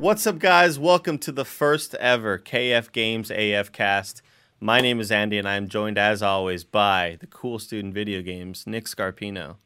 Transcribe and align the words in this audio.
What's 0.00 0.26
up, 0.26 0.38
guys? 0.38 0.78
Welcome 0.78 1.18
to 1.18 1.30
the 1.30 1.44
first 1.44 1.94
ever 1.96 2.38
KF 2.38 2.90
Games 2.90 3.30
AF 3.30 3.70
cast. 3.70 4.22
My 4.58 4.80
name 4.80 4.98
is 4.98 5.12
Andy, 5.12 5.36
and 5.36 5.46
I'm 5.46 5.68
joined, 5.68 5.98
as 5.98 6.22
always, 6.22 6.64
by 6.64 7.18
the 7.20 7.26
cool 7.26 7.58
student 7.58 7.92
video 7.92 8.22
games, 8.22 8.66
Nick 8.66 8.86
Scarpino. 8.86 9.56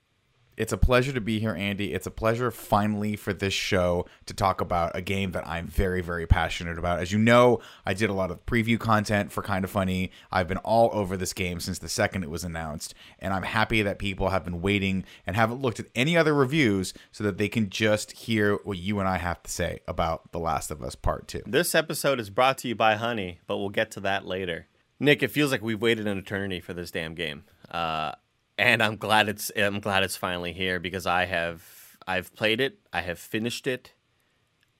It's 0.56 0.72
a 0.72 0.78
pleasure 0.78 1.12
to 1.12 1.20
be 1.20 1.40
here, 1.40 1.54
Andy. 1.54 1.92
It's 1.92 2.06
a 2.06 2.10
pleasure 2.10 2.50
finally 2.50 3.16
for 3.16 3.32
this 3.32 3.54
show 3.54 4.06
to 4.26 4.34
talk 4.34 4.60
about 4.60 4.92
a 4.94 5.02
game 5.02 5.32
that 5.32 5.46
I'm 5.46 5.66
very, 5.66 6.00
very 6.00 6.26
passionate 6.26 6.78
about. 6.78 7.00
As 7.00 7.12
you 7.12 7.18
know, 7.18 7.60
I 7.84 7.94
did 7.94 8.10
a 8.10 8.14
lot 8.14 8.30
of 8.30 8.44
preview 8.46 8.78
content 8.78 9.32
for 9.32 9.42
Kind 9.42 9.64
of 9.64 9.70
Funny. 9.70 10.10
I've 10.30 10.48
been 10.48 10.58
all 10.58 10.90
over 10.92 11.16
this 11.16 11.32
game 11.32 11.60
since 11.60 11.78
the 11.78 11.88
second 11.88 12.22
it 12.22 12.30
was 12.30 12.44
announced, 12.44 12.94
and 13.18 13.32
I'm 13.32 13.42
happy 13.42 13.82
that 13.82 13.98
people 13.98 14.28
have 14.28 14.44
been 14.44 14.60
waiting 14.60 15.04
and 15.26 15.36
haven't 15.36 15.60
looked 15.60 15.80
at 15.80 15.86
any 15.94 16.16
other 16.16 16.34
reviews 16.34 16.94
so 17.10 17.24
that 17.24 17.38
they 17.38 17.48
can 17.48 17.68
just 17.70 18.12
hear 18.12 18.56
what 18.64 18.78
you 18.78 19.00
and 19.00 19.08
I 19.08 19.18
have 19.18 19.42
to 19.42 19.50
say 19.50 19.80
about 19.88 20.32
The 20.32 20.38
Last 20.38 20.70
of 20.70 20.82
Us 20.82 20.94
Part 20.94 21.28
2. 21.28 21.42
This 21.46 21.74
episode 21.74 22.20
is 22.20 22.30
brought 22.30 22.58
to 22.58 22.68
you 22.68 22.74
by 22.74 22.94
Honey, 22.94 23.40
but 23.46 23.58
we'll 23.58 23.70
get 23.70 23.90
to 23.92 24.00
that 24.00 24.26
later. 24.26 24.66
Nick, 25.00 25.22
it 25.22 25.28
feels 25.28 25.50
like 25.50 25.62
we've 25.62 25.82
waited 25.82 26.06
an 26.06 26.18
eternity 26.18 26.60
for 26.60 26.72
this 26.72 26.90
damn 26.90 27.14
game. 27.14 27.44
Uh, 27.70 28.12
and 28.58 28.82
I'm 28.82 28.96
glad 28.96 29.28
it's 29.28 29.50
I'm 29.56 29.80
glad 29.80 30.02
it's 30.02 30.16
finally 30.16 30.52
here 30.52 30.78
because 30.78 31.06
I 31.06 31.26
have 31.26 31.96
I've 32.06 32.34
played 32.34 32.60
it, 32.60 32.78
I 32.92 33.00
have 33.02 33.18
finished 33.18 33.66
it, 33.66 33.94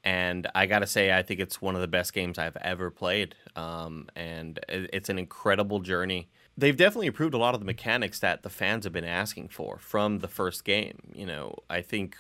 and 0.03 0.47
I 0.55 0.67
gotta 0.67 0.87
say 0.87 1.13
I 1.13 1.23
think 1.23 1.41
it's 1.41 1.61
one 1.61 1.75
of 1.75 1.81
the 1.81 1.89
best 1.89 2.13
games 2.13 2.39
I've 2.39 2.57
ever 2.57 2.91
played. 2.91 3.35
Um, 3.57 4.09
and 4.15 4.61
it's 4.69 5.09
an 5.09 5.19
incredible 5.19 5.81
journey. 5.81 6.29
They've 6.57 6.77
definitely 6.77 7.09
improved 7.09 7.35
a 7.35 7.39
lot 7.39 7.55
of 7.55 7.61
the 7.61 7.67
mechanics 7.67 8.21
that 8.21 8.43
the 8.43 8.51
fans 8.51 8.85
have 8.85 8.93
been 8.93 9.05
asking 9.05 9.49
for 9.49 9.79
from 9.79 10.21
the 10.21 10.29
first 10.29 10.65
game. 10.65 10.99
You 11.13 11.27
know, 11.27 11.57
I 11.69 11.81
think 11.81 12.17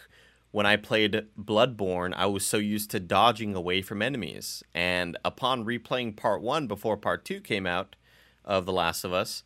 when 0.51 0.67
I 0.67 0.77
played 0.77 1.27
Bloodborne, 1.41 2.13
I 2.17 2.27
was 2.27 2.45
so 2.45 2.57
used 2.57 2.91
to 2.93 3.01
dodging 3.01 3.55
away 3.55 3.81
from 3.83 4.03
enemies, 4.03 4.65
and 4.75 5.17
upon 5.25 5.65
replaying 5.65 6.17
Part 6.17 6.43
One 6.43 6.67
before 6.67 6.97
Part 6.97 7.25
Two 7.25 7.41
came 7.41 7.67
out 7.67 7.95
of 8.45 8.67
The 8.67 8.73
Last 8.73 9.05
of 9.05 9.13
Us 9.13 9.45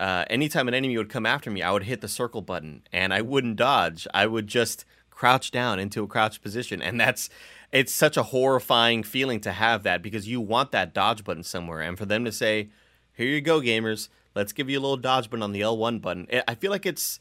uh, 0.00 0.24
anytime 0.30 0.66
an 0.66 0.72
enemy 0.72 0.96
would 0.96 1.10
come 1.10 1.26
after 1.26 1.50
me, 1.50 1.60
I 1.62 1.70
would 1.70 1.82
hit 1.82 2.00
the 2.00 2.08
circle 2.08 2.40
button 2.40 2.82
and 2.90 3.12
I 3.12 3.20
wouldn't 3.20 3.56
dodge. 3.56 4.08
I 4.14 4.26
would 4.26 4.46
just 4.46 4.86
crouch 5.10 5.50
down 5.50 5.78
into 5.78 6.02
a 6.02 6.06
crouch 6.06 6.40
position. 6.40 6.80
And 6.80 6.98
that's, 6.98 7.28
it's 7.70 7.92
such 7.92 8.16
a 8.16 8.22
horrifying 8.22 9.02
feeling 9.02 9.40
to 9.42 9.52
have 9.52 9.82
that 9.82 10.00
because 10.00 10.26
you 10.26 10.40
want 10.40 10.72
that 10.72 10.94
dodge 10.94 11.22
button 11.22 11.42
somewhere. 11.42 11.82
And 11.82 11.98
for 11.98 12.06
them 12.06 12.24
to 12.24 12.32
say, 12.32 12.70
here 13.12 13.26
you 13.26 13.42
go, 13.42 13.60
gamers, 13.60 14.08
let's 14.34 14.54
give 14.54 14.70
you 14.70 14.78
a 14.78 14.80
little 14.80 14.96
dodge 14.96 15.28
button 15.28 15.42
on 15.42 15.52
the 15.52 15.60
L1 15.60 16.00
button. 16.00 16.26
I 16.48 16.54
feel 16.54 16.70
like 16.70 16.86
it's, 16.86 17.20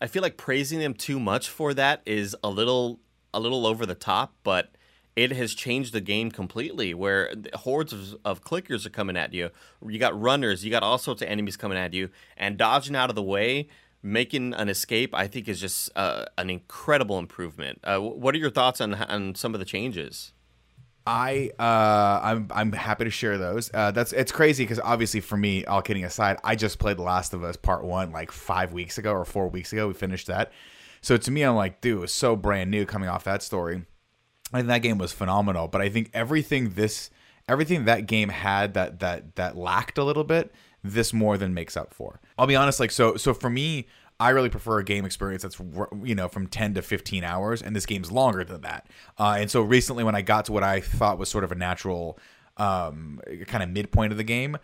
I 0.00 0.08
feel 0.08 0.22
like 0.22 0.36
praising 0.36 0.80
them 0.80 0.94
too 0.94 1.20
much 1.20 1.48
for 1.48 1.74
that 1.74 2.02
is 2.04 2.36
a 2.42 2.50
little, 2.50 2.98
a 3.32 3.38
little 3.38 3.68
over 3.68 3.86
the 3.86 3.94
top, 3.94 4.34
but 4.42 4.72
it 5.16 5.32
has 5.32 5.54
changed 5.54 5.94
the 5.94 6.00
game 6.02 6.30
completely 6.30 6.92
where 6.92 7.32
hordes 7.54 7.92
of, 7.92 8.16
of, 8.24 8.44
clickers 8.44 8.84
are 8.84 8.90
coming 8.90 9.16
at 9.16 9.32
you. 9.32 9.50
You 9.84 9.98
got 9.98 10.18
runners, 10.20 10.62
you 10.62 10.70
got 10.70 10.82
all 10.82 10.98
sorts 10.98 11.22
of 11.22 11.28
enemies 11.28 11.56
coming 11.56 11.78
at 11.78 11.94
you, 11.94 12.10
and 12.36 12.58
dodging 12.58 12.94
out 12.94 13.08
of 13.08 13.16
the 13.16 13.22
way, 13.22 13.68
making 14.02 14.52
an 14.52 14.68
escape, 14.68 15.14
I 15.14 15.26
think 15.26 15.48
is 15.48 15.58
just 15.58 15.90
uh, 15.96 16.26
an 16.36 16.50
incredible 16.50 17.18
improvement. 17.18 17.80
Uh, 17.82 17.98
what 17.98 18.34
are 18.34 18.38
your 18.38 18.50
thoughts 18.50 18.80
on, 18.82 18.94
on 18.94 19.34
some 19.34 19.54
of 19.54 19.58
the 19.58 19.64
changes? 19.64 20.32
I 21.08 21.52
uh, 21.58 22.20
I'm 22.22 22.48
I'm 22.50 22.72
happy 22.72 23.04
to 23.04 23.10
share 23.10 23.38
those. 23.38 23.70
Uh, 23.72 23.92
that's 23.92 24.12
it's 24.12 24.32
crazy 24.32 24.64
because 24.64 24.80
obviously 24.80 25.20
for 25.20 25.36
me, 25.36 25.64
all 25.64 25.80
kidding 25.80 26.04
aside, 26.04 26.36
I 26.42 26.56
just 26.56 26.80
played 26.80 26.98
The 26.98 27.02
Last 27.02 27.32
of 27.32 27.44
Us 27.44 27.56
Part 27.56 27.84
One 27.84 28.10
like 28.10 28.32
five 28.32 28.72
weeks 28.72 28.98
ago 28.98 29.12
or 29.12 29.24
four 29.24 29.48
weeks 29.48 29.72
ago. 29.72 29.86
We 29.86 29.94
finished 29.94 30.26
that, 30.26 30.50
so 31.00 31.16
to 31.16 31.30
me, 31.30 31.42
I'm 31.42 31.54
like, 31.54 31.80
dude, 31.80 31.98
it 31.98 32.00
was 32.00 32.12
so 32.12 32.34
brand 32.34 32.72
new 32.72 32.84
coming 32.84 33.08
off 33.08 33.22
that 33.22 33.44
story 33.44 33.84
I 34.52 34.58
think 34.58 34.68
that 34.68 34.78
game 34.78 34.98
was 34.98 35.12
phenomenal. 35.12 35.68
But 35.68 35.80
I 35.80 35.88
think 35.88 36.10
everything 36.14 36.70
this 36.70 37.10
everything 37.48 37.84
that 37.84 38.06
game 38.06 38.28
had 38.28 38.74
that 38.74 39.00
that 39.00 39.36
that 39.36 39.56
lacked 39.56 39.98
a 39.98 40.04
little 40.04 40.24
bit, 40.24 40.52
this 40.82 41.12
more 41.12 41.36
than 41.38 41.54
makes 41.54 41.76
up 41.76 41.92
for. 41.92 42.20
I'll 42.38 42.46
be 42.46 42.56
honest, 42.56 42.80
like 42.80 42.90
so 42.90 43.16
so 43.16 43.34
for 43.34 43.50
me, 43.50 43.86
I 44.18 44.30
really 44.30 44.48
prefer 44.48 44.78
a 44.78 44.84
game 44.84 45.04
experience 45.04 45.42
that's 45.42 45.60
you 46.02 46.14
know 46.14 46.28
from 46.28 46.46
10 46.46 46.74
to 46.74 46.82
15 46.82 47.24
hours, 47.24 47.62
and 47.62 47.74
this 47.74 47.86
game's 47.86 48.10
longer 48.10 48.44
than 48.44 48.62
that. 48.62 48.88
Uh, 49.18 49.36
and 49.38 49.50
so 49.50 49.62
recently, 49.62 50.04
when 50.04 50.14
I 50.14 50.22
got 50.22 50.46
to 50.46 50.52
what 50.52 50.62
I 50.62 50.80
thought 50.80 51.18
was 51.18 51.28
sort 51.28 51.44
of 51.44 51.52
a 51.52 51.56
natural 51.56 52.18
um, 52.56 53.20
kind 53.46 53.62
of 53.62 53.70
midpoint 53.70 54.12
of 54.12 54.18
the 54.18 54.24
game, 54.24 54.56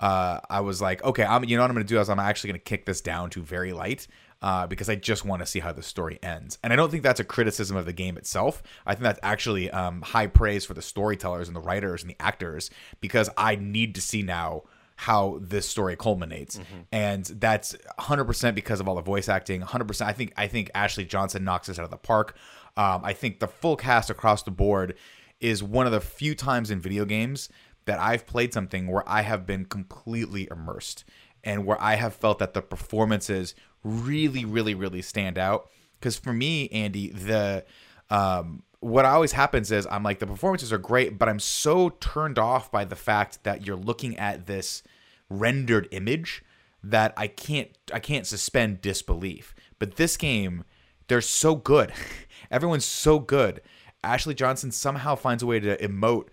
uh, 0.00 0.40
I 0.48 0.60
was 0.60 0.82
like, 0.82 1.02
okay, 1.04 1.24
I'm 1.24 1.44
you 1.44 1.56
know 1.56 1.62
what 1.62 1.70
I'm 1.70 1.76
going 1.76 1.86
to 1.86 1.94
do 1.94 2.00
is 2.00 2.10
I'm 2.10 2.18
actually 2.18 2.48
going 2.48 2.60
to 2.60 2.64
kick 2.64 2.86
this 2.86 3.00
down 3.00 3.30
to 3.30 3.42
very 3.42 3.72
light 3.72 4.06
uh, 4.40 4.66
because 4.66 4.88
I 4.88 4.94
just 4.94 5.24
want 5.24 5.40
to 5.40 5.46
see 5.46 5.60
how 5.60 5.72
the 5.72 5.82
story 5.82 6.18
ends. 6.22 6.58
And 6.62 6.72
I 6.72 6.76
don't 6.76 6.90
think 6.90 7.02
that's 7.02 7.20
a 7.20 7.24
criticism 7.24 7.76
of 7.76 7.86
the 7.86 7.92
game 7.92 8.16
itself. 8.16 8.62
I 8.86 8.94
think 8.94 9.02
that's 9.02 9.20
actually 9.22 9.70
um, 9.70 10.02
high 10.02 10.28
praise 10.28 10.64
for 10.64 10.74
the 10.74 10.82
storytellers 10.82 11.48
and 11.48 11.56
the 11.56 11.60
writers 11.60 12.02
and 12.02 12.10
the 12.10 12.16
actors 12.20 12.70
because 13.00 13.28
I 13.36 13.56
need 13.56 13.94
to 13.96 14.00
see 14.00 14.22
now 14.22 14.62
how 14.98 15.38
this 15.40 15.68
story 15.68 15.94
culminates 15.94 16.58
mm-hmm. 16.58 16.80
and 16.90 17.24
that's 17.24 17.76
100% 18.00 18.54
because 18.56 18.80
of 18.80 18.88
all 18.88 18.96
the 18.96 19.00
voice 19.00 19.28
acting 19.28 19.60
100% 19.62 20.00
i 20.04 20.12
think 20.12 20.32
i 20.36 20.48
think 20.48 20.72
ashley 20.74 21.04
johnson 21.04 21.44
knocks 21.44 21.68
us 21.68 21.78
out 21.78 21.84
of 21.84 21.90
the 21.92 21.96
park 21.96 22.34
um, 22.76 23.02
i 23.04 23.12
think 23.12 23.38
the 23.38 23.46
full 23.46 23.76
cast 23.76 24.10
across 24.10 24.42
the 24.42 24.50
board 24.50 24.96
is 25.38 25.62
one 25.62 25.86
of 25.86 25.92
the 25.92 26.00
few 26.00 26.34
times 26.34 26.68
in 26.68 26.80
video 26.80 27.04
games 27.04 27.48
that 27.84 28.00
i've 28.00 28.26
played 28.26 28.52
something 28.52 28.88
where 28.88 29.08
i 29.08 29.22
have 29.22 29.46
been 29.46 29.64
completely 29.64 30.48
immersed 30.50 31.04
and 31.44 31.64
where 31.64 31.80
i 31.80 31.94
have 31.94 32.12
felt 32.12 32.40
that 32.40 32.52
the 32.52 32.60
performances 32.60 33.54
really, 33.82 34.44
really, 34.44 34.74
really 34.74 35.02
stand 35.02 35.38
out. 35.38 35.68
Because 35.98 36.16
for 36.16 36.32
me, 36.32 36.68
Andy, 36.68 37.10
the 37.10 37.64
um, 38.10 38.62
what 38.80 39.04
always 39.04 39.32
happens 39.32 39.72
is 39.72 39.86
I'm 39.90 40.02
like 40.02 40.18
the 40.18 40.26
performances 40.26 40.72
are 40.72 40.78
great, 40.78 41.18
but 41.18 41.28
I'm 41.28 41.40
so 41.40 41.90
turned 41.90 42.38
off 42.38 42.70
by 42.70 42.84
the 42.84 42.96
fact 42.96 43.44
that 43.44 43.66
you're 43.66 43.76
looking 43.76 44.16
at 44.18 44.46
this 44.46 44.82
rendered 45.28 45.88
image 45.90 46.44
that 46.82 47.12
I 47.16 47.26
can't 47.26 47.70
I 47.92 47.98
can't 47.98 48.26
suspend 48.26 48.80
disbelief. 48.80 49.54
But 49.78 49.96
this 49.96 50.16
game, 50.16 50.64
they're 51.08 51.20
so 51.20 51.54
good. 51.54 51.92
Everyone's 52.50 52.84
so 52.84 53.18
good. 53.18 53.60
Ashley 54.04 54.34
Johnson 54.34 54.70
somehow 54.70 55.16
finds 55.16 55.42
a 55.42 55.46
way 55.46 55.58
to 55.60 55.76
emote 55.78 56.28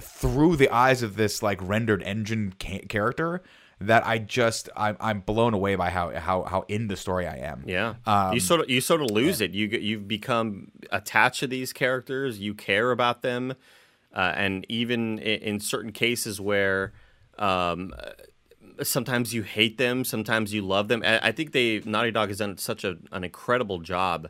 through 0.00 0.56
the 0.56 0.70
eyes 0.70 1.02
of 1.02 1.16
this 1.16 1.42
like 1.42 1.60
rendered 1.60 2.02
engine 2.04 2.54
ca- 2.58 2.86
character 2.88 3.42
that 3.80 4.06
I 4.06 4.18
just 4.18 4.68
I'm, 4.76 4.96
I'm 5.00 5.20
blown 5.20 5.54
away 5.54 5.74
by 5.74 5.90
how 5.90 6.10
how 6.10 6.42
how 6.42 6.64
in 6.68 6.88
the 6.88 6.96
story 6.96 7.26
I 7.26 7.36
am. 7.38 7.64
Yeah, 7.66 7.94
um, 8.06 8.34
you 8.34 8.40
sort 8.40 8.60
of 8.60 8.70
you 8.70 8.80
sort 8.80 9.00
of 9.00 9.10
lose 9.10 9.40
yeah. 9.40 9.46
it. 9.46 9.52
You 9.52 9.68
you've 9.68 10.08
become 10.08 10.70
attached 10.90 11.40
to 11.40 11.46
these 11.46 11.72
characters. 11.72 12.38
You 12.38 12.54
care 12.54 12.90
about 12.90 13.22
them, 13.22 13.54
uh, 14.14 14.32
and 14.36 14.66
even 14.68 15.18
in, 15.18 15.40
in, 15.40 15.60
certain 15.60 15.92
cases 15.92 16.40
where. 16.40 16.92
Um, 17.38 17.94
sometimes 18.82 19.32
you 19.32 19.42
hate 19.42 19.78
them, 19.78 20.04
sometimes 20.04 20.52
you 20.52 20.62
love 20.62 20.88
them. 20.88 21.02
I 21.04 21.32
think 21.32 21.52
they 21.52 21.80
Naughty 21.84 22.10
Dog 22.10 22.28
has 22.28 22.38
done 22.38 22.58
such 22.58 22.84
a, 22.84 22.96
an 23.12 23.24
incredible 23.24 23.78
job 23.78 24.28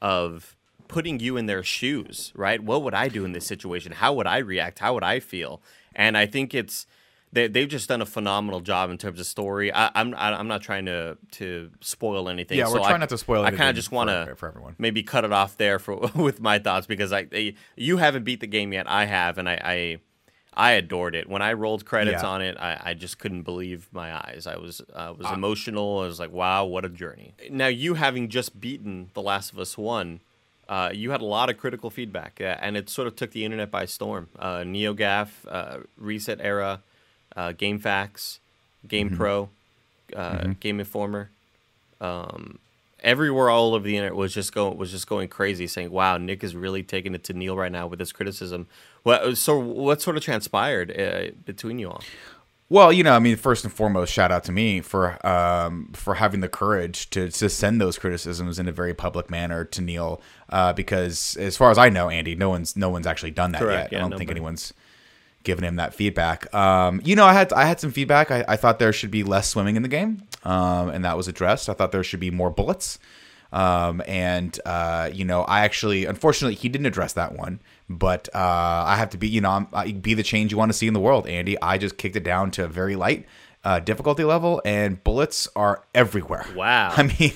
of 0.00 0.56
putting 0.88 1.20
you 1.20 1.36
in 1.36 1.46
their 1.46 1.62
shoes, 1.62 2.32
right? 2.34 2.62
What 2.62 2.82
would 2.82 2.94
I 2.94 3.08
do 3.08 3.24
in 3.24 3.32
this 3.32 3.46
situation? 3.46 3.92
How 3.92 4.14
would 4.14 4.26
I 4.26 4.38
react? 4.38 4.78
How 4.78 4.94
would 4.94 5.04
I 5.04 5.20
feel? 5.20 5.60
And 5.94 6.16
I 6.16 6.26
think 6.26 6.54
it's 6.54 6.86
they 7.32 7.48
they've 7.48 7.68
just 7.68 7.88
done 7.88 8.00
a 8.00 8.06
phenomenal 8.06 8.60
job 8.60 8.90
in 8.90 8.98
terms 8.98 9.20
of 9.20 9.26
story. 9.26 9.72
I, 9.72 9.90
I'm 9.94 10.14
I'm 10.16 10.48
not 10.48 10.62
trying 10.62 10.86
to 10.86 11.18
to 11.32 11.70
spoil 11.80 12.28
anything. 12.28 12.58
Yeah, 12.58 12.68
we're 12.68 12.78
trying 12.78 12.94
I, 12.94 12.98
not 12.98 13.08
to 13.10 13.18
spoil. 13.18 13.44
I 13.44 13.50
kind 13.50 13.68
of 13.68 13.76
just 13.76 13.90
want 13.90 14.10
to 14.10 14.34
for 14.36 14.48
everyone 14.48 14.74
maybe 14.78 15.02
cut 15.02 15.24
it 15.24 15.32
off 15.32 15.56
there 15.56 15.78
for 15.78 15.96
with 16.14 16.40
my 16.40 16.58
thoughts 16.58 16.86
because 16.86 17.12
I 17.12 17.24
they, 17.24 17.54
you 17.76 17.98
haven't 17.98 18.24
beat 18.24 18.40
the 18.40 18.46
game 18.46 18.72
yet. 18.72 18.88
I 18.88 19.04
have, 19.04 19.38
and 19.38 19.48
I. 19.48 19.60
I 19.62 19.98
I 20.58 20.72
adored 20.72 21.14
it. 21.14 21.28
When 21.28 21.42
I 21.42 21.52
rolled 21.52 21.84
credits 21.84 22.22
yeah. 22.22 22.28
on 22.30 22.40
it, 22.40 22.56
I, 22.58 22.80
I, 22.82 22.94
just 22.94 23.18
couldn't 23.18 23.42
believe 23.42 23.90
my 23.92 24.16
eyes. 24.16 24.46
I 24.46 24.56
was 24.56 24.80
uh, 24.94 25.12
was 25.14 25.26
uh, 25.26 25.34
emotional. 25.34 25.98
I 25.98 26.06
was 26.06 26.18
like, 26.18 26.32
"Wow, 26.32 26.64
what 26.64 26.86
a 26.86 26.88
journey!" 26.88 27.34
Now, 27.50 27.66
you 27.66 27.92
having 27.92 28.30
just 28.30 28.58
beaten 28.58 29.10
The 29.12 29.20
Last 29.20 29.52
of 29.52 29.58
Us 29.58 29.76
One, 29.76 30.20
uh, 30.66 30.90
you 30.94 31.10
had 31.10 31.20
a 31.20 31.26
lot 31.26 31.50
of 31.50 31.58
critical 31.58 31.90
feedback, 31.90 32.40
uh, 32.40 32.56
and 32.60 32.76
it 32.76 32.88
sort 32.88 33.06
of 33.06 33.16
took 33.16 33.32
the 33.32 33.44
internet 33.44 33.70
by 33.70 33.84
storm. 33.84 34.28
Uh, 34.38 34.60
NeoGAF, 34.60 35.28
uh, 35.46 35.78
ResetEra, 36.00 36.80
uh, 37.36 37.52
GameFAQs, 37.52 38.38
Game 38.88 39.08
mm-hmm. 39.08 39.16
Pro, 39.16 39.48
uh, 40.14 40.38
mm-hmm. 40.38 40.52
Game 40.52 40.80
Informer. 40.80 41.30
Um, 42.00 42.58
everywhere 43.02 43.50
all 43.50 43.74
over 43.74 43.84
the 43.84 43.96
internet 43.96 44.16
was 44.16 44.34
just 44.34 44.54
going 44.54 44.76
was 44.76 44.90
just 44.90 45.06
going 45.06 45.28
crazy, 45.28 45.66
saying, 45.66 45.90
"Wow, 45.90 46.16
Nick 46.18 46.42
is 46.42 46.54
really 46.56 46.82
taking 46.82 47.14
it 47.14 47.24
to 47.24 47.32
Neil 47.32 47.56
right 47.56 47.72
now 47.72 47.86
with 47.86 48.00
his 48.00 48.12
criticism." 48.12 48.66
What 49.02 49.36
so 49.36 49.58
what 49.58 50.02
sort 50.02 50.16
of 50.16 50.22
transpired 50.22 50.98
uh, 50.98 51.32
between 51.44 51.78
you 51.78 51.90
all? 51.90 52.02
Well, 52.68 52.92
you 52.92 53.04
know, 53.04 53.12
I 53.12 53.20
mean, 53.20 53.36
first 53.36 53.62
and 53.62 53.72
foremost, 53.72 54.12
shout 54.12 54.32
out 54.32 54.42
to 54.44 54.52
me 54.52 54.80
for 54.80 55.24
um, 55.24 55.90
for 55.92 56.14
having 56.14 56.40
the 56.40 56.48
courage 56.48 57.08
to 57.10 57.30
to 57.30 57.48
send 57.48 57.80
those 57.80 57.96
criticisms 57.98 58.58
in 58.58 58.66
a 58.66 58.72
very 58.72 58.92
public 58.92 59.30
manner 59.30 59.64
to 59.64 59.80
Neil, 59.80 60.20
uh, 60.50 60.72
because 60.72 61.36
as 61.36 61.56
far 61.56 61.70
as 61.70 61.78
I 61.78 61.88
know, 61.90 62.10
Andy, 62.10 62.34
no 62.34 62.50
one's 62.50 62.76
no 62.76 62.90
one's 62.90 63.06
actually 63.06 63.30
done 63.30 63.52
that 63.52 63.60
Correct, 63.60 63.92
yet. 63.92 63.92
Yeah, 63.92 63.98
I 63.98 64.00
don't 64.00 64.10
nobody. 64.10 64.26
think 64.26 64.30
anyone's 64.32 64.74
given 65.46 65.64
him 65.64 65.76
that 65.76 65.94
feedback. 65.94 66.52
Um, 66.54 67.00
you 67.02 67.16
know, 67.16 67.24
I 67.24 67.32
had 67.32 67.52
I 67.54 67.64
had 67.64 67.80
some 67.80 67.90
feedback. 67.90 68.30
I, 68.30 68.44
I 68.46 68.56
thought 68.56 68.78
there 68.78 68.92
should 68.92 69.10
be 69.10 69.22
less 69.22 69.48
swimming 69.48 69.76
in 69.76 69.82
the 69.82 69.88
game, 69.88 70.22
um, 70.44 70.90
and 70.90 71.06
that 71.06 71.16
was 71.16 71.28
addressed. 71.28 71.70
I 71.70 71.72
thought 71.72 71.92
there 71.92 72.04
should 72.04 72.20
be 72.20 72.30
more 72.30 72.50
bullets. 72.50 72.98
Um, 73.52 74.02
and 74.06 74.58
uh, 74.66 75.08
you 75.10 75.24
know, 75.24 75.42
I 75.44 75.60
actually, 75.60 76.04
unfortunately, 76.04 76.56
he 76.56 76.68
didn't 76.68 76.86
address 76.86 77.14
that 77.14 77.34
one. 77.34 77.60
But 77.88 78.28
uh, 78.34 78.84
I 78.86 78.96
have 78.96 79.10
to 79.10 79.16
be, 79.16 79.28
you 79.28 79.40
know, 79.40 79.50
I'm, 79.50 79.68
I, 79.72 79.92
be 79.92 80.14
the 80.14 80.24
change 80.24 80.50
you 80.50 80.58
want 80.58 80.72
to 80.72 80.76
see 80.76 80.88
in 80.88 80.92
the 80.92 81.00
world, 81.00 81.26
Andy. 81.28 81.56
I 81.62 81.78
just 81.78 81.96
kicked 81.96 82.16
it 82.16 82.24
down 82.24 82.50
to 82.52 82.64
a 82.64 82.68
very 82.68 82.96
light 82.96 83.26
uh, 83.64 83.78
difficulty 83.78 84.24
level, 84.24 84.60
and 84.64 85.02
bullets 85.02 85.48
are 85.54 85.84
everywhere. 85.94 86.46
Wow. 86.54 86.92
I 86.96 87.02
mean, 87.04 87.32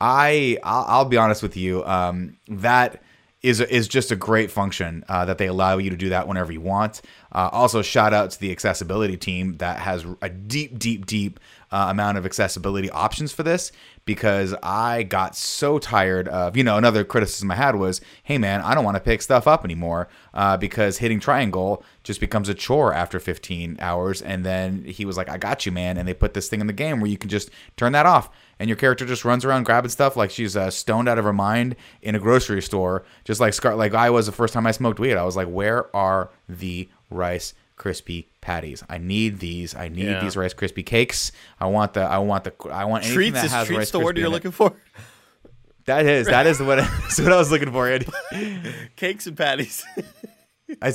I 0.00 0.58
I'll, 0.64 0.84
I'll 0.88 1.04
be 1.04 1.16
honest 1.16 1.42
with 1.42 1.56
you. 1.56 1.84
Um, 1.84 2.36
that 2.48 3.02
is 3.42 3.60
is 3.60 3.86
just 3.86 4.10
a 4.10 4.16
great 4.16 4.50
function 4.50 5.04
uh, 5.08 5.24
that 5.24 5.38
they 5.38 5.46
allow 5.46 5.78
you 5.78 5.90
to 5.90 5.96
do 5.96 6.08
that 6.08 6.26
whenever 6.26 6.52
you 6.52 6.60
want. 6.60 7.02
Uh, 7.32 7.48
also, 7.52 7.82
shout 7.82 8.12
out 8.12 8.30
to 8.32 8.40
the 8.40 8.50
accessibility 8.50 9.16
team 9.16 9.56
that 9.58 9.78
has 9.78 10.04
a 10.22 10.28
deep, 10.28 10.78
deep, 10.78 11.06
deep 11.06 11.38
uh, 11.70 11.86
amount 11.90 12.18
of 12.18 12.24
accessibility 12.24 12.90
options 12.90 13.32
for 13.32 13.42
this 13.42 13.72
because 14.04 14.54
I 14.62 15.02
got 15.02 15.36
so 15.36 15.78
tired 15.78 16.28
of, 16.28 16.56
you 16.56 16.64
know, 16.64 16.78
another 16.78 17.04
criticism 17.04 17.50
I 17.50 17.56
had 17.56 17.76
was, 17.76 18.00
hey 18.22 18.38
man, 18.38 18.62
I 18.62 18.74
don't 18.74 18.84
want 18.84 18.96
to 18.96 19.02
pick 19.02 19.20
stuff 19.20 19.46
up 19.46 19.64
anymore 19.64 20.08
uh, 20.32 20.56
because 20.56 20.98
hitting 20.98 21.20
triangle 21.20 21.84
just 22.04 22.20
becomes 22.20 22.48
a 22.48 22.54
chore 22.54 22.94
after 22.94 23.20
15 23.20 23.76
hours. 23.80 24.22
And 24.22 24.46
then 24.46 24.84
he 24.84 25.04
was 25.04 25.18
like, 25.18 25.28
I 25.28 25.36
got 25.36 25.66
you, 25.66 25.72
man. 25.72 25.98
And 25.98 26.08
they 26.08 26.14
put 26.14 26.32
this 26.32 26.48
thing 26.48 26.60
in 26.60 26.66
the 26.66 26.72
game 26.72 27.00
where 27.00 27.10
you 27.10 27.18
can 27.18 27.28
just 27.28 27.50
turn 27.76 27.92
that 27.92 28.06
off 28.06 28.30
and 28.58 28.68
your 28.68 28.76
character 28.76 29.04
just 29.04 29.24
runs 29.24 29.44
around 29.44 29.64
grabbing 29.64 29.90
stuff 29.90 30.16
like 30.16 30.30
she's 30.30 30.56
uh, 30.56 30.70
stoned 30.70 31.08
out 31.08 31.18
of 31.18 31.24
her 31.24 31.32
mind 31.32 31.76
in 32.02 32.14
a 32.14 32.18
grocery 32.18 32.62
store, 32.62 33.04
just 33.24 33.40
like 33.40 33.54
Scar- 33.54 33.76
like 33.76 33.94
I 33.94 34.10
was 34.10 34.26
the 34.26 34.32
first 34.32 34.54
time 34.54 34.66
I 34.66 34.72
smoked 34.72 34.98
weed. 34.98 35.16
I 35.16 35.24
was 35.24 35.36
like, 35.36 35.48
where 35.48 35.94
are 35.94 36.30
the 36.48 36.88
Rice 37.10 37.54
Krispie 37.78 38.26
patties? 38.40 38.82
I 38.88 38.98
need 38.98 39.38
these. 39.38 39.74
I 39.74 39.88
need 39.88 40.04
Yeah. 40.06 40.20
these 40.20 40.36
Rice 40.36 40.52
Krispie 40.54 40.84
cakes. 40.84 41.32
I 41.60 41.66
want 41.66 41.94
the. 41.94 42.00
I 42.02 42.18
want 42.18 42.44
the. 42.44 42.52
I 42.70 42.84
want 42.84 43.04
anything 43.04 43.14
treats 43.14 43.34
that 43.34 43.44
is 43.46 43.52
has 43.52 43.66
treats 43.66 43.78
Rice 43.78 43.90
the 43.92 44.00
word 44.00 44.18
you're 44.18 44.28
looking 44.28 44.50
for. 44.50 44.74
That 45.86 46.04
is. 46.04 46.26
That 46.26 46.46
is 46.46 46.60
what. 46.60 46.76
That's 46.76 47.18
what 47.20 47.32
I 47.32 47.36
was 47.36 47.50
looking 47.50 47.72
for, 47.72 47.88
Andy. 47.88 48.06
Cakes 48.96 49.26
and 49.26 49.36
patties. 49.36 49.84
I 50.82 50.92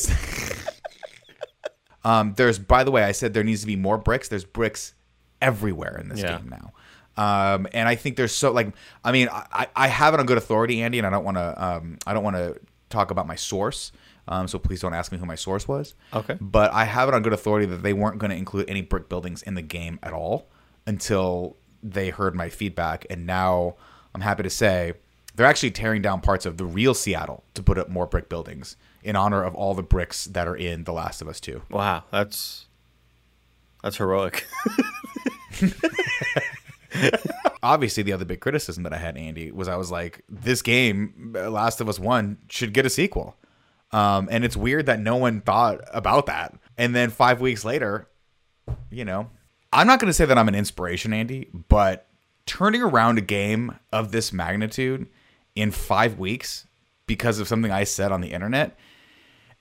um, 2.06 2.34
there's, 2.36 2.60
by 2.60 2.84
the 2.84 2.92
way, 2.92 3.04
I 3.04 3.12
said 3.14 3.34
there 3.34 3.44
needs 3.44 3.62
to 3.62 3.68
be 3.68 3.76
more 3.76 3.98
bricks. 3.98 4.28
There's 4.28 4.44
bricks 4.46 4.94
everywhere 5.42 5.98
in 6.00 6.10
this 6.10 6.20
Yeah. 6.20 6.38
game 6.38 6.50
now. 6.50 6.74
Um, 7.16 7.68
and 7.74 7.88
I 7.88 7.96
think 7.96 8.18
there's 8.18 8.32
so 8.36 8.52
like, 8.52 8.74
I 9.04 9.12
mean, 9.12 9.30
I, 9.32 9.68
I 9.76 9.88
have 9.88 10.14
it 10.14 10.20
on 10.20 10.26
good 10.26 10.38
authority, 10.38 10.82
Andy, 10.82 10.98
and 10.98 11.08
I 11.08 11.10
don't 11.12 11.24
want 11.24 11.38
to, 11.38 11.64
um, 11.66 11.98
I 12.08 12.14
don't 12.14 12.24
want 12.24 12.36
to 12.36 12.60
talk 12.90 13.12
about 13.12 13.28
my 13.28 13.36
source. 13.36 13.92
Um, 14.28 14.48
so 14.48 14.58
please 14.58 14.80
don't 14.82 14.94
ask 14.94 15.12
me 15.12 15.18
who 15.18 15.26
my 15.26 15.36
source 15.36 15.68
was. 15.68 15.96
Okay. 16.14 16.38
But 16.40 16.72
I 16.74 16.86
have 16.86 17.10
it 17.10 17.16
on 17.16 17.22
good 17.24 17.34
authority 17.34 17.66
that 17.68 17.84
they 17.84 17.94
weren't 17.94 18.20
going 18.20 18.32
to 18.32 18.38
include 18.38 18.70
any 18.70 18.82
brick 18.82 19.10
buildings 19.10 19.42
in 19.44 19.56
the 19.56 19.62
game 19.62 20.00
at 20.02 20.14
all 20.14 20.48
until 20.86 21.58
they 21.82 22.10
heard 22.10 22.36
my 22.36 22.50
feedback. 22.50 23.06
And 23.10 23.26
now 23.26 23.76
I'm 24.16 24.22
happy 24.22 24.44
to 24.44 24.50
say 24.50 24.94
they're 25.36 25.48
actually 25.48 25.72
tearing 25.72 26.02
down 26.02 26.22
parts 26.22 26.46
of 26.46 26.58
the 26.58 26.66
real 26.66 26.94
Seattle 26.94 27.44
to 27.54 27.64
put 27.64 27.78
up 27.78 27.90
more 27.90 28.06
brick 28.08 28.30
buildings 28.30 28.78
in 29.04 29.16
honor 29.16 29.44
of 29.44 29.54
all 29.56 29.74
the 29.74 29.84
bricks 29.84 30.26
that 30.26 30.48
are 30.48 30.56
in 30.56 30.86
The 30.86 30.94
Last 30.94 31.22
of 31.22 31.28
Us 31.28 31.40
2. 31.42 31.64
wow, 31.70 32.04
that's 32.12 32.68
that's 33.82 33.98
heroic. 33.98 34.48
Obviously, 37.64 38.04
the 38.04 38.14
other 38.14 38.26
big 38.26 38.40
criticism 38.40 38.84
that 38.84 38.94
I 38.94 38.98
had, 38.98 39.18
Andy, 39.18 39.52
was 39.52 39.68
I 39.68 39.76
was 39.76 39.92
like, 39.92 40.24
this 40.30 40.62
game, 40.62 41.34
Last 41.34 41.82
of 41.82 41.90
Us 41.90 42.00
1, 42.00 42.38
should 42.50 42.74
get 42.74 42.86
a 42.86 42.90
sequel. 42.90 43.36
Um, 43.94 44.28
and 44.32 44.44
it's 44.44 44.58
weird 44.58 44.88
that 44.88 45.00
no 45.00 45.16
one 45.16 45.42
thought 45.42 45.82
about 45.94 46.26
that. 46.26 46.56
And 46.78 46.96
then 46.96 47.12
five 47.12 47.40
weeks 47.40 47.64
later, 47.64 48.10
you 48.90 49.06
know, 49.06 49.30
I'm 49.72 49.88
not 49.88 50.00
going 50.00 50.10
to 50.10 50.14
say 50.14 50.26
that 50.26 50.38
I'm 50.38 50.48
an 50.48 50.56
inspiration, 50.56 51.14
Andy, 51.14 51.50
but 51.54 52.08
turning 52.46 52.82
around 52.82 53.20
a 53.20 53.22
game 53.22 53.78
of 53.92 54.12
this 54.12 54.34
magnitude 54.34 55.08
in 55.56 55.72
five 55.72 56.18
weeks 56.18 56.68
because 57.06 57.40
of 57.40 57.48
something 57.48 57.72
I 57.72 57.84
said 57.84 58.12
on 58.12 58.22
the 58.22 58.34
internet, 58.34 58.78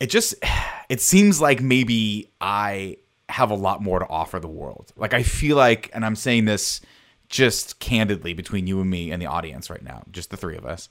it 0.00 0.06
just 0.08 0.34
it 0.88 1.00
seems 1.00 1.40
like 1.40 1.60
maybe 1.60 2.30
I 2.40 2.96
have 3.28 3.50
a 3.50 3.54
lot 3.54 3.82
more 3.82 3.98
to 3.98 4.08
offer 4.08 4.40
the 4.40 4.48
world. 4.48 4.92
Like 4.96 5.14
I 5.14 5.22
feel 5.22 5.56
like, 5.56 5.90
and 5.92 6.04
I'm 6.04 6.16
saying 6.16 6.46
this 6.46 6.80
just 7.28 7.78
candidly 7.78 8.34
between 8.34 8.66
you 8.66 8.80
and 8.80 8.90
me 8.90 9.10
and 9.10 9.20
the 9.20 9.26
audience 9.26 9.70
right 9.70 9.82
now, 9.82 10.02
just 10.10 10.30
the 10.30 10.36
three 10.36 10.56
of 10.56 10.66
us. 10.66 10.88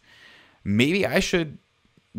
Maybe 0.63 1.05
I 1.05 1.19
should 1.19 1.59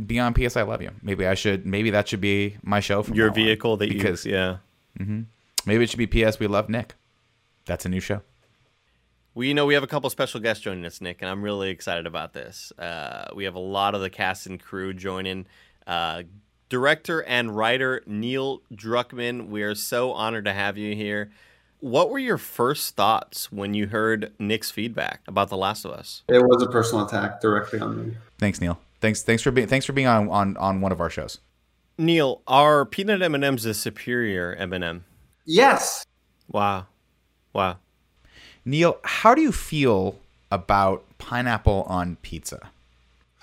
be 0.06 0.18
on 0.18 0.34
PS 0.34 0.56
I 0.56 0.62
Love 0.62 0.82
You. 0.82 0.90
Maybe 1.02 1.26
I 1.26 1.34
should. 1.34 1.66
Maybe 1.66 1.90
that 1.90 2.08
should 2.08 2.20
be 2.20 2.56
my 2.62 2.80
show 2.80 3.02
from 3.02 3.14
Your 3.14 3.26
now 3.26 3.32
on. 3.32 3.34
vehicle 3.34 3.76
that 3.76 3.88
because 3.88 4.24
you 4.24 4.34
yeah. 4.34 4.56
maybe 5.66 5.84
it 5.84 5.90
should 5.90 5.98
be 5.98 6.06
PS 6.06 6.38
We 6.38 6.46
Love 6.46 6.68
Nick. 6.68 6.94
That's 7.66 7.84
a 7.84 7.88
new 7.88 8.00
show. 8.00 8.22
We 9.34 9.54
know 9.54 9.64
we 9.64 9.74
have 9.74 9.82
a 9.82 9.86
couple 9.86 10.10
special 10.10 10.40
guests 10.40 10.62
joining 10.62 10.84
us, 10.84 11.00
Nick, 11.00 11.22
and 11.22 11.30
I'm 11.30 11.42
really 11.42 11.70
excited 11.70 12.06
about 12.06 12.34
this. 12.34 12.70
Uh, 12.78 13.28
we 13.34 13.44
have 13.44 13.54
a 13.54 13.60
lot 13.60 13.94
of 13.94 14.02
the 14.02 14.10
cast 14.10 14.46
and 14.46 14.60
crew 14.60 14.92
joining. 14.92 15.46
Uh, 15.86 16.24
director 16.68 17.22
and 17.22 17.56
writer 17.56 18.02
Neil 18.06 18.60
Druckmann, 18.74 19.48
we 19.48 19.62
are 19.62 19.74
so 19.74 20.12
honored 20.12 20.44
to 20.44 20.52
have 20.52 20.76
you 20.76 20.94
here. 20.94 21.30
What 21.80 22.10
were 22.10 22.18
your 22.18 22.38
first 22.38 22.94
thoughts 22.94 23.50
when 23.50 23.74
you 23.74 23.88
heard 23.88 24.32
Nick's 24.38 24.70
feedback 24.70 25.22
about 25.26 25.48
The 25.48 25.56
Last 25.56 25.84
of 25.84 25.92
Us? 25.92 26.22
It 26.28 26.42
was 26.42 26.62
a 26.62 26.68
personal 26.68 27.06
attack 27.06 27.40
directly 27.40 27.80
on 27.80 28.06
me. 28.08 28.16
Thanks, 28.38 28.60
Neil. 28.60 28.78
Thanks. 29.02 29.22
Thanks 29.22 29.42
for 29.42 29.50
being. 29.50 29.66
Thanks 29.66 29.84
for 29.84 29.92
being 29.92 30.06
on 30.06 30.30
on 30.30 30.56
on 30.56 30.80
one 30.80 30.92
of 30.92 31.00
our 31.00 31.10
shows. 31.10 31.40
Neil, 31.98 32.40
are 32.46 32.86
peanut 32.86 33.20
M&Ms 33.20 33.64
the 33.64 33.74
superior 33.74 34.54
M&M? 34.54 35.04
Yes. 35.44 36.06
Wow. 36.48 36.86
Wow. 37.52 37.78
Neil, 38.64 38.98
how 39.04 39.34
do 39.34 39.42
you 39.42 39.52
feel 39.52 40.18
about 40.50 41.04
pineapple 41.18 41.84
on 41.88 42.16
pizza? 42.22 42.70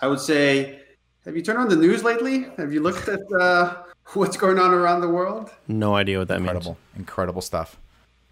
I 0.01 0.07
would 0.07 0.19
say, 0.19 0.79
have 1.25 1.35
you 1.35 1.43
turned 1.43 1.59
on 1.59 1.69
the 1.69 1.75
news 1.75 2.03
lately? 2.03 2.47
Have 2.57 2.73
you 2.73 2.81
looked 2.81 3.07
at 3.07 3.19
uh, 3.39 3.75
what's 4.13 4.35
going 4.35 4.57
on 4.57 4.73
around 4.73 5.01
the 5.01 5.09
world? 5.09 5.51
No 5.67 5.95
idea 5.95 6.17
what 6.19 6.29
that 6.29 6.39
means. 6.39 6.49
Incredible, 6.49 6.77
incredible 6.95 7.41
stuff. 7.41 7.77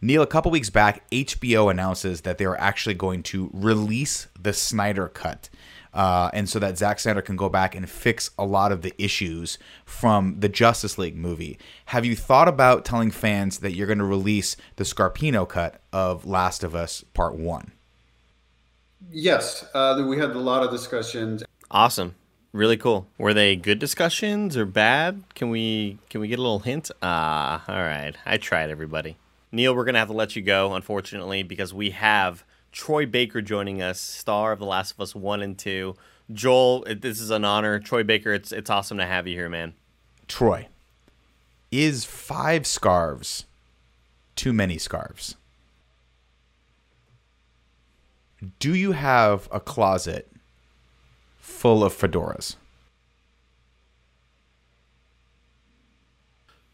Neil, 0.02 0.22
a 0.22 0.28
couple 0.28 0.52
weeks 0.52 0.70
back, 0.70 1.10
HBO 1.12 1.70
announces 1.70 2.22
that 2.22 2.38
they 2.38 2.46
are 2.46 2.58
actually 2.58 2.96
going 2.96 3.24
to 3.24 3.50
release 3.54 4.28
the 4.40 4.54
Snyder 4.54 5.08
Cut. 5.08 5.50
Uh, 5.98 6.30
and 6.32 6.48
so 6.48 6.60
that 6.60 6.78
Zack 6.78 7.00
Snyder 7.00 7.24
can 7.24 7.36
go 7.36 7.50
back 7.50 7.74
and 7.74 7.90
fix 7.90 8.30
a 8.38 8.46
lot 8.46 8.72
of 8.72 8.84
the 8.84 8.94
issues 9.02 9.58
from 9.84 10.40
the 10.40 10.48
Justice 10.48 11.00
League 11.00 11.16
movie. 11.16 11.58
Have 11.86 12.06
you 12.06 12.16
thought 12.16 12.48
about 12.48 12.86
telling 12.86 13.10
fans 13.10 13.58
that 13.60 13.74
you're 13.74 13.88
going 13.88 13.98
to 13.98 14.06
release 14.06 14.56
the 14.76 14.84
Scarpino 14.84 15.50
cut 15.50 15.82
of 15.92 16.24
Last 16.24 16.64
of 16.64 16.76
Us 16.76 17.04
Part 17.16 17.34
1? 17.34 17.72
Yes. 19.12 19.66
Uh, 19.74 20.06
we 20.08 20.20
had 20.20 20.30
a 20.30 20.40
lot 20.40 20.62
of 20.62 20.70
discussions. 20.70 21.44
Awesome. 21.72 22.14
Really 22.54 22.78
cool. 22.78 23.08
Were 23.18 23.34
they 23.34 23.56
good 23.56 23.80
discussions 23.80 24.56
or 24.56 24.66
bad? 24.66 25.24
Can 25.34 25.50
we 25.50 25.98
can 26.12 26.22
we 26.22 26.28
get 26.28 26.38
a 26.38 26.44
little 26.44 26.60
hint? 26.60 26.92
Ah, 27.02 27.64
all 27.68 27.82
right. 27.82 28.14
I 28.24 28.38
tried 28.38 28.70
everybody. 28.70 29.18
Neil, 29.52 29.76
we're 29.76 29.84
gonna 29.84 30.00
have 30.00 30.10
to 30.10 30.14
let 30.14 30.36
you 30.36 30.44
go, 30.44 30.76
unfortunately, 30.76 31.42
because 31.42 31.74
we 31.74 31.90
have 31.90 32.44
Troy 32.72 33.06
Baker 33.06 33.42
joining 33.42 33.82
us, 33.82 34.00
star 34.00 34.52
of 34.52 34.60
The 34.60 34.66
Last 34.66 34.92
of 34.92 35.02
Us 35.02 35.16
One 35.16 35.42
and 35.42 35.58
Two. 35.58 35.96
Joel, 36.32 36.86
this 36.86 37.22
is 37.22 37.30
an 37.30 37.46
honor. 37.46 37.80
Troy 37.80 38.04
Baker, 38.04 38.34
it's 38.34 38.52
it's 38.52 38.70
awesome 38.70 38.98
to 38.98 39.06
have 39.06 39.28
you 39.28 39.36
here, 39.36 39.50
man. 39.50 39.74
Troy, 40.28 40.68
is 41.72 42.06
five 42.06 42.68
scarves 42.68 43.46
too 44.36 44.54
many 44.54 44.78
scarves? 44.78 45.36
Do 48.60 48.76
you 48.76 48.92
have 48.92 49.50
a 49.52 49.60
closet 49.60 50.32
full 51.40 51.84
of 51.84 51.94
fedoras? 51.94 52.56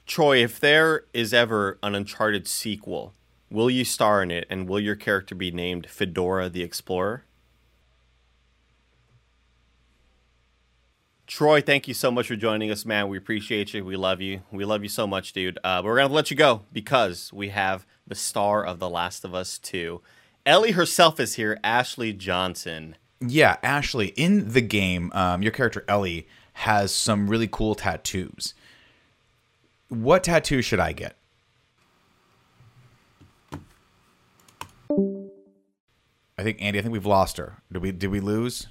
Troy, 0.06 0.44
if 0.44 0.60
there 0.60 1.06
is 1.14 1.34
ever 1.34 1.80
an 1.82 1.96
Uncharted 1.96 2.48
sequel, 2.48 3.14
will 3.54 3.70
you 3.70 3.86
star 3.86 4.24
in 4.24 4.32
it, 4.32 4.48
and 4.50 4.68
will 4.68 4.80
your 4.80 4.96
character 4.96 5.36
be 5.36 5.52
named 5.52 5.88
Fedora 5.88 6.50
the 6.50 6.64
Explorer? 6.64 7.24
Troy, 11.28 11.62
thank 11.62 11.88
you 11.88 11.94
so 11.94 12.12
much 12.12 12.28
for 12.28 12.36
joining 12.36 12.70
us, 12.72 12.86
man. 12.86 13.08
We 13.08 13.18
appreciate 13.18 13.74
you. 13.74 13.86
We 13.86 13.96
love 13.96 14.22
you. 14.22 14.42
We 14.52 14.66
love 14.66 14.84
you 14.84 14.90
so 14.90 15.08
much, 15.08 15.34
dude. 15.34 15.58
Uh, 15.64 15.82
but 15.82 15.86
we're 15.86 15.98
gonna 15.98 16.14
let 16.14 16.32
you 16.32 16.38
go 16.38 16.64
because 16.74 17.32
we 17.32 17.50
have 17.50 17.86
the 18.06 18.16
star 18.16 18.66
of 18.66 18.80
The 18.80 18.90
Last 18.90 19.24
of 19.24 19.34
Us 19.34 19.58
2. 19.60 20.02
Ellie 20.46 20.72
herself 20.72 21.20
is 21.20 21.36
here, 21.36 21.60
Ashley 21.64 22.12
Johnson. 22.12 22.96
Yeah, 23.22 23.58
Ashley, 23.64 24.08
in 24.10 24.52
the 24.52 24.62
game, 24.62 25.12
um, 25.14 25.42
your 25.42 25.54
character 25.54 25.86
Ellie 25.88 26.28
has 26.54 26.94
some 26.94 27.30
really 27.30 27.48
cool 27.50 27.76
tattoos. 27.76 28.54
What 29.88 30.24
tattoo 30.26 30.62
should 30.62 30.80
I 30.80 30.92
get? 30.92 31.16
I 36.44 36.46
think 36.46 36.62
Andy. 36.62 36.78
I 36.78 36.82
think 36.82 36.92
we've 36.92 37.06
lost 37.06 37.38
her. 37.38 37.62
Did 37.72 37.82
we? 37.82 37.92
Did 37.94 38.10
we 38.10 38.20
lose 38.20 38.68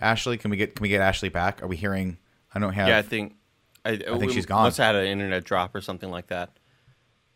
Ashley? 0.00 0.36
Can 0.36 0.50
we 0.50 0.56
get? 0.56 0.74
Can 0.74 0.82
we 0.82 0.88
get 0.88 1.00
Ashley 1.00 1.28
back? 1.28 1.62
Are 1.62 1.68
we 1.68 1.76
hearing? 1.76 2.18
I 2.52 2.58
don't 2.58 2.72
have. 2.72 2.88
Yeah, 2.88 2.98
I 2.98 3.02
think 3.02 3.36
I, 3.84 3.90
I 3.90 4.18
think 4.18 4.32
she's 4.32 4.46
gone. 4.46 4.64
Must 4.64 4.78
have 4.78 4.96
had 4.96 5.04
an 5.04 5.06
internet 5.06 5.44
drop 5.44 5.76
or 5.76 5.80
something 5.80 6.10
like 6.10 6.26
that. 6.26 6.50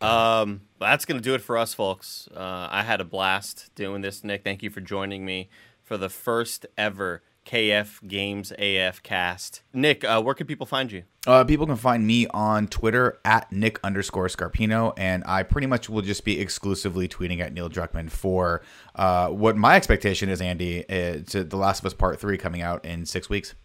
Um, 0.01 0.61
but 0.77 0.87
that's 0.87 1.05
gonna 1.05 1.21
do 1.21 1.33
it 1.33 1.41
for 1.41 1.57
us, 1.57 1.73
folks. 1.73 2.27
Uh, 2.35 2.67
I 2.69 2.83
had 2.83 2.99
a 2.99 3.05
blast 3.05 3.73
doing 3.73 4.01
this, 4.01 4.21
Nick. 4.21 4.43
Thank 4.43 4.63
you 4.63 4.69
for 4.69 4.81
joining 4.81 5.25
me 5.25 5.49
for 5.81 5.95
the 5.95 6.09
first 6.09 6.65
ever 6.77 7.23
KF 7.49 8.07
Games 8.07 8.53
AF 8.59 9.01
cast. 9.01 9.63
Nick, 9.73 10.03
uh, 10.03 10.21
where 10.21 10.35
can 10.35 10.45
people 10.45 10.67
find 10.67 10.91
you? 10.91 11.01
Uh, 11.25 11.43
people 11.43 11.65
can 11.65 11.77
find 11.77 12.05
me 12.05 12.27
on 12.27 12.67
Twitter 12.67 13.19
at 13.25 13.51
Nick 13.51 13.79
underscore 13.83 14.27
Scarpino, 14.27 14.93
and 14.97 15.23
I 15.25 15.41
pretty 15.41 15.65
much 15.65 15.89
will 15.89 16.03
just 16.03 16.23
be 16.23 16.39
exclusively 16.39 17.07
tweeting 17.07 17.39
at 17.39 17.51
Neil 17.51 17.67
Druckmann 17.67 18.11
for 18.11 18.61
uh, 18.93 19.29
what 19.29 19.57
my 19.57 19.75
expectation 19.75 20.29
is, 20.29 20.41
Andy, 20.41 20.87
uh, 20.87 21.23
to 21.29 21.43
The 21.43 21.57
Last 21.57 21.79
of 21.79 21.87
Us 21.87 21.95
Part 21.95 22.19
3 22.19 22.37
coming 22.37 22.61
out 22.61 22.85
in 22.85 23.07
six 23.07 23.29
weeks. 23.29 23.55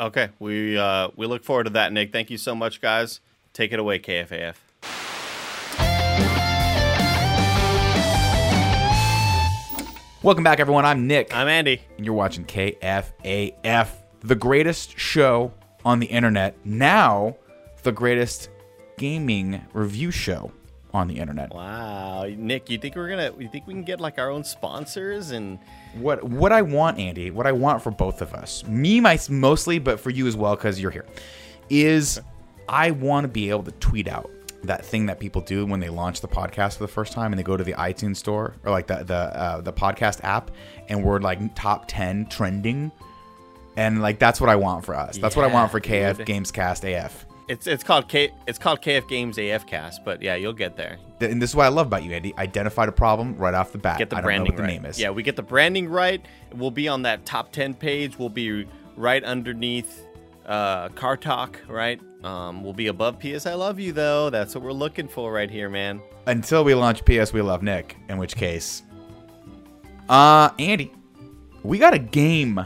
Okay, 0.00 0.30
we 0.38 0.78
uh, 0.78 1.08
we 1.16 1.26
look 1.26 1.44
forward 1.44 1.64
to 1.64 1.70
that, 1.70 1.92
Nick. 1.92 2.12
Thank 2.12 2.30
you 2.30 2.38
so 2.38 2.54
much, 2.54 2.80
guys. 2.80 3.20
Take 3.52 3.72
it 3.72 3.78
away, 3.78 3.98
KFAF. 3.98 4.54
Welcome 10.20 10.42
back, 10.42 10.58
everyone. 10.58 10.84
I'm 10.84 11.06
Nick, 11.06 11.32
I'm 11.32 11.46
Andy. 11.46 11.80
and 11.96 12.04
you're 12.04 12.14
watching 12.14 12.44
KFAF, 12.44 13.90
the 14.18 14.34
greatest 14.34 14.98
show 14.98 15.52
on 15.84 16.00
the 16.00 16.06
internet. 16.06 16.56
Now, 16.66 17.36
the 17.84 17.92
greatest 17.92 18.50
gaming 18.96 19.64
review 19.72 20.10
show 20.10 20.50
on 20.92 21.06
the 21.06 21.18
internet. 21.18 21.54
Wow, 21.54 22.26
Nick, 22.36 22.68
you 22.68 22.78
think 22.78 22.96
we're 22.96 23.08
gonna? 23.08 23.32
You 23.38 23.48
think 23.48 23.68
we 23.68 23.74
can 23.74 23.84
get 23.84 24.00
like 24.00 24.18
our 24.18 24.28
own 24.28 24.42
sponsors 24.42 25.30
and? 25.30 25.60
What 25.94 26.24
what 26.24 26.50
I 26.50 26.62
want, 26.62 26.98
Andy, 26.98 27.30
what 27.30 27.46
I 27.46 27.52
want 27.52 27.80
for 27.80 27.92
both 27.92 28.20
of 28.20 28.34
us, 28.34 28.64
me 28.64 28.98
my, 28.98 29.20
mostly, 29.30 29.78
but 29.78 30.00
for 30.00 30.10
you 30.10 30.26
as 30.26 30.36
well 30.36 30.56
because 30.56 30.80
you're 30.80 30.90
here, 30.90 31.06
is 31.70 32.20
I 32.68 32.90
want 32.90 33.22
to 33.22 33.28
be 33.28 33.50
able 33.50 33.62
to 33.62 33.72
tweet 33.72 34.08
out 34.08 34.28
that 34.64 34.84
thing 34.84 35.06
that 35.06 35.20
people 35.20 35.40
do 35.40 35.64
when 35.66 35.80
they 35.80 35.88
launch 35.88 36.20
the 36.20 36.28
podcast 36.28 36.74
for 36.78 36.84
the 36.84 36.88
first 36.88 37.12
time 37.12 37.32
and 37.32 37.38
they 37.38 37.44
go 37.44 37.56
to 37.56 37.64
the 37.64 37.74
iTunes 37.74 38.16
store 38.16 38.54
or 38.64 38.70
like 38.70 38.86
the 38.86 39.04
the 39.04 39.14
uh, 39.14 39.60
the 39.60 39.72
podcast 39.72 40.20
app 40.24 40.50
and 40.88 41.02
we're 41.02 41.20
like 41.20 41.54
top 41.54 41.84
ten 41.86 42.26
trending, 42.26 42.90
and 43.76 44.02
like 44.02 44.18
that's 44.18 44.40
what 44.40 44.50
I 44.50 44.56
want 44.56 44.84
for 44.84 44.94
us. 44.94 45.18
That's 45.18 45.36
what 45.36 45.44
I 45.44 45.52
want 45.52 45.70
for 45.70 45.80
KF. 45.80 46.26
Gamescast 46.26 46.84
AF. 46.92 47.26
It's 47.48 47.66
it's 47.66 47.82
called 47.82 48.08
K. 48.08 48.30
It's 48.46 48.58
called 48.58 48.82
KF 48.82 49.08
Games 49.08 49.38
AF 49.38 49.66
Cast, 49.66 50.04
but 50.04 50.20
yeah, 50.20 50.34
you'll 50.34 50.52
get 50.52 50.76
there. 50.76 50.98
And 51.20 51.40
this 51.40 51.50
is 51.50 51.56
what 51.56 51.64
I 51.64 51.68
love 51.68 51.86
about 51.86 52.04
you, 52.04 52.12
Andy. 52.12 52.34
Identified 52.36 52.88
a 52.88 52.92
problem 52.92 53.36
right 53.36 53.54
off 53.54 53.72
the 53.72 53.78
bat. 53.78 53.98
Get 53.98 54.10
the 54.10 54.16
I 54.16 54.20
don't 54.20 54.26
branding 54.26 54.44
know 54.44 54.50
what 54.52 54.56
the 54.56 54.62
right. 54.64 54.82
name 54.82 54.84
is. 54.84 55.00
Yeah, 55.00 55.10
we 55.10 55.22
get 55.22 55.36
the 55.36 55.42
branding 55.42 55.88
right. 55.88 56.24
We'll 56.54 56.70
be 56.70 56.88
on 56.88 57.02
that 57.02 57.24
top 57.24 57.52
ten 57.52 57.72
page. 57.72 58.18
We'll 58.18 58.28
be 58.28 58.66
right 58.96 59.24
underneath 59.24 60.04
uh, 60.48 60.88
Car 60.90 61.16
Talk. 61.16 61.60
Right. 61.68 62.00
Um, 62.24 62.64
we'll 62.64 62.72
be 62.72 62.88
above 62.88 63.20
PS. 63.20 63.46
I 63.46 63.54
love 63.54 63.78
you 63.78 63.92
though. 63.92 64.28
That's 64.30 64.54
what 64.54 64.64
we're 64.64 64.72
looking 64.72 65.06
for 65.06 65.30
right 65.32 65.50
here, 65.50 65.68
man. 65.68 66.00
until 66.26 66.64
we 66.64 66.74
launch 66.74 67.04
PS 67.04 67.32
We 67.32 67.42
Love 67.42 67.62
Nick, 67.62 67.96
in 68.08 68.18
which 68.18 68.34
case, 68.34 68.82
uh, 70.08 70.50
Andy, 70.58 70.90
we 71.62 71.78
got 71.78 71.94
a 71.94 71.98
game 71.98 72.60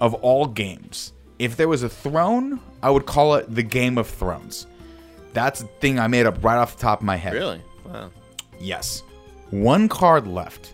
of 0.00 0.14
all 0.14 0.46
games. 0.46 1.12
If 1.38 1.56
there 1.56 1.68
was 1.68 1.82
a 1.82 1.88
throne, 1.88 2.60
I 2.82 2.90
would 2.90 3.06
call 3.06 3.34
it 3.34 3.52
the 3.52 3.62
Game 3.62 3.98
of 3.98 4.06
Thrones. 4.06 4.66
That's 5.32 5.62
a 5.62 5.66
thing 5.80 5.98
I 5.98 6.06
made 6.06 6.26
up 6.26 6.42
right 6.44 6.56
off 6.56 6.76
the 6.76 6.82
top 6.82 7.00
of 7.00 7.04
my 7.06 7.16
head. 7.16 7.32
Really? 7.32 7.60
Wow. 7.84 8.10
Yes. 8.60 9.02
One 9.50 9.88
card 9.88 10.26
left. 10.28 10.72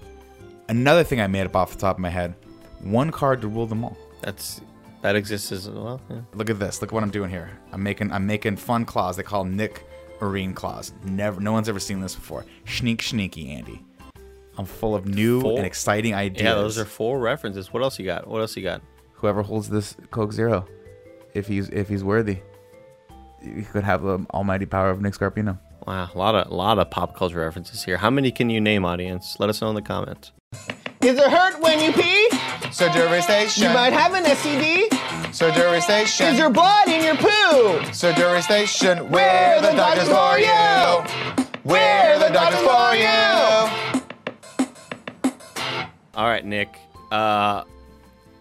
Another 0.69 1.03
thing 1.03 1.21
I 1.21 1.27
made 1.27 1.47
up 1.47 1.57
off 1.57 1.73
the 1.73 1.79
top 1.79 1.97
of 1.97 2.01
my 2.01 2.11
head. 2.11 2.35
One 2.83 3.11
card 3.11 3.41
to 3.41 3.49
rule 3.49 3.67
them 3.67 3.85
all. 3.85 3.97
That's 4.21 4.61
that 5.03 5.17
exists 5.17 5.53
as 5.53 5.69
well. 5.69 6.01
Yeah. 6.11 6.21
Look 6.35 6.51
at 6.51 6.59
this. 6.59 6.81
Look 6.81 6.91
at 6.91 6.95
what 6.95 7.03
I'm 7.03 7.11
doing 7.11 7.31
here. 7.31 7.51
I'm 7.73 7.83
making 7.83 8.13
I'm 8.13 8.27
making 8.27 8.57
fun 8.57 8.85
claws. 8.85 9.17
They 9.17 9.23
call 9.23 9.45
Nick 9.45 9.87
Marine 10.21 10.55
claws. 10.55 10.93
Never 11.05 11.41
no 11.41 11.53
one's 11.53 11.69
ever 11.69 11.81
seen 11.81 12.01
this 12.01 12.15
before. 12.15 12.45
Sneak 12.67 13.03
sneaky, 13.03 13.51
Andy. 13.51 13.85
I'm 14.59 14.67
full 14.67 14.95
of 14.95 15.07
new 15.07 15.41
Full- 15.41 15.57
and 15.57 15.65
exciting 15.65 16.15
ideas. 16.15 16.43
Yeah, 16.45 16.55
those 16.55 16.79
are 16.79 16.85
four 16.85 17.19
references. 17.19 17.73
What 17.73 17.83
else 17.83 17.99
you 17.99 18.05
got? 18.05 18.27
What 18.27 18.41
else 18.41 18.57
you 18.57 18.63
got? 18.63 18.83
whoever 19.21 19.43
holds 19.43 19.69
this 19.69 19.97
Coke 20.11 20.33
Zero, 20.33 20.67
if 21.35 21.47
he's 21.47 21.69
if 21.69 21.89
he's 21.89 22.03
worthy, 22.03 22.39
he 23.43 23.63
could 23.63 23.85
have 23.85 24.03
the 24.03 24.27
almighty 24.33 24.67
power 24.67 24.91
of 24.91 25.01
Nick 25.01 25.15
Scarpino. 25.15 25.59
Wow, 25.87 26.09
a 26.15 26.19
lot 26.19 26.35
of 26.35 26.51
a 26.51 26.55
lot 26.55 26.79
of 26.79 26.91
pop 26.91 27.15
culture 27.15 27.41
references 27.41 27.85
here. 27.85 27.97
How 27.99 28.11
many 28.11 28.31
can 28.31 28.51
you 28.51 28.61
name, 28.61 28.85
audience? 28.85 29.37
Let 29.39 29.51
us 29.51 29.61
know 29.61 29.69
in 29.69 29.75
the 29.75 29.83
comments. 29.83 30.33
Does 31.01 31.19
it 31.19 31.31
hurt 31.31 31.61
when 31.61 31.81
you 31.81 31.93
pee? 31.93 32.29
Surgery 32.73 33.21
station. 33.23 33.65
You 33.65 33.71
might 33.71 33.93
have 33.93 34.15
an 34.15 34.25
STD. 34.25 35.35
Surgery 35.35 35.81
station. 35.81 36.27
Is 36.27 36.39
your 36.39 36.51
blood 36.51 36.89
in 36.89 37.05
your 37.05 37.17
poo? 37.17 37.93
Surgery 37.93 38.43
station. 38.43 39.11
Where 39.11 39.61
the 39.61 39.73
doctors 39.73 40.09
for 40.09 40.39
you. 40.39 41.45
Where 41.63 42.19
the 42.19 42.29
doctors 42.29 42.61
for 42.61 42.95
you. 42.95 43.91
All 46.15 46.27
right, 46.27 46.45
Nick. 46.45 46.77
Uh, 47.11 47.65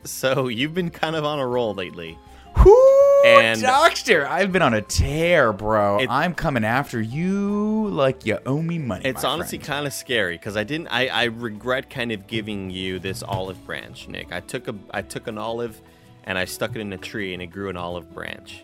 so 0.04 0.48
you've 0.48 0.74
been 0.74 0.90
kind 0.90 1.16
of 1.16 1.26
on 1.26 1.40
a 1.40 1.48
roll 1.48 1.74
lately. 1.74 2.18
Whoo, 2.66 2.99
And- 3.26 3.62
doctor, 3.62 4.28
I've 4.28 4.52
been 4.52 4.62
on 4.62 4.74
a 4.74 4.82
tear, 4.82 5.52
bro. 5.54 6.00
It- 6.00 6.10
I'm 6.10 6.34
coming 6.34 6.64
after 6.64 7.02
you 7.02 7.88
like 7.90 8.26
you 8.26 8.40
owe 8.46 8.62
me 8.62 8.78
money. 8.78 9.06
It's 9.06 9.24
honestly 9.24 9.58
kind 9.58 9.86
of 9.86 9.94
scary 9.94 10.38
because 10.38 10.56
I 10.56 10.64
didn't. 10.64 10.88
I, 10.88 11.08
I 11.08 11.24
regret 11.26 11.90
kind 11.90 12.12
of 12.12 12.28
giving 12.28 12.70
you 12.70 13.00
this 13.00 13.24
olive 13.24 13.64
branch, 13.66 14.08
Nick. 14.08 14.32
I 14.32 14.40
took 14.40 14.68
a 14.68 14.76
I 14.92 15.02
took 15.02 15.28
an 15.28 15.38
olive, 15.38 15.82
and 16.24 16.38
I 16.38 16.46
stuck 16.46 16.76
it 16.76 16.80
in 16.80 16.94
a 16.94 16.98
tree, 16.98 17.34
and 17.34 17.42
it 17.42 17.48
grew 17.48 17.70
an 17.70 17.78
olive 17.78 18.14
branch, 18.14 18.64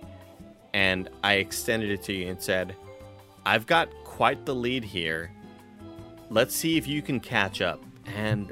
and 0.74 1.10
I 1.24 1.34
extended 1.36 1.90
it 1.92 2.04
to 2.04 2.14
you 2.14 2.28
and 2.28 2.42
said, 2.42 2.76
"I've 3.46 3.66
got 3.66 3.90
quite 4.04 4.46
the 4.46 4.56
lead 4.56 4.84
here. 4.84 5.32
Let's 6.30 6.56
see 6.56 6.78
if 6.78 6.88
you 6.88 7.02
can 7.02 7.20
catch 7.20 7.62
up." 7.62 7.84
And 8.16 8.52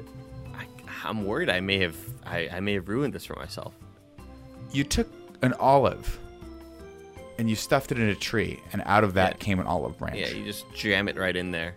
I, 0.54 0.64
I'm 1.08 1.24
worried 1.24 1.48
I 1.48 1.60
may 1.60 1.78
have 1.78 1.96
I, 2.26 2.48
I 2.52 2.60
may 2.60 2.74
have 2.74 2.88
ruined 2.88 3.12
this 3.14 3.24
for 3.24 3.36
myself. 3.36 3.72
you 4.72 4.82
took 4.84 5.08
an 5.46 5.54
olive 5.60 6.18
and 7.38 7.50
you 7.50 7.56
stuffed 7.56 7.90
it 7.92 7.98
in 7.98 8.08
a 8.08 8.14
tree, 8.14 8.60
and 8.72 8.80
out 8.86 9.02
of 9.04 9.14
that 9.14 9.32
Yeah. 9.32 9.36
came 9.38 9.58
an 9.60 9.66
olive 9.66 9.98
branch. 9.98 10.18
Yeah, 10.18 10.28
you 10.28 10.44
just 10.44 10.72
jam 10.72 11.08
it 11.08 11.16
right 11.16 11.34
in 11.34 11.50
there. 11.50 11.74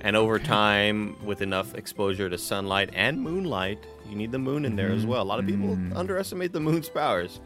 And 0.00 0.14
over 0.14 0.38
time, 0.38 1.16
with 1.24 1.42
enough 1.42 1.74
exposure 1.74 2.30
to 2.30 2.38
sunlight 2.38 2.90
and 2.94 3.20
moonlight, 3.20 3.78
you 4.08 4.14
need 4.14 4.30
the 4.30 4.38
moon 4.38 4.64
in 4.64 4.76
there 4.76 4.92
as 4.92 5.04
well. 5.04 5.22
A 5.22 5.24
lot 5.24 5.40
of 5.40 5.46
people 5.46 5.68
Mm. 5.76 5.96
underestimate 5.96 6.52
the 6.52 6.60
moon's 6.60 6.88
powers. 6.88 7.40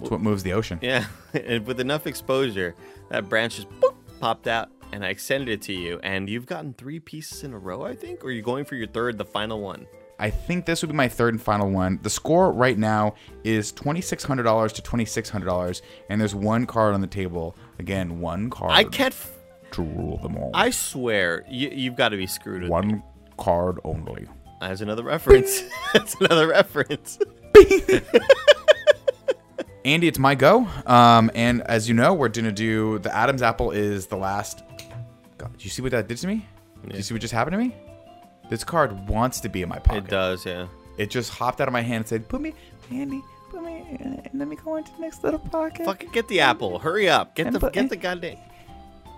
It's 0.00 0.10
what 0.10 0.20
moves 0.20 0.42
the 0.42 0.52
ocean. 0.54 0.80
Yeah, 0.82 1.04
and 1.34 1.64
with 1.64 1.78
enough 1.78 2.06
exposure, 2.08 2.74
that 3.10 3.28
branch 3.28 3.56
just 3.56 3.70
boop, 3.80 3.94
popped 4.18 4.48
out, 4.48 4.70
and 4.90 5.04
I 5.04 5.10
extended 5.10 5.48
it 5.50 5.62
to 5.62 5.72
you. 5.72 6.00
And 6.02 6.28
you've 6.28 6.46
gotten 6.46 6.72
three 6.74 6.98
pieces 6.98 7.44
in 7.44 7.52
a 7.52 7.58
row, 7.58 7.82
I 7.84 7.94
think, 7.94 8.24
or 8.24 8.32
you're 8.32 8.42
going 8.42 8.64
for 8.64 8.74
your 8.74 8.88
third, 8.88 9.16
the 9.18 9.24
final 9.24 9.60
one? 9.60 9.86
I 10.18 10.30
think 10.30 10.64
this 10.64 10.82
would 10.82 10.90
be 10.90 10.96
my 10.96 11.08
third 11.08 11.34
and 11.34 11.42
final 11.42 11.70
one. 11.70 11.98
The 12.02 12.10
score 12.10 12.52
right 12.52 12.78
now 12.78 13.14
is 13.42 13.72
twenty 13.72 14.00
six 14.00 14.22
hundred 14.24 14.44
dollars 14.44 14.72
to 14.74 14.82
twenty 14.82 15.04
six 15.04 15.28
hundred 15.28 15.46
dollars, 15.46 15.82
and 16.08 16.20
there's 16.20 16.34
one 16.34 16.66
card 16.66 16.94
on 16.94 17.00
the 17.00 17.06
table. 17.06 17.56
Again, 17.78 18.20
one 18.20 18.50
card. 18.50 18.72
I 18.72 18.84
can't. 18.84 19.12
F- 19.14 19.30
to 19.72 19.82
rule 19.82 20.18
them 20.18 20.36
all. 20.36 20.52
I 20.54 20.70
swear, 20.70 21.44
you, 21.50 21.68
you've 21.68 21.96
got 21.96 22.10
to 22.10 22.16
be 22.16 22.28
screwed 22.28 22.62
with 22.62 22.68
me. 22.68 22.70
one 22.70 23.02
card 23.38 23.80
only. 23.82 24.28
That's 24.60 24.80
another 24.80 25.02
reference. 25.02 25.62
That's 25.92 26.14
another 26.20 26.46
reference. 26.46 27.18
Andy, 29.84 30.06
it's 30.08 30.18
my 30.18 30.34
go. 30.34 30.66
Um, 30.86 31.30
and 31.34 31.60
as 31.62 31.88
you 31.88 31.94
know, 31.94 32.14
we're 32.14 32.28
gonna 32.28 32.52
do 32.52 32.98
the 33.00 33.14
Adam's 33.14 33.42
apple 33.42 33.70
is 33.72 34.06
the 34.06 34.16
last. 34.16 34.62
God, 35.36 35.52
did 35.52 35.64
you 35.64 35.70
see 35.70 35.82
what 35.82 35.90
that 35.90 36.08
did 36.08 36.16
to 36.18 36.26
me? 36.26 36.46
Did 36.86 36.96
you 36.96 37.02
see 37.02 37.12
what 37.14 37.20
just 37.20 37.34
happened 37.34 37.52
to 37.52 37.58
me? 37.58 37.74
This 38.50 38.62
card 38.64 39.08
wants 39.08 39.40
to 39.40 39.48
be 39.48 39.62
in 39.62 39.68
my 39.68 39.78
pocket. 39.78 40.04
It 40.04 40.10
does, 40.10 40.44
yeah. 40.46 40.66
It 40.98 41.10
just 41.10 41.30
hopped 41.30 41.60
out 41.60 41.68
of 41.68 41.72
my 41.72 41.80
hand 41.82 41.96
and 42.02 42.08
said, 42.08 42.28
"Put 42.28 42.40
me, 42.40 42.54
Andy, 42.90 43.20
put 43.50 43.62
me, 43.62 43.96
and 44.00 44.28
let 44.34 44.46
me 44.48 44.56
go 44.56 44.76
into 44.76 44.92
the 44.92 45.00
next 45.00 45.24
little 45.24 45.40
pocket." 45.40 45.86
Fucking 45.86 46.10
get 46.12 46.28
the 46.28 46.40
apple. 46.40 46.78
Hurry 46.78 47.08
up. 47.08 47.34
Get 47.34 47.46
And 47.46 47.54
the 47.56 47.60
put- 47.60 47.72
get 47.72 47.88
the 47.88 47.96
goddamn. 47.96 48.36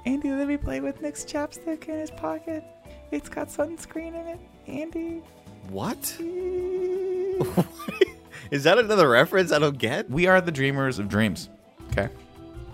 Andy, 0.06 0.30
let 0.30 0.46
me 0.48 0.56
play 0.56 0.80
with 0.80 1.02
Nick's 1.02 1.24
chapstick 1.24 1.88
in 1.88 1.98
his 1.98 2.10
pocket. 2.12 2.62
It's 3.10 3.28
got 3.28 3.48
sunscreen 3.48 4.14
in 4.14 4.26
it. 4.28 4.38
Andy. 4.68 5.20
What? 5.68 5.98
Is 8.50 8.62
that 8.64 8.78
another 8.78 9.08
reference 9.08 9.50
I 9.52 9.58
don't 9.58 9.76
get? 9.78 10.08
We 10.08 10.26
are 10.28 10.40
the 10.40 10.52
dreamers 10.52 10.98
of 11.00 11.08
dreams. 11.08 11.48
Okay. 11.90 12.08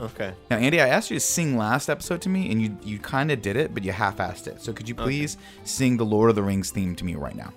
Okay. 0.03 0.35
Now, 0.51 0.57
Andy, 0.57 0.81
I 0.81 0.89
asked 0.89 1.11
you 1.11 1.17
to 1.17 1.21
sing 1.21 1.57
last 1.57 1.89
episode 1.89 2.21
to 2.23 2.29
me, 2.29 2.51
and 2.51 2.61
you 2.61 2.77
you 2.83 2.99
kind 2.99 3.31
of 3.31 3.41
did 3.41 3.57
it, 3.57 3.73
but 3.73 3.85
you 3.85 3.93
half-assed 3.93 4.49
it. 4.49 4.61
So 4.61 4.73
could 4.73 4.89
you 4.89 4.97
please 4.97 5.37
sing 5.65 5.97
the 5.97 6.05
Lord 6.05 6.29
of 6.29 6.35
the 6.37 6.43
Rings 6.43 6.71
theme 6.73 6.97
to 6.97 7.05
me 7.05 7.15
right 7.15 7.37
now? 7.37 7.53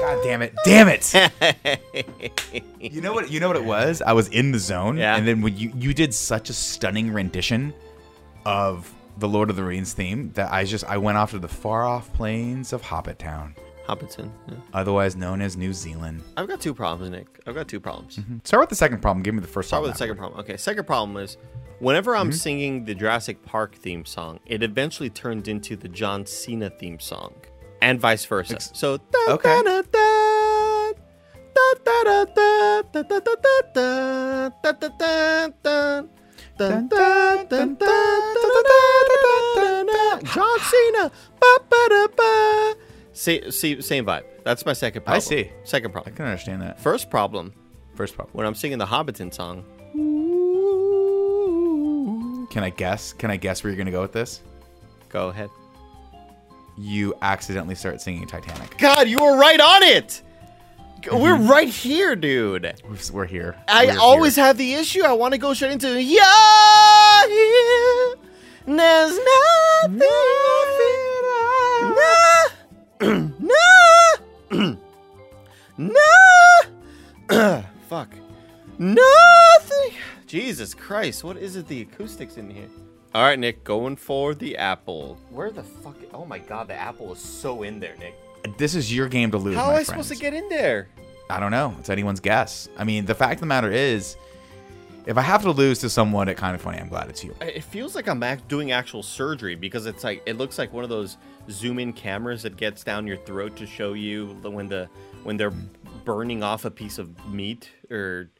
God 0.00 0.18
damn 0.24 0.42
it! 0.42 0.52
Damn 0.64 0.88
it! 0.88 2.64
you 2.80 3.00
know 3.00 3.12
what? 3.12 3.30
You 3.30 3.38
know 3.40 3.46
what 3.46 3.56
it 3.56 3.64
was? 3.64 4.02
I 4.02 4.12
was 4.12 4.28
in 4.28 4.50
the 4.52 4.58
zone, 4.58 4.96
Yeah. 4.96 5.16
and 5.16 5.26
then 5.26 5.40
when 5.42 5.56
you 5.56 5.72
you 5.76 5.94
did 5.94 6.12
such 6.12 6.50
a 6.50 6.52
stunning 6.52 7.12
rendition 7.12 7.72
of 8.44 8.92
the 9.18 9.28
Lord 9.28 9.48
of 9.50 9.56
the 9.56 9.62
Rings 9.62 9.92
theme 9.92 10.32
that 10.34 10.52
I 10.52 10.64
just 10.64 10.84
I 10.84 10.96
went 10.98 11.18
off 11.18 11.30
to 11.30 11.38
the 11.38 11.48
far 11.48 11.84
off 11.84 12.12
plains 12.14 12.72
of 12.72 12.82
Hobbit 12.82 13.18
Town, 13.20 13.54
Hobbiton. 13.86 14.30
yeah. 14.48 14.54
otherwise 14.72 15.16
known 15.16 15.40
as 15.42 15.56
New 15.56 15.72
Zealand. 15.72 16.22
I've 16.36 16.48
got 16.48 16.60
two 16.60 16.72
problems, 16.74 17.10
Nick. 17.10 17.26
I've 17.46 17.54
got 17.54 17.68
two 17.68 17.80
problems. 17.80 18.18
Start 18.44 18.60
with 18.62 18.68
the 18.70 18.76
second 18.76 19.00
problem. 19.02 19.22
Give 19.22 19.34
me 19.34 19.40
the 19.40 19.46
first 19.48 19.68
Start 19.68 19.82
with 19.82 19.92
the 19.92 19.98
second 19.98 20.16
problem. 20.16 20.40
Okay, 20.40 20.56
second 20.56 20.84
problem 20.86 21.16
is 21.16 21.36
Whenever 21.80 22.12
Mm-hmm. 22.12 22.20
I'm 22.20 22.32
singing 22.32 22.84
the 22.84 22.94
Jurassic 22.94 23.44
Park 23.44 23.74
theme 23.74 24.04
song, 24.04 24.38
it 24.46 24.62
eventually 24.62 25.10
turned 25.10 25.48
into 25.48 25.74
the 25.74 25.88
John 25.88 26.24
Cena 26.26 26.70
theme 26.70 27.00
song, 27.00 27.34
and 27.80 28.00
vice 28.00 28.24
versa. 28.24 28.54
Ex- 28.54 28.70
so 28.72 28.98
Okay. 29.28 29.62
John 40.34 40.58
Cena. 40.60 41.10
See, 43.14 43.50
see, 43.50 43.80
same 43.82 44.04
vibe. 44.06 44.24
That's 44.44 44.64
my 44.64 44.72
second 44.72 45.02
problem. 45.02 45.16
I 45.16 45.20
see. 45.20 45.50
Second 45.64 45.92
problem. 45.92 46.12
I 46.12 46.16
can 46.16 46.24
understand 46.26 46.62
that. 46.62 46.80
First 46.80 47.10
problem, 47.10 47.52
First 47.94 48.14
problem. 48.14 48.32
when 48.34 48.46
I'm 48.46 48.54
singing 48.54 48.78
the 48.78 48.86
Hobbiton 48.86 49.32
song, 49.32 49.64
Can 52.50 52.62
I 52.64 52.70
guess? 52.70 53.12
Can 53.12 53.30
I 53.30 53.36
guess 53.36 53.62
where 53.62 53.70
you're 53.70 53.78
gonna 53.78 53.90
go 53.90 54.00
with 54.02 54.12
this? 54.12 54.40
go 55.08 55.28
ahead. 55.28 55.50
You 56.78 57.14
accidentally 57.20 57.74
start 57.74 58.00
singing 58.00 58.26
Titanic. 58.26 58.78
God, 58.78 59.06
you 59.08 59.20
were 59.22 59.36
right 59.36 59.60
on 59.60 59.82
it. 59.82 60.22
We're 61.10 61.34
Mm-hmm. 61.36 61.50
right 61.50 61.68
here, 61.68 62.16
dude. 62.16 62.62
We're- 62.84 62.98
We're 63.12 63.26
here. 63.26 63.56
I 63.68 63.86
We're 63.86 63.98
always 63.98 64.36
here. 64.36 64.44
have 64.46 64.56
the 64.56 64.72
issue. 64.74 65.02
I 65.02 65.12
want 65.12 65.32
to 65.34 65.38
go 65.38 65.52
straight 65.52 65.72
into 65.72 66.00
here. 66.00 66.22
There's 68.64 69.18
nothing 69.18 69.98
No, 74.52 74.76
no. 75.76 75.98
Fuck. 77.88 78.10
Nothing. 78.78 79.94
Jesus 80.26 80.72
Christ, 80.72 81.24
what 81.24 81.36
is 81.36 81.56
it? 81.56 81.66
The 81.66 81.82
acoustics 81.82 82.36
in 82.36 82.48
here. 82.48 82.68
All 83.14 83.22
right, 83.22 83.38
Nick, 83.38 83.64
going 83.64 83.96
for 83.96 84.34
the 84.34 84.56
apple. 84.56 85.18
Where 85.30 85.50
the 85.50 85.62
fuck? 85.62 85.96
Oh 86.14 86.24
my 86.24 86.38
God, 86.38 86.68
the 86.68 86.74
apple 86.74 87.12
is 87.12 87.18
so 87.18 87.64
in 87.64 87.80
there, 87.80 87.96
Nick. 87.98 88.14
This 88.56 88.74
is 88.74 88.94
your 88.94 89.08
game 89.08 89.30
to 89.32 89.38
lose. 89.38 89.56
How 89.56 89.64
am 89.64 89.70
I 89.70 89.74
friends. 89.74 89.88
supposed 89.88 90.08
to 90.10 90.16
get 90.16 90.32
in 90.32 90.48
there? 90.48 90.88
I 91.28 91.40
don't 91.40 91.50
know. 91.50 91.74
It's 91.80 91.90
anyone's 91.90 92.20
guess. 92.20 92.68
I 92.78 92.84
mean, 92.84 93.04
the 93.04 93.14
fact 93.14 93.34
of 93.34 93.40
the 93.40 93.46
matter 93.46 93.70
is, 93.70 94.16
if 95.06 95.18
I 95.18 95.22
have 95.22 95.42
to 95.42 95.50
lose 95.50 95.78
to 95.80 95.90
someone 95.90 96.28
at 96.28 96.36
kind 96.36 96.54
of 96.54 96.60
funny, 96.62 96.78
I'm 96.78 96.88
glad 96.88 97.08
it's 97.08 97.24
you. 97.24 97.34
It 97.40 97.64
feels 97.64 97.94
like 97.94 98.08
I'm 98.08 98.22
act- 98.22 98.48
doing 98.48 98.72
actual 98.72 99.02
surgery 99.02 99.54
because 99.54 99.86
it's 99.86 100.04
like 100.04 100.22
it 100.26 100.38
looks 100.38 100.58
like 100.58 100.72
one 100.72 100.84
of 100.84 100.90
those 100.90 101.16
zoom 101.50 101.78
in 101.78 101.92
cameras 101.92 102.42
that 102.42 102.56
gets 102.56 102.84
down 102.84 103.06
your 103.06 103.16
throat 103.16 103.56
to 103.56 103.66
show 103.66 103.94
you 103.94 104.26
when 104.42 104.68
the 104.68 104.88
when 105.24 105.36
they're 105.36 105.52
burning 106.04 106.42
off 106.42 106.64
a 106.64 106.70
piece 106.70 106.98
of 106.98 107.10
meat 107.28 107.70
or 107.90 108.30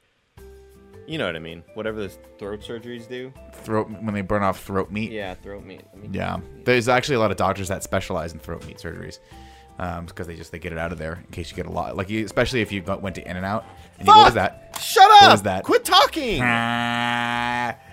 you 1.08 1.18
know 1.18 1.26
what 1.26 1.34
I 1.34 1.40
mean. 1.40 1.64
Whatever 1.74 1.98
those 1.98 2.18
throat 2.38 2.60
surgeries 2.60 3.08
do. 3.08 3.32
Throat 3.54 3.90
when 3.90 4.14
they 4.14 4.22
burn 4.22 4.44
off 4.44 4.62
throat 4.62 4.90
meat. 4.90 5.10
Yeah, 5.10 5.34
throat 5.34 5.64
meat. 5.64 5.82
I 5.92 5.96
mean, 5.96 6.14
Yeah. 6.14 6.38
There's 6.64 6.88
actually 6.88 7.16
a 7.16 7.20
lot 7.20 7.32
of 7.32 7.36
doctors 7.36 7.68
that 7.68 7.82
specialize 7.82 8.32
in 8.32 8.38
throat 8.38 8.64
meat 8.66 8.78
surgeries. 8.78 9.18
Um, 9.78 10.06
because 10.06 10.26
they 10.26 10.36
just 10.36 10.52
they 10.52 10.58
get 10.58 10.70
it 10.70 10.78
out 10.78 10.92
of 10.92 10.98
there 10.98 11.14
in 11.14 11.32
case 11.32 11.50
you 11.50 11.56
get 11.56 11.64
a 11.64 11.70
lot 11.70 11.96
like 11.96 12.10
you 12.10 12.24
especially 12.26 12.60
if 12.60 12.70
you 12.70 12.82
went 12.82 13.14
to 13.16 13.28
In 13.28 13.38
and 13.38 13.46
Out 13.46 13.64
and 13.98 14.06
you 14.06 14.14
go, 14.14 14.30
that? 14.30 14.61
Shut 14.92 15.10
up! 15.10 15.22
What 15.22 15.30
was 15.32 15.42
that? 15.42 15.64
Quit 15.64 15.84
talking. 15.84 16.40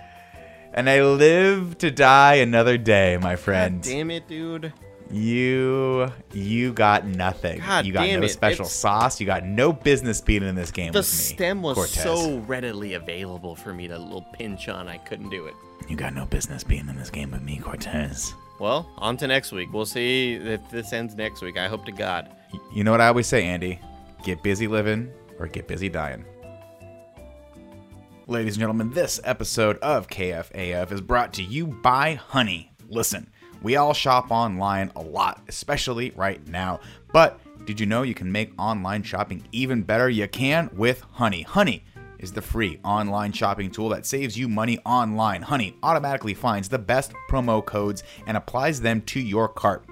And 0.72 0.88
I 0.88 1.02
live 1.02 1.78
to 1.78 1.90
die 1.90 2.34
another 2.36 2.78
day, 2.78 3.18
my 3.20 3.34
friend. 3.34 3.82
Damn 3.82 4.08
it, 4.12 4.28
dude. 4.28 4.72
You 5.10 6.12
you 6.32 6.72
got 6.72 7.04
nothing. 7.06 7.58
God 7.58 7.84
you 7.84 7.92
got 7.92 8.02
damn 8.04 8.20
no 8.20 8.26
it, 8.26 8.28
special 8.28 8.66
it's- 8.66 8.76
sauce. 8.76 9.18
You 9.20 9.26
got 9.26 9.44
no 9.44 9.72
business 9.72 10.20
being 10.20 10.44
in 10.44 10.54
this 10.54 10.70
game 10.70 10.92
The 10.92 11.00
with 11.00 11.06
me. 11.06 11.34
stem 11.34 11.62
was 11.62 11.74
Cortez. 11.76 12.04
so 12.04 12.38
readily 12.46 12.94
available 12.94 13.56
for 13.56 13.74
me 13.74 13.88
to 13.88 13.98
little 13.98 14.24
pinch 14.34 14.68
on. 14.68 14.86
I 14.86 14.98
couldn't 14.98 15.30
do 15.30 15.46
it. 15.46 15.54
You 15.88 15.96
got 15.96 16.14
no 16.14 16.24
business 16.26 16.62
being 16.62 16.88
in 16.88 16.94
this 16.96 17.10
game 17.10 17.32
with 17.32 17.42
me, 17.42 17.58
Cortez. 17.58 18.32
Well, 18.60 18.88
on 18.98 19.16
to 19.16 19.26
next 19.26 19.50
week. 19.50 19.72
We'll 19.72 19.86
see 19.86 20.34
if 20.34 20.60
this 20.70 20.92
ends 20.92 21.16
next 21.16 21.42
week. 21.42 21.58
I 21.58 21.66
hope 21.66 21.84
to 21.86 21.92
God. 21.92 22.28
You 22.72 22.84
know 22.84 22.92
what 22.92 23.00
I 23.00 23.08
always 23.08 23.26
say, 23.26 23.42
Andy? 23.42 23.80
Get 24.22 24.40
busy 24.44 24.68
living 24.68 25.10
or 25.40 25.48
get 25.48 25.66
busy 25.66 25.88
dying. 25.88 26.24
Ladies 28.30 28.54
and 28.54 28.60
gentlemen, 28.60 28.90
this 28.90 29.18
episode 29.24 29.76
of 29.78 30.06
KFAF 30.06 30.92
is 30.92 31.00
brought 31.00 31.32
to 31.32 31.42
you 31.42 31.66
by 31.66 32.14
Honey. 32.14 32.72
Listen, 32.88 33.28
we 33.60 33.74
all 33.74 33.92
shop 33.92 34.30
online 34.30 34.92
a 34.94 35.02
lot, 35.02 35.42
especially 35.48 36.12
right 36.12 36.46
now. 36.46 36.78
But 37.12 37.40
did 37.66 37.80
you 37.80 37.86
know 37.86 38.02
you 38.02 38.14
can 38.14 38.30
make 38.30 38.52
online 38.56 39.02
shopping 39.02 39.42
even 39.50 39.82
better? 39.82 40.08
You 40.08 40.28
can 40.28 40.70
with 40.74 41.00
Honey. 41.00 41.42
Honey 41.42 41.84
is 42.20 42.30
the 42.30 42.40
free 42.40 42.78
online 42.84 43.32
shopping 43.32 43.68
tool 43.68 43.88
that 43.88 44.06
saves 44.06 44.38
you 44.38 44.48
money 44.48 44.78
online. 44.86 45.42
Honey 45.42 45.74
automatically 45.82 46.34
finds 46.34 46.68
the 46.68 46.78
best 46.78 47.12
promo 47.28 47.66
codes 47.66 48.04
and 48.28 48.36
applies 48.36 48.80
them 48.80 49.00
to 49.06 49.18
your 49.18 49.48
cart 49.48 49.84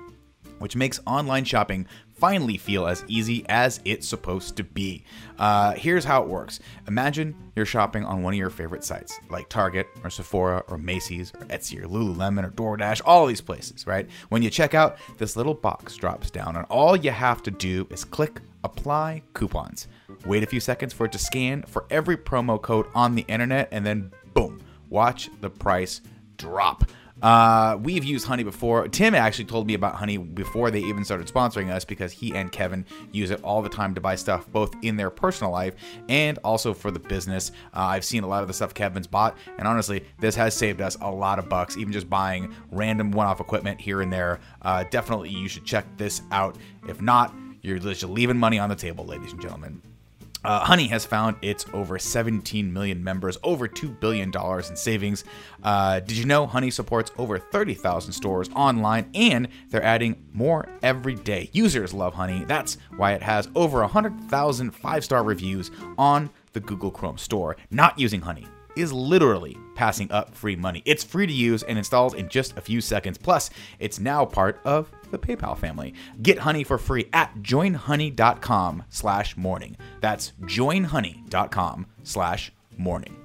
which 0.59 0.77
makes 0.77 1.01
online 1.07 1.45
shopping 1.45 1.87
finally 2.19 2.57
feel 2.57 2.87
as 2.87 3.05
easy 3.09 3.45
as 3.49 3.81
it's 3.85 4.09
supposed 4.09 4.57
to 4.57 4.65
be. 4.65 5.05
Uh, 5.39 5.73
here's 5.75 6.05
how 6.05 6.23
it 6.23 6.29
works 6.29 6.61
Imagine 6.87 7.35
you're 7.55 7.67
shopping 7.67 8.05
on 8.05 8.23
one 8.23 8.35
of 8.35 8.39
your 8.39 8.51
favorite 8.51 8.85
sites, 8.85 9.19
like 9.31 9.49
Target 9.49 9.87
or 10.05 10.11
Sephora 10.11 10.63
or 10.69 10.79
Macy's 10.79 11.33
or 11.35 11.45
Etsy 11.47 11.83
or 11.83 11.89
Lululemon 11.89 12.45
or 12.45 12.51
DoorDash, 12.51 13.03
all 13.05 13.27
these 13.27 13.41
places, 13.41 13.87
right? 13.87 14.09
When 14.29 14.43
you 14.43 14.51
check 14.51 14.75
out, 14.75 14.99
this 15.19 15.37
little 15.37 15.55
box 15.55 15.97
drops 15.97 16.31
down, 16.31 16.57
and 16.57 16.65
all 16.67 16.97
you 16.97 17.11
have 17.11 17.43
to 17.45 17.51
do 17.51 17.87
is 17.91 18.05
click 18.05 18.41
apply 18.65 19.23
coupons. 19.35 19.89
Wait 20.27 20.43
a 20.43 20.47
few 20.47 20.61
seconds 20.61 20.93
for 20.93 21.07
it 21.07 21.13
to 21.13 21.19
scan 21.19 21.63
for 21.63 21.87
every 21.91 22.17
promo 22.17 22.61
code 22.61 22.87
on 22.95 23.15
the 23.15 23.25
internet, 23.29 23.69
and 23.73 23.85
then 23.85 24.11
boom, 24.35 24.61
watch 24.89 25.31
the 25.41 25.51
price 25.51 26.01
drop. 26.37 26.85
Uh, 27.23 27.77
we've 27.83 28.05
used 28.05 28.27
Honey 28.27 28.45
before. 28.45 28.87
Tim 28.89 29.15
actually 29.15 29.47
told 29.47 29.67
me 29.67 29.75
about 29.75 29.97
Honey 29.97 30.19
before 30.19 30.71
they 30.71 30.81
even 30.81 31.05
started 31.05 31.27
sponsoring 31.27 31.71
us 31.71 31.85
because 31.85 32.13
he 32.13 32.35
and 32.35 32.53
Kevin 32.53 32.85
use 33.13 33.31
it 33.31 33.43
all 33.43 33.61
the 33.61 33.69
time 33.69 33.95
to 33.95 34.01
buy 34.01 34.15
stuff, 34.15 34.51
both 34.53 34.73
in 34.83 34.97
their 34.97 35.11
personal 35.11 35.53
life 35.53 35.75
and 36.09 36.39
also 36.45 36.73
for 36.73 36.91
the 36.91 37.01
business. 37.01 37.51
Uh, 37.75 37.81
I've 37.81 38.05
seen 38.05 38.23
a 38.23 38.29
lot 38.29 38.43
of 38.43 38.49
the 38.49 38.55
stuff 38.55 38.73
Kevin's 38.73 39.07
bought, 39.07 39.37
and 39.59 39.67
honestly, 39.67 40.05
this 40.21 40.35
has 40.37 40.55
saved 40.55 40.81
us 40.81 40.97
a 41.01 41.11
lot 41.11 41.39
of 41.39 41.49
bucks, 41.49 41.77
even 41.77 41.93
just 41.93 42.09
buying 42.09 42.55
random 42.71 43.11
one 43.11 43.27
off 43.27 43.41
equipment 43.41 43.81
here 43.81 44.01
and 44.01 44.13
there. 44.13 44.39
Uh, 44.63 44.85
definitely, 44.91 45.31
you 45.31 45.49
should 45.49 45.65
check 45.65 45.85
this 45.97 46.23
out. 46.31 46.57
If 46.89 47.03
not, 47.03 47.35
you're 47.63 47.79
just 47.79 48.05
leaving 48.05 48.39
money 48.39 48.59
on 48.59 48.69
the 48.69 48.77
table, 48.77 49.05
ladies 49.05 49.33
and 49.33 49.41
gentlemen. 49.41 49.83
Uh, 50.45 50.61
Honey 50.61 50.87
has 50.89 51.05
found 51.05 51.37
its 51.43 51.67
over 51.73 51.99
17 51.99 52.73
million 52.73 53.03
members, 53.03 53.39
over 53.43 53.69
$2 53.69 53.99
billion 53.99 54.31
in 54.31 54.77
savings. 54.77 55.25
Uh, 55.63 56.01
did 56.01 56.17
you 56.17 56.25
know 56.25 56.47
Honey 56.47 56.71
supports 56.71 57.11
over 57.19 57.39
30,000 57.39 58.13
stores 58.13 58.49
online 58.55 59.11
and 59.15 59.49
they're 59.71 59.83
adding 59.83 60.25
more 60.33 60.69
every 60.83 61.17
day? 61.17 61.51
Users 61.53 61.93
love 61.93 62.15
Honey. 62.15 62.45
That's 62.45 62.79
why 62.97 63.13
it 63.13 63.23
has 63.23 63.49
over 63.55 63.81
100,000 63.81 64.71
five 64.71 65.05
star 65.05 65.23
reviews 65.23 65.71
on 65.97 66.31
the 66.53 66.61
Google 66.61 66.91
Chrome 66.91 67.19
store. 67.19 67.57
Not 67.71 67.99
using 67.99 68.21
Honey 68.21 68.47
is 68.77 68.93
literally 68.93 69.57
passing 69.75 70.11
up 70.13 70.35
free 70.35 70.55
money. 70.55 70.83
It's 70.85 71.03
free 71.03 71.27
to 71.27 71.33
use 71.33 71.63
and 71.65 71.77
installs 71.77 72.15
in 72.15 72.29
just 72.29 72.57
a 72.57 72.61
few 72.61 72.81
seconds. 72.81 73.19
Plus, 73.19 73.51
it's 73.81 73.99
now 73.99 74.25
part 74.25 74.61
of 74.65 74.91
the 75.11 75.19
PayPal 75.19 75.57
family. 75.57 75.95
Get 76.23 76.39
Honey 76.39 76.65
for 76.65 76.79
free 76.79 77.09
at 77.13 77.35
joinhoney.com 77.37 78.85
slash 78.89 79.37
morning. 79.37 79.77
That's 80.01 80.33
joinhoney.com 80.43 81.87
slash 82.03 82.53
morning. 82.77 83.17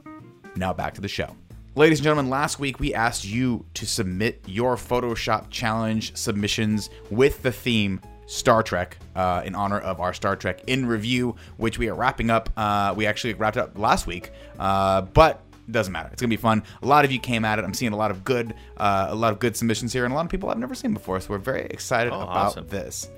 Now 0.55 0.73
back 0.73 0.93
to 0.95 1.01
the 1.01 1.07
show. 1.07 1.35
Ladies 1.75 1.99
and 1.99 2.03
gentlemen, 2.03 2.29
last 2.29 2.59
week 2.59 2.79
we 2.79 2.93
asked 2.93 3.25
you 3.25 3.65
to 3.73 3.87
submit 3.87 4.43
your 4.45 4.75
Photoshop 4.75 5.49
challenge 5.49 6.15
submissions 6.15 6.91
with 7.09 7.41
the 7.41 7.51
theme 7.51 7.99
Star 8.25 8.63
Trek 8.63 8.97
uh, 9.15 9.41
in 9.43 9.55
honor 9.55 9.79
of 9.79 9.99
our 9.99 10.13
Star 10.13 10.35
Trek 10.35 10.61
in 10.67 10.85
review, 10.85 11.35
which 11.57 11.77
we 11.77 11.89
are 11.89 11.95
wrapping 11.95 12.29
up. 12.29 12.49
Uh, 12.55 12.93
we 12.95 13.05
actually 13.05 13.33
wrapped 13.33 13.57
up 13.57 13.77
last 13.77 14.07
week, 14.07 14.31
uh, 14.59 15.01
but 15.01 15.41
it 15.67 15.71
doesn't 15.71 15.93
matter. 15.93 16.09
It's 16.11 16.21
gonna 16.21 16.29
be 16.29 16.37
fun. 16.37 16.63
A 16.81 16.85
lot 16.87 17.05
of 17.05 17.11
you 17.11 17.19
came 17.19 17.45
at 17.45 17.59
it. 17.59 17.65
I'm 17.65 17.73
seeing 17.73 17.93
a 17.93 17.97
lot 17.97 18.11
of 18.11 18.23
good, 18.23 18.53
uh, 18.77 19.07
a 19.09 19.15
lot 19.15 19.31
of 19.33 19.39
good 19.39 19.55
submissions 19.55 19.93
here, 19.93 20.03
and 20.05 20.13
a 20.13 20.15
lot 20.15 20.25
of 20.25 20.31
people 20.31 20.49
I've 20.49 20.57
never 20.57 20.75
seen 20.75 20.93
before. 20.93 21.19
So 21.19 21.29
we're 21.29 21.37
very 21.37 21.65
excited 21.65 22.11
Oh, 22.13 22.21
about 22.21 22.35
awesome. 22.35 22.67
this. 22.67 23.09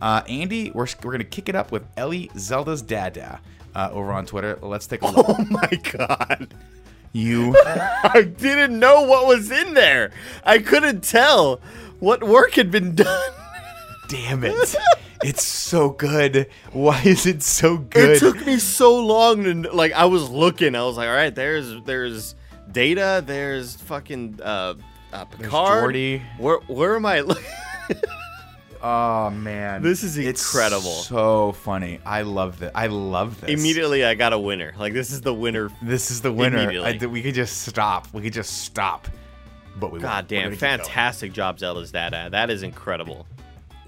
Uh, 0.00 0.22
Andy, 0.28 0.70
we're, 0.72 0.86
we're 1.02 1.12
gonna 1.12 1.24
kick 1.24 1.48
it 1.48 1.54
up 1.54 1.72
with 1.72 1.84
Ellie 1.96 2.30
Zelda's 2.36 2.82
Dada 2.82 3.40
uh, 3.74 3.88
over 3.92 4.12
on 4.12 4.26
Twitter. 4.26 4.58
Let's 4.62 4.86
take 4.86 5.02
a 5.02 5.06
look. 5.06 5.26
Oh 5.38 5.44
my 5.48 5.70
God. 5.92 6.54
You 7.12 7.56
I 7.64 8.22
didn't 8.36 8.78
know 8.78 9.02
what 9.02 9.26
was 9.26 9.50
in 9.50 9.72
there. 9.74 10.10
I 10.44 10.58
couldn't 10.58 11.02
tell 11.02 11.60
what 11.98 12.22
work 12.22 12.52
had 12.54 12.70
been 12.70 12.94
done. 12.94 13.32
Damn 14.08 14.44
it. 14.44 14.76
It's 15.22 15.42
so 15.44 15.90
good. 15.90 16.48
Why 16.72 17.00
is 17.04 17.26
it 17.26 17.42
so 17.42 17.78
good? 17.78 18.16
It 18.16 18.18
took 18.20 18.44
me 18.46 18.58
so 18.58 19.04
long 19.04 19.44
to 19.44 19.72
like. 19.72 19.92
I 19.92 20.04
was 20.04 20.28
looking. 20.28 20.74
I 20.74 20.82
was 20.84 20.96
like, 20.96 21.08
all 21.08 21.14
right, 21.14 21.34
there's 21.34 21.74
there's 21.84 22.34
Data. 22.70 23.22
There's 23.26 23.76
fucking 23.76 24.40
uh, 24.42 24.74
uh 25.12 25.24
Picard. 25.24 25.94
Where 26.38 26.58
where 26.66 26.96
am 26.96 27.06
I? 27.06 27.20
look- 27.20 27.42
Oh 28.82 29.30
man, 29.30 29.82
This 29.82 30.04
is 30.04 30.16
It's 30.18 30.40
incredible. 30.54 30.82
so 30.82 31.52
funny. 31.52 31.98
I 32.04 32.22
love 32.22 32.58
this. 32.60 32.70
I 32.74 32.86
love 32.86 33.40
this. 33.40 33.50
Immediately, 33.50 34.04
I 34.04 34.14
got 34.14 34.32
a 34.32 34.38
winner. 34.38 34.74
Like 34.78 34.92
this 34.92 35.10
is 35.10 35.22
the 35.22 35.34
winner. 35.34 35.70
This 35.82 36.10
is 36.10 36.20
the 36.20 36.32
winner. 36.32 36.58
I, 36.82 37.04
we 37.06 37.22
could 37.22 37.34
just 37.34 37.62
stop. 37.62 38.06
We 38.12 38.22
could 38.22 38.34
just 38.34 38.62
stop. 38.62 39.08
But 39.80 39.88
we 39.88 39.98
won't. 39.98 40.02
God 40.02 40.28
damn, 40.28 40.52
keep 40.52 40.60
going. 40.60 40.78
fantastic 40.78 41.32
job 41.32 41.58
Zelda's 41.58 41.90
dad 41.90 42.14
at. 42.14 42.30
That 42.32 42.50
is 42.50 42.62
incredible. 42.62 43.26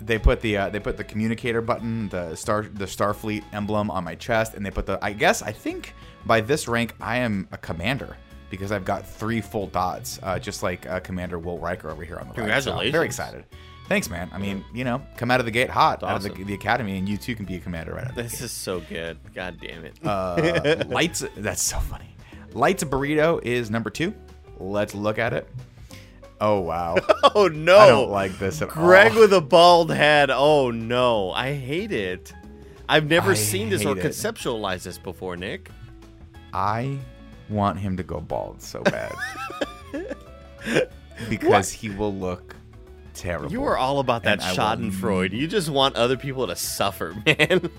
They 0.01 0.19
put 0.19 0.41
the 0.41 0.57
uh, 0.57 0.69
they 0.71 0.81
put 0.81 0.97
the 0.97 1.05
communicator 1.05 1.61
button, 1.61 2.09
the 2.09 2.35
star 2.35 2.63
the 2.63 2.85
Starfleet 2.87 3.45
emblem 3.53 3.91
on 3.91 4.05
my 4.05 4.15
chest, 4.15 4.55
and 4.55 4.65
they 4.65 4.71
put 4.71 4.87
the. 4.87 4.99
I 5.03 5.13
guess 5.13 5.43
I 5.43 5.53
think 5.53 5.95
by 6.27 6.41
this 6.41 6.69
rank 6.69 6.95
I 7.01 7.19
am 7.19 7.49
a 7.53 7.59
commander 7.59 8.17
because 8.51 8.73
I've 8.73 8.85
got 8.85 9.07
three 9.07 9.41
full 9.41 9.67
dots, 9.67 10.19
uh, 10.23 10.39
just 10.39 10.63
like 10.63 10.87
uh, 10.87 11.01
Commander 11.01 11.39
Will 11.39 11.59
Riker 11.59 11.91
over 11.91 12.03
here 12.05 12.17
on 12.17 12.23
the 12.23 12.29
right. 12.29 12.37
So 12.37 12.43
Congratulations. 12.43 12.93
very 12.93 13.07
excited. 13.07 13.45
Thanks, 13.89 14.11
man. 14.11 14.29
I 14.35 14.39
mean, 14.39 14.65
you 14.75 14.85
know, 14.85 15.03
come 15.17 15.31
out 15.31 15.41
of 15.41 15.47
the 15.47 15.53
gate 15.53 15.71
hot, 15.71 16.03
out 16.03 16.17
of 16.17 16.23
the, 16.23 16.45
the 16.45 16.53
academy, 16.53 16.99
and 16.99 17.09
you 17.09 17.17
too 17.17 17.35
can 17.35 17.47
be 17.47 17.57
a 17.57 17.59
commander 17.59 17.95
right 17.95 18.05
out 18.05 18.11
of 18.11 18.17
the 18.17 18.23
This 18.23 18.43
is 18.43 18.53
so 18.53 18.81
good. 18.81 19.19
God 19.35 19.59
damn 19.61 19.85
it. 19.85 19.99
uh, 20.05 20.85
lights. 20.89 21.25
That's 21.37 21.63
so 21.63 21.79
funny. 21.79 22.15
Lights 22.53 22.85
burrito 22.85 23.43
is 23.43 23.71
number 23.71 23.89
two. 23.89 24.15
Let's 24.59 24.95
look 24.95 25.19
at 25.19 25.33
it. 25.33 25.49
Oh 26.41 26.61
wow, 26.61 26.97
oh 27.35 27.49
no. 27.49 27.79
I 27.79 27.89
don't 27.89 28.11
like 28.11 28.39
this 28.39 28.63
at 28.63 28.69
Greg 28.69 29.09
all. 29.09 29.13
Greg 29.13 29.15
with 29.15 29.33
a 29.33 29.41
bald 29.41 29.91
head. 29.93 30.31
Oh 30.31 30.71
no. 30.71 31.31
I 31.33 31.55
hate 31.55 31.93
it. 31.93 32.33
I've 32.89 33.07
never 33.07 33.33
I 33.33 33.35
seen 33.35 33.69
this 33.71 33.85
or 33.85 33.99
it. 33.99 34.03
conceptualized 34.05 34.85
this 34.85 34.99
before, 34.99 35.37
Nick. 35.37 35.71
I 36.53 36.99
want 37.51 37.79
him 37.79 37.97
to 37.97 38.03
go 38.03 38.21
bald 38.21 38.63
so 38.63 38.83
bad 38.83 39.13
because 41.29 41.71
he 41.71 41.91
will 41.91 42.15
look 42.15 42.55
terrible. 43.15 43.51
You 43.53 43.65
are 43.65 43.77
all 43.77 43.99
about 44.01 44.23
that 44.25 44.43
I 44.43 44.51
will- 44.53 44.57
Schadenfreude. 44.57 45.33
You 45.33 45.47
just 45.47 45.69
want 45.69 45.97
other 45.97 46.17
people 46.17 46.47
to 46.47 46.57
suffer, 46.57 47.15
man. 47.27 47.71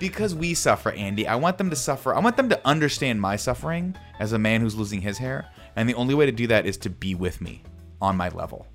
because 0.00 0.34
we 0.34 0.54
suffer, 0.54 0.90
Andy. 0.90 1.28
I 1.28 1.36
want 1.36 1.58
them 1.58 1.70
to 1.70 1.76
suffer. 1.76 2.14
I 2.14 2.18
want 2.20 2.36
them 2.36 2.48
to 2.48 2.60
understand 2.66 3.20
my 3.20 3.36
suffering 3.36 3.94
as 4.18 4.32
a 4.32 4.38
man 4.38 4.60
who's 4.60 4.74
losing 4.74 5.00
his 5.00 5.18
hair, 5.18 5.48
and 5.76 5.88
the 5.88 5.94
only 5.94 6.14
way 6.14 6.26
to 6.26 6.32
do 6.32 6.46
that 6.48 6.66
is 6.66 6.76
to 6.78 6.90
be 6.90 7.14
with 7.14 7.40
me 7.40 7.62
on 8.00 8.16
my 8.16 8.28
level. 8.30 8.66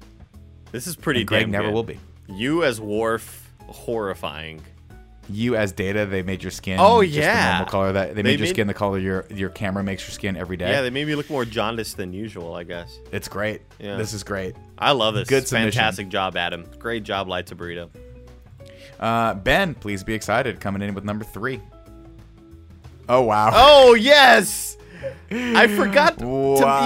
This 0.72 0.88
is 0.88 0.96
pretty 0.96 1.22
And 1.22 1.28
Greg 1.28 1.50
never 1.50 1.68
good. 1.68 1.74
will 1.74 1.84
be. 1.84 2.00
You 2.28 2.64
as 2.64 2.82
Worf, 2.82 3.52
horrifying. 3.68 4.62
You 5.30 5.56
as 5.56 5.72
Data, 5.72 6.06
they 6.06 6.22
made 6.22 6.44
your 6.44 6.52
skin. 6.52 6.78
Oh, 6.80 7.02
yeah. 7.02 7.50
normal 7.58 7.66
color 7.72 7.92
that 7.94 8.10
they, 8.10 8.22
They 8.22 8.24
made 8.24 8.40
your 8.40 8.46
made- 8.46 8.50
skin 8.50 8.68
the 8.68 8.74
color 8.76 9.00
your 9.00 9.26
your 9.32 9.50
camera 9.50 9.84
makes 9.84 10.04
your 10.08 10.12
skin 10.12 10.36
every 10.38 10.56
day. 10.58 10.70
Yeah, 10.70 10.82
they 10.82 10.92
made 10.92 11.08
me 11.08 11.16
look 11.16 11.30
more 11.32 11.46
jaundiced 11.46 11.98
than 11.98 12.14
usual, 12.14 12.54
I 12.54 12.64
guess. 12.64 13.00
it's 13.12 13.28
great. 13.28 13.62
Yeah. 13.80 13.96
This 13.96 14.14
is 14.14 14.24
great. 14.24 14.56
I 14.78 14.92
love 14.92 15.16
this. 15.16 15.28
Good 15.28 15.48
submission. 15.48 15.72
Fantastic 15.72 16.10
job, 16.10 16.38
Adam. 16.38 16.66
Great 16.78 17.04
job, 17.04 17.28
Lights 17.28 17.52
a 17.52 17.56
Burrito. 17.56 17.90
Uh, 19.00 19.34
ben, 19.34 19.74
please 19.74 20.04
be 20.04 20.14
excited. 20.14 20.60
Coming 20.60 20.82
in 20.84 20.94
with 20.94 21.04
number 21.04 21.26
three. 21.26 21.60
Oh 23.10 23.22
wow. 23.22 23.50
Oh, 23.54 23.94
yes! 24.00 24.75
I 25.32 25.68
forgot 25.68 26.20
to 26.20 26.26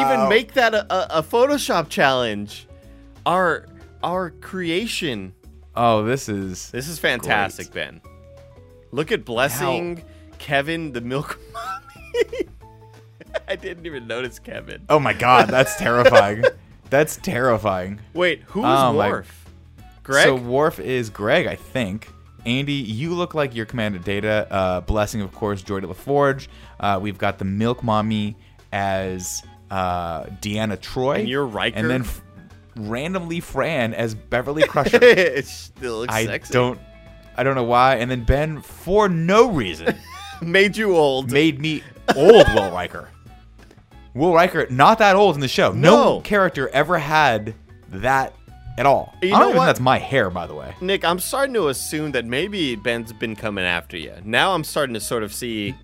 even 0.05 0.29
make 0.29 0.53
that 0.53 0.73
a, 0.73 0.91
a, 0.93 1.19
a 1.19 1.23
Photoshop 1.23 1.89
challenge. 1.89 2.67
Our 3.25 3.65
our 4.03 4.29
creation. 4.31 5.33
Oh, 5.75 6.03
this 6.03 6.29
is 6.29 6.71
This 6.71 6.87
is 6.87 6.99
fantastic, 6.99 7.71
Ben. 7.71 8.01
Look 8.91 9.11
at 9.11 9.23
Blessing, 9.25 10.03
Kevin, 10.39 10.93
the 10.93 11.01
milk 11.01 11.39
mommy. 11.53 12.47
I 13.47 13.55
didn't 13.55 13.85
even 13.85 14.07
notice 14.07 14.39
Kevin. 14.39 14.83
Oh 14.89 14.99
my 14.99 15.13
god, 15.13 15.47
that's 15.49 15.75
terrifying. 15.77 16.43
that's 16.89 17.17
terrifying. 17.17 17.99
Wait, 18.13 18.41
who's 18.47 18.65
um, 18.65 18.95
Oh, 18.95 18.97
my- 18.97 19.09
Worf? 19.09 19.45
Greg? 20.03 20.23
So 20.25 20.35
Worf 20.35 20.79
is 20.79 21.09
Greg, 21.11 21.45
I 21.45 21.55
think. 21.55 22.11
Andy, 22.45 22.73
you 22.73 23.13
look 23.13 23.33
like 23.33 23.55
your 23.55 23.65
Commander 23.65 23.99
Data. 23.99 24.47
Uh, 24.49 24.81
Blessing, 24.81 25.21
of 25.21 25.33
course, 25.33 25.61
Geordi 25.61 25.85
La 25.87 25.93
Forge. 25.93 26.49
Uh, 26.79 26.99
we've 27.01 27.17
got 27.17 27.37
the 27.39 27.45
Milk 27.45 27.83
Mommy 27.83 28.35
as 28.71 29.43
uh, 29.71 30.23
Deanna 30.23 30.77
Troi. 30.77 31.19
And 31.19 31.29
you're 31.29 31.45
Riker? 31.45 31.77
And 31.77 31.89
then 31.89 32.01
f- 32.01 32.21
randomly 32.75 33.39
Fran 33.39 33.93
as 33.93 34.15
Beverly 34.15 34.63
Crusher. 34.63 34.97
it 35.01 35.45
still 35.45 35.99
looks 35.99 36.13
I 36.13 36.25
sexy. 36.25 36.53
don't, 36.53 36.79
I 37.35 37.43
don't 37.43 37.55
know 37.55 37.63
why. 37.63 37.95
And 37.95 38.09
then 38.09 38.23
Ben, 38.23 38.61
for 38.61 39.09
no 39.09 39.49
reason, 39.49 39.95
Made 40.41 40.77
you 40.77 40.95
old. 40.95 41.31
made 41.31 41.59
me 41.59 41.83
old 42.15 42.47
Will 42.55 42.71
Riker. 42.71 43.09
Will 44.13 44.33
Riker, 44.33 44.65
not 44.69 44.99
that 44.99 45.15
old 45.15 45.35
in 45.35 45.41
the 45.41 45.47
show. 45.47 45.71
No, 45.73 46.15
No. 46.15 46.21
character 46.21 46.69
ever 46.69 46.97
had 46.97 47.53
that 47.89 48.33
at 48.77 48.85
all. 48.85 49.13
You 49.21 49.29
I 49.29 49.31
don't 49.31 49.39
know 49.39 49.45
even 49.49 49.57
what? 49.57 49.65
that's 49.65 49.79
my 49.79 49.97
hair, 49.97 50.29
by 50.29 50.47
the 50.47 50.55
way. 50.55 50.73
Nick, 50.81 51.03
I'm 51.03 51.19
starting 51.19 51.53
to 51.55 51.67
assume 51.67 52.11
that 52.13 52.25
maybe 52.25 52.75
Ben's 52.75 53.11
been 53.13 53.35
coming 53.35 53.65
after 53.65 53.97
you. 53.97 54.13
Now 54.23 54.53
I'm 54.53 54.63
starting 54.63 54.93
to 54.93 54.99
sort 55.01 55.23
of 55.23 55.33
see 55.33 55.75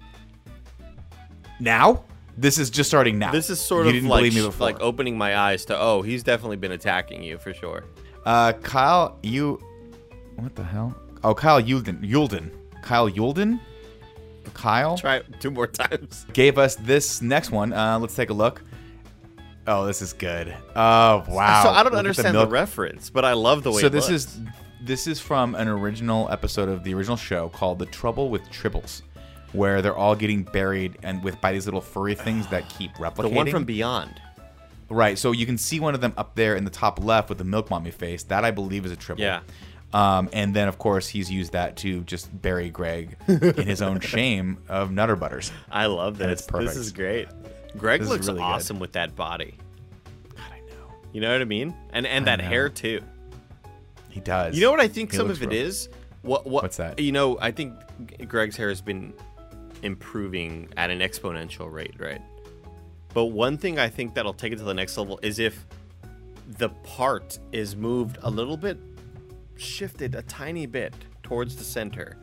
Now, 1.60 2.04
this 2.38 2.58
is 2.58 2.70
just 2.70 2.90
starting 2.90 3.18
now. 3.18 3.32
this 3.32 3.50
is 3.50 3.60
sort 3.60 3.86
you 3.86 3.90
of 3.90 3.94
didn't 3.96 4.10
like 4.10 4.20
believe 4.20 4.36
me 4.36 4.42
before. 4.42 4.68
like 4.68 4.80
opening 4.82 5.18
my 5.18 5.38
eyes 5.38 5.66
to 5.66 5.78
oh, 5.80 6.02
he's 6.02 6.24
definitely 6.24 6.58
been 6.58 6.72
attacking 6.74 7.24
you 7.24 7.38
for 7.38 7.54
sure. 7.54 7.84
uh, 8.26 8.54
Kyle, 8.54 9.18
you, 9.24 9.62
what 10.36 10.56
the 10.56 10.64
hell? 10.64 10.96
Oh, 11.24 11.34
Kyle 11.34 11.62
Yulden, 11.62 12.04
Yulden, 12.08 12.52
Kyle 12.82 13.10
Yulden, 13.10 13.60
Kyle 14.54 14.98
Try 14.98 15.18
it 15.18 15.26
two 15.40 15.50
more 15.52 15.68
times. 15.68 16.26
gave 16.34 16.58
us 16.58 16.76
this 16.76 17.22
next 17.22 17.52
one. 17.52 17.74
Uh, 17.74 17.98
let's 18.00 18.16
take 18.16 18.30
a 18.30 18.34
look. 18.34 18.62
Oh, 19.68 19.86
this 19.86 20.02
is 20.02 20.14
good. 20.14 20.56
Oh 20.76 21.24
wow! 21.28 21.64
so 21.64 21.70
I 21.70 21.82
don't 21.84 21.92
Look 21.94 22.00
understand 22.00 22.36
the, 22.36 22.40
milk- 22.42 22.52
reference, 22.52 23.10
but 23.10 23.26
I 23.26 23.34
love 23.34 23.64
the 23.64 23.72
way. 23.72 23.82
So 23.82 23.88
it 23.88 23.92
this 23.92 24.10
looks. 24.10 24.26
is 24.26 24.40
this 24.82 25.08
is 25.08 25.20
from 25.20 25.56
an 25.56 25.68
original 25.68 26.30
episode 26.32 26.70
of 26.70 26.84
the 26.84 26.94
original 26.94 27.18
show 27.18 27.50
called 27.50 27.80
"The 27.80 27.88
Trouble 27.88 28.30
with 28.30 28.44
Tribbles," 28.52 29.02
where 29.54 29.82
they're 29.82 29.96
all 29.96 30.16
getting 30.16 30.44
buried 30.44 30.98
and 31.02 31.24
with 31.24 31.40
by 31.42 31.52
these 31.52 31.66
little 31.66 31.82
furry 31.82 32.14
things 32.16 32.46
that 32.48 32.70
keep 32.70 32.94
replicating. 32.96 33.22
the 33.30 33.30
one 33.30 33.50
from 33.50 33.64
Beyond. 33.64 34.22
right. 34.90 35.18
So 35.18 35.32
you 35.32 35.46
can 35.48 35.58
see 35.58 35.80
one 35.80 35.96
of 35.96 36.02
them 36.02 36.14
up 36.18 36.36
there 36.36 36.56
in 36.56 36.64
the 36.64 36.70
top 36.72 37.04
left 37.04 37.30
with 37.30 37.40
the 37.40 37.44
milk 37.44 37.72
mommy 37.72 37.92
face. 37.92 38.22
That 38.24 38.46
I 38.46 38.52
believe 38.52 38.86
is 38.86 38.92
a 38.92 38.96
tribble. 38.96 39.22
Yeah. 39.24 39.42
Um, 39.94 40.30
and 40.34 40.54
then 40.54 40.68
of 40.68 40.78
course 40.78 41.08
he's 41.08 41.32
used 41.32 41.54
that 41.54 41.78
to 41.78 42.02
just 42.02 42.30
bury 42.42 42.70
Greg 42.70 43.16
in 43.28 43.66
his 43.66 43.82
own 43.82 44.00
shame 44.02 44.58
of 44.68 44.92
Nutter 44.92 45.16
Butters. 45.16 45.52
I 45.72 45.86
love 45.86 46.18
this. 46.18 46.28
it's 46.42 46.42
perfect. 46.48 46.70
This 46.76 46.78
is 46.78 46.92
great. 46.92 47.30
Greg 47.78 48.02
This 48.02 48.10
looks 48.10 48.28
really 48.28 48.40
good. 48.40 48.44
awesome 48.46 48.80
with 48.80 48.94
that 48.94 49.16
body. 49.16 49.56
God, 50.36 50.44
I 50.52 50.60
know 50.60 50.94
You 51.14 51.22
know 51.22 51.32
what 51.32 51.42
I 51.42 51.46
mean? 51.46 51.76
And 51.92 52.06
and 52.08 52.28
that 52.28 52.40
know. 52.40 52.46
hair 52.46 52.70
too. 52.70 53.02
he 54.10 54.20
does. 54.20 54.56
You 54.56 54.62
know 54.62 54.72
what 54.72 54.80
I 54.80 54.88
think 54.88 55.12
He 55.12 55.18
some 55.18 55.30
of 55.30 55.42
it 55.44 55.54
is? 55.54 55.90
What 56.22 56.46
what 56.46 56.64
What's 56.64 56.78
that? 56.78 57.00
You 57.00 57.12
know, 57.12 57.38
I 57.40 57.52
think 57.52 57.74
Greg's 58.28 58.56
hair 58.56 58.70
has 58.70 58.82
been 58.82 59.14
improving 59.84 60.70
at 60.78 60.90
an 60.90 61.00
exponential 61.00 61.72
rate, 61.72 61.96
right? 62.00 62.22
But 63.14 63.26
one 63.26 63.58
thing 63.58 63.80
I 63.80 63.88
think 63.90 64.16
that'll 64.16 64.34
take 64.34 64.52
it 64.54 64.58
to 64.58 64.64
the 64.64 64.74
next 64.74 64.98
level 64.98 65.20
is 65.22 65.40
if 65.40 65.66
the 66.58 66.70
part 66.84 67.40
is 67.52 67.76
moved 67.76 68.18
a 68.24 68.30
little 68.30 68.58
bit 68.58 68.78
shifted 69.58 70.16
a 70.16 70.22
tiny 70.24 70.66
bit 70.66 70.94
towards 71.24 71.56
the 71.56 71.64
center, 71.64 72.18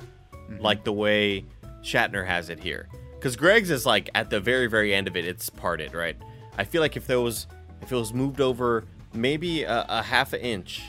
Mm-hmm. 0.51 0.61
like 0.62 0.85
the 0.85 0.93
way 0.93 1.45
Shatner 1.83 2.27
has 2.27 2.51
it 2.51 2.59
here. 2.59 2.88
Because 3.23 3.37
Greg's 3.37 3.71
is 3.71 3.87
like 3.87 4.11
at 4.17 4.31
the 4.31 4.41
very, 4.41 4.67
very 4.67 4.93
end 4.93 5.07
of 5.07 5.17
it, 5.17 5.25
it's 5.25 5.49
parted, 5.49 5.95
right? 5.95 6.17
I 6.59 6.65
feel 6.65 6.81
like 6.81 6.97
if 6.97 7.07
there 7.07 7.21
was, 7.21 7.47
if 7.81 7.93
it 7.93 7.95
was 7.95 8.13
moved 8.13 8.41
over 8.41 8.83
maybe 9.15 9.63
a, 9.63 9.87
a 9.89 10.03
half 10.03 10.33
an 10.33 10.41
inch 10.41 10.83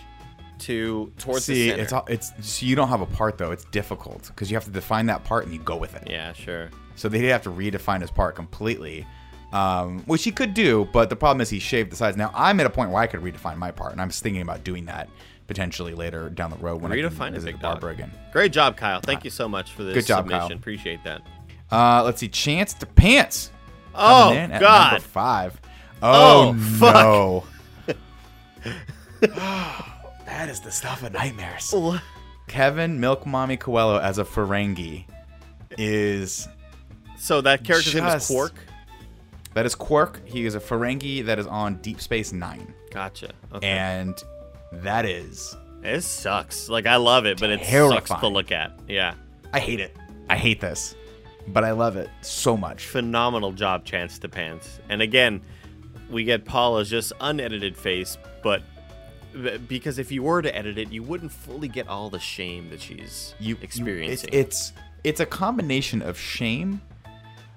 to 0.58 1.13
towards 1.19 1.46
See, 1.46 1.54
the 1.54 1.69
center. 1.69 1.84
it's 1.84 1.93
all, 1.93 2.06
it's 2.10 2.32
so 2.39 2.65
you 2.65 2.76
don't 2.76 2.88
have 2.88 3.02
a 3.02 3.06
part 3.06 3.38
though. 3.38 3.52
It's 3.52 3.65
difficult 3.65 4.30
because 4.30 4.50
you 4.50 4.56
have 4.56 4.65
to 4.65 4.72
define 4.72 5.06
that 5.06 5.24
part 5.24 5.43
and 5.46 5.54
you 5.54 5.60
go 5.60 5.76
with 5.76 5.93
it. 5.96 6.10
yeah, 6.10 6.34
sure. 6.34 6.72
So 6.96 7.08
they'd 7.08 7.28
have 7.28 7.43
to 7.43 7.52
redefine 7.52 8.02
his 8.02 8.10
part 8.10 8.36
completely, 8.36 9.06
um, 9.52 10.00
which 10.08 10.24
he 10.24 10.32
could 10.32 10.56
do. 10.56 10.89
But 10.91 11.12
the 11.12 11.15
problem 11.15 11.39
is 11.39 11.52
he 11.52 11.60
shaved 11.60 11.91
the 11.91 11.96
sides. 11.96 12.17
Now 12.17 12.32
I'm 12.34 12.60
at 12.60 12.65
a 12.65 12.69
point 12.72 12.89
where 12.89 13.04
I 13.04 13.06
could 13.06 13.22
redefine 13.22 13.58
my 13.58 13.69
part, 13.69 13.91
and 13.91 14.02
I'm 14.02 14.10
thinking 14.10 14.41
about 14.41 14.63
doing 14.63 14.86
that 14.86 15.08
potentially 15.46 15.93
later 15.93 16.30
down 16.30 16.50
the 16.50 16.58
road 16.58 16.82
when 16.82 16.91
I 16.91 16.96
Redefine 16.96 17.17
can 17.17 17.28
it, 17.28 17.34
visit 17.34 17.46
big 17.46 17.56
the 17.58 17.62
dog. 17.62 17.82
barber 17.82 17.89
again. 17.91 18.12
Great 18.32 18.52
job, 18.52 18.76
Kyle. 18.76 19.02
Thank 19.02 19.24
you 19.24 19.30
so 19.30 19.48
much 19.48 19.72
for 19.74 19.84
this 19.84 19.93
Good 19.93 20.08
job, 20.08 20.24
submission. 20.26 20.48
Kyle. 20.48 20.58
Appreciate 20.58 21.04
that. 21.04 21.22
Uh, 21.71 22.04
let's 22.04 22.19
see, 22.19 22.28
Chance 22.30 22.76
to 22.76 22.86
Pants. 22.86 23.52
Oh 23.95 24.26
coming 24.30 24.43
in 24.45 24.52
at 24.52 24.62
God! 24.62 24.91
number 24.93 25.08
five. 25.08 25.62
Oh, 26.02 26.49
Oh, 26.49 26.54
fuck. 26.80 26.93
no. 26.95 27.43
that 30.26 30.49
is 30.49 30.60
the 30.62 30.71
stuff 30.71 31.04
of 31.04 31.13
nightmares. 31.13 31.73
Kevin 32.47 32.99
Milk 32.99 33.26
Mommy 33.26 33.58
Coello 33.58 34.02
as 34.02 34.17
a 34.17 34.23
Ferengi 34.23 35.06
is 35.78 36.47
So 37.17 37.41
that 37.41 37.63
character's 37.63 37.95
name 37.95 38.06
is 38.06 38.28
Quark. 38.28 38.54
that 39.54 39.65
is 39.65 39.76
Quark. 39.76 40.21
He 40.28 40.45
is 40.45 40.56
a 40.56 40.60
Ferengi 40.60 41.26
that 41.26 41.39
is 41.39 41.47
on 41.47 41.76
Deep 41.78 42.02
Space 42.02 42.34
Nine, 42.34 42.73
Gotcha. 42.91 43.32
Okay. 43.54 43.67
and 43.67 44.21
that 44.73 45.06
is 45.06 45.56
it 45.84 46.02
sucks. 46.02 46.69
Like 46.69 46.86
I 46.86 46.95
love 46.97 47.26
it, 47.26 47.39
but 47.39 47.49
it 47.49 47.63
sucks 47.65 48.10
to 48.10 48.28
look 48.28 48.52
at. 48.52 48.78
Yeah. 48.88 49.13
I 49.54 49.60
hate 49.60 49.80
it. 49.80 49.95
I 50.30 50.36
hate 50.38 50.60
this, 50.62 50.95
but 51.47 51.63
I 51.63 51.71
love 51.71 51.97
it 51.97 52.10
so 52.21 52.56
much. 52.56 52.86
Phenomenal 52.86 53.51
job, 53.51 53.86
Chance 53.86 54.19
to 54.19 54.29
Pants. 54.29 54.79
And 54.89 55.01
again, 55.01 55.41
we 56.10 56.23
get 56.23 56.45
Paula's 56.45 56.89
just 56.89 57.13
unedited 57.19 57.75
face, 57.75 58.17
but 58.43 58.62
because 59.67 59.97
if 59.97 60.12
you 60.12 60.23
were 60.23 60.41
to 60.41 60.56
edit 60.56 60.77
it, 60.77 60.91
you 60.91 61.03
wouldn't 61.03 61.32
fully 61.32 61.67
get 61.67 61.88
all 61.88 62.10
the 62.10 62.19
shame 62.19 62.69
that 62.69 62.82
she's 62.82 63.34
you 63.39 63.58
experiencing. 63.62 64.29
You, 64.32 64.39
it's, 64.39 64.69
it's 64.69 64.73
it's 65.03 65.19
a 65.19 65.25
combination 65.25 66.01
of 66.01 66.17
shame, 66.17 66.82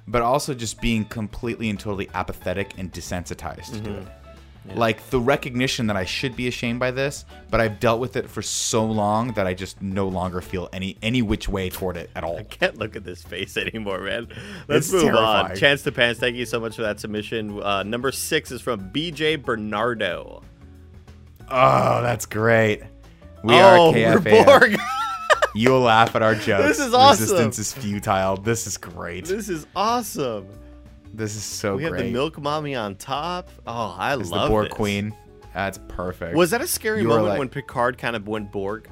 but 0.08 0.22
also 0.22 0.54
just 0.54 0.80
being 0.80 1.04
completely 1.04 1.70
and 1.70 1.78
totally 1.78 2.08
apathetic 2.14 2.78
and 2.78 2.92
desensitized 2.92 3.82
to 3.82 3.90
Mm-hmm. 3.90 4.25
It. 4.70 4.76
Like 4.76 5.10
the 5.10 5.20
recognition 5.20 5.86
that 5.88 5.96
I 5.96 6.04
should 6.04 6.36
be 6.36 6.48
ashamed 6.48 6.80
by 6.80 6.90
this, 6.90 7.24
but 7.50 7.60
I've 7.60 7.80
dealt 7.80 8.00
with 8.00 8.16
it 8.16 8.28
for 8.28 8.42
so 8.42 8.84
long 8.84 9.32
that 9.32 9.46
I 9.46 9.54
just 9.54 9.80
no 9.82 10.08
longer 10.08 10.40
feel 10.40 10.68
any 10.72 10.96
any 11.02 11.22
which 11.22 11.48
way 11.48 11.70
toward 11.70 11.96
it 11.96 12.10
at 12.14 12.24
all. 12.24 12.38
I 12.38 12.42
can't 12.42 12.78
look 12.78 12.96
at 12.96 13.04
this 13.04 13.22
face 13.22 13.56
anymore, 13.56 14.00
man. 14.00 14.28
Let's 14.68 14.92
It's 14.92 15.02
move 15.04 15.14
on. 15.14 15.54
Chance 15.56 15.82
to 15.82 15.92
Pants, 15.92 16.20
thank 16.20 16.36
you 16.36 16.46
so 16.46 16.60
much 16.60 16.76
for 16.76 16.82
that 16.82 17.00
submission. 17.00 17.62
Uh, 17.62 17.82
number 17.82 18.12
six 18.12 18.50
is 18.50 18.60
from 18.60 18.90
BJ 18.90 19.42
Bernardo. 19.42 20.42
Oh, 21.48 22.02
that's 22.02 22.26
great. 22.26 22.82
We 23.42 23.54
oh, 23.54 23.94
are 23.94 24.18
Borg. 24.18 24.76
You'll 25.54 25.80
laugh 25.80 26.14
at 26.14 26.22
our 26.22 26.34
jokes. 26.34 26.64
This 26.76 26.78
is 26.78 26.92
awesome. 26.92 27.22
Resistance 27.22 27.58
is 27.58 27.72
futile. 27.72 28.36
This 28.36 28.66
is 28.66 28.76
great. 28.76 29.24
this 29.24 29.48
is 29.48 29.66
awesome. 29.74 30.46
This 31.14 31.34
is 31.36 31.42
so 31.44 31.76
great. 31.76 31.90
We 31.92 31.96
have 31.98 32.06
the 32.06 32.12
Milk 32.12 32.40
Mommy 32.40 32.74
on 32.74 32.94
top. 32.96 33.48
Oh, 33.66 33.94
I 33.98 34.16
It's 34.16 34.30
love 34.30 34.42
the 34.44 34.48
Borg 34.48 34.66
this. 34.68 34.74
Queen. 34.74 35.14
That's 35.54 35.78
perfect. 35.88 36.36
Was 36.36 36.50
that 36.50 36.60
a 36.60 36.66
scary 36.66 37.00
You 37.02 37.08
moment 37.08 37.28
like- 37.28 37.38
when 37.38 37.48
Picard 37.48 37.96
kind 37.98 38.14
of 38.16 38.26
went 38.28 38.52
Borg? 38.52 38.88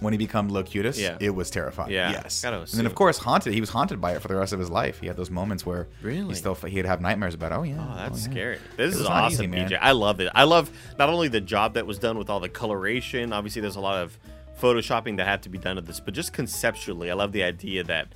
when 0.00 0.14
he 0.14 0.18
became 0.18 0.48
Locutus, 0.48 0.98
Yeah. 0.98 1.18
it 1.20 1.28
was 1.34 1.50
terrifying. 1.50 1.90
Yeah, 1.90 2.12
yes. 2.12 2.42
And 2.42 2.66
then 2.68 2.86
of 2.86 2.94
course 2.94 3.18
haunted. 3.18 3.52
He 3.52 3.60
was 3.60 3.68
haunted 3.68 4.00
by 4.00 4.12
it 4.12 4.22
for 4.22 4.28
the 4.28 4.34
rest 4.34 4.54
of 4.54 4.58
his 4.58 4.70
life. 4.70 4.98
He 4.98 5.06
had 5.06 5.16
those 5.16 5.28
moments 5.30 5.66
where 5.66 5.88
Really? 6.00 6.28
he 6.28 6.34
still 6.36 6.54
he'd 6.54 6.86
have 6.86 7.02
nightmares 7.02 7.34
about. 7.34 7.52
Oh 7.52 7.64
yeah. 7.64 7.74
Oh, 7.78 7.96
that's 7.96 8.24
oh, 8.24 8.28
yeah." 8.28 8.30
scary. 8.32 8.58
This 8.78 8.94
It 8.94 9.00
is 9.02 9.06
awesome, 9.06 9.54
easy. 9.54 9.64
BJ. 9.74 9.78
I 9.78 9.92
love 9.92 10.20
it. 10.20 10.30
I 10.34 10.44
love 10.44 10.70
not 10.98 11.10
only 11.10 11.28
the 11.28 11.40
job 11.42 11.74
that 11.74 11.86
was 11.86 11.98
done 11.98 12.16
with 12.16 12.30
all 12.30 12.40
the 12.40 12.48
coloration. 12.48 13.34
Obviously, 13.34 13.60
there's 13.60 13.76
a 13.76 13.80
lot 13.80 14.02
of 14.02 14.16
photoshopping 14.58 15.18
that 15.18 15.26
had 15.26 15.42
to 15.42 15.50
be 15.50 15.58
done 15.58 15.76
to 15.76 15.82
this, 15.82 16.00
but 16.00 16.14
just 16.14 16.32
conceptually, 16.32 17.10
I 17.10 17.14
love 17.14 17.32
the 17.32 17.42
idea 17.42 17.84
that 17.84 18.08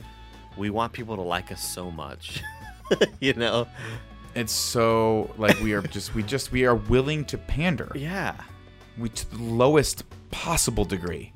we 0.57 0.70
want 0.70 0.94
people 0.94 1.16
to 1.16 1.22
like 1.22 1.53
us 1.53 1.62
so 1.62 1.90
much. 1.90 2.40
you 3.20 3.33
know? 3.35 3.66
It's 4.35 4.53
so 4.53 5.33
like 5.38 5.59
we 5.61 5.73
are 5.75 5.83
just 5.83 6.14
we 6.14 6.23
just 6.23 6.51
we 6.51 6.64
are 6.66 6.75
willing 6.75 7.25
to 7.27 7.38
pander. 7.38 7.90
Yeah. 7.94 8.35
We 8.99 9.09
to 9.09 9.31
the 9.31 9.42
lowest 9.42 10.05
possible 10.31 10.85
degree, 10.85 11.33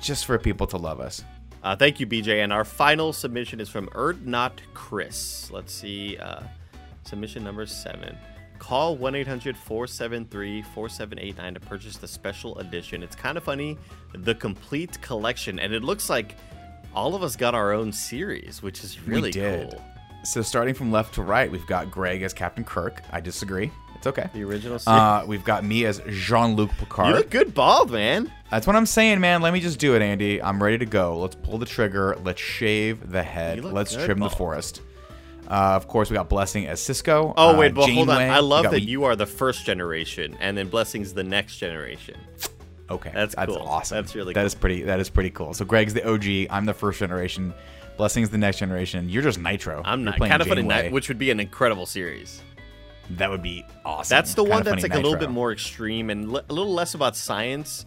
just 0.00 0.24
for 0.24 0.38
people 0.38 0.66
to 0.68 0.76
love 0.76 1.00
us. 1.00 1.24
Uh, 1.62 1.76
thank 1.76 2.00
you, 2.00 2.06
BJ. 2.06 2.42
And 2.42 2.52
our 2.52 2.64
final 2.64 3.12
submission 3.12 3.60
is 3.60 3.68
from 3.68 3.88
Erd 3.94 4.26
Not 4.26 4.60
Chris. 4.74 5.50
Let's 5.50 5.72
see. 5.72 6.16
Uh, 6.16 6.42
submission 7.04 7.44
number 7.44 7.66
seven. 7.66 8.16
Call 8.58 8.96
1 8.96 9.14
800 9.14 9.56
473 9.56 10.62
4789 10.62 11.54
to 11.54 11.60
purchase 11.60 11.96
the 11.96 12.08
special 12.08 12.58
edition. 12.58 13.02
It's 13.02 13.14
kind 13.14 13.38
of 13.38 13.44
funny, 13.44 13.78
the 14.14 14.34
complete 14.34 15.00
collection. 15.00 15.58
And 15.58 15.72
it 15.72 15.84
looks 15.84 16.10
like 16.10 16.36
all 16.94 17.14
of 17.14 17.22
us 17.22 17.36
got 17.36 17.54
our 17.54 17.72
own 17.72 17.92
series, 17.92 18.62
which 18.62 18.82
is 18.82 19.00
really 19.00 19.32
cool. 19.32 19.82
So 20.28 20.42
starting 20.42 20.74
from 20.74 20.92
left 20.92 21.14
to 21.14 21.22
right, 21.22 21.50
we've 21.50 21.66
got 21.66 21.90
Greg 21.90 22.20
as 22.20 22.34
Captain 22.34 22.62
Kirk. 22.62 23.02
I 23.10 23.18
disagree. 23.18 23.70
It's 23.94 24.06
okay. 24.06 24.28
The 24.34 24.44
original 24.44 24.78
series. 24.78 24.86
Uh, 25.00 25.24
we've 25.26 25.42
got 25.42 25.64
me 25.64 25.86
as 25.86 26.02
Jean-Luc 26.06 26.70
Picard. 26.76 27.08
you 27.08 27.14
look 27.14 27.30
good 27.30 27.54
bald, 27.54 27.90
man. 27.90 28.30
That's 28.50 28.66
what 28.66 28.76
I'm 28.76 28.84
saying, 28.84 29.20
man. 29.20 29.40
Let 29.40 29.54
me 29.54 29.60
just 29.60 29.78
do 29.78 29.94
it, 29.96 30.02
Andy. 30.02 30.42
I'm 30.42 30.62
ready 30.62 30.76
to 30.76 30.84
go. 30.84 31.18
Let's 31.18 31.34
pull 31.34 31.56
the 31.56 31.64
trigger. 31.64 32.14
Let's 32.22 32.42
shave 32.42 33.10
the 33.10 33.22
head. 33.22 33.64
Let's 33.64 33.94
trim 33.96 34.18
the 34.18 34.28
forest. 34.28 34.82
Uh, 35.48 35.72
of 35.74 35.88
course, 35.88 36.10
we 36.10 36.14
got 36.14 36.28
Blessing 36.28 36.66
as 36.66 36.78
Sisko. 36.78 37.32
Oh, 37.38 37.54
uh, 37.54 37.58
wait, 37.58 37.72
but 37.72 37.88
hold 37.88 38.10
on. 38.10 38.20
I 38.20 38.40
love 38.40 38.64
that 38.64 38.72
me- 38.74 38.80
you 38.80 39.04
are 39.04 39.16
the 39.16 39.24
first 39.24 39.64
generation, 39.64 40.36
and 40.40 40.58
then 40.58 40.68
Blessing's 40.68 41.14
the 41.14 41.24
next 41.24 41.56
generation. 41.56 42.16
Okay, 42.90 43.10
That's 43.14 43.34
that's 43.34 43.50
cool. 43.52 43.62
awesome. 43.62 43.96
That's 43.96 44.14
really 44.14 44.34
That 44.34 44.40
cool. 44.40 44.46
is 44.46 44.54
pretty. 44.54 44.82
That 44.82 45.00
is 45.00 45.08
pretty 45.10 45.30
cool. 45.30 45.54
So 45.54 45.64
Greg's 45.64 45.94
the 45.94 46.06
OG. 46.06 46.48
I'm 46.50 46.66
the 46.66 46.74
first 46.74 46.98
generation. 46.98 47.52
Blessing's 47.98 48.30
the 48.30 48.38
next 48.38 48.58
generation. 48.58 49.08
You're 49.10 49.22
just 49.22 49.38
Nitro. 49.38 49.82
I'm 49.84 50.04
not 50.04 50.16
playing 50.16 50.30
kind 50.30 50.40
of 50.40 50.48
funny. 50.48 50.62
Night, 50.62 50.92
which 50.92 51.08
would 51.08 51.18
be 51.18 51.30
an 51.30 51.40
incredible 51.40 51.84
series. 51.84 52.40
That 53.10 53.28
would 53.28 53.42
be 53.42 53.64
awesome. 53.84 54.14
That's 54.14 54.34
the 54.34 54.42
Kinda 54.42 54.54
one 54.56 54.64
that's 54.64 54.82
like 54.82 54.94
a 54.94 54.96
little 54.96 55.16
bit 55.16 55.30
more 55.30 55.52
extreme 55.52 56.08
and 56.08 56.32
li- 56.32 56.42
a 56.48 56.52
little 56.52 56.72
less 56.72 56.94
about 56.94 57.16
science 57.16 57.84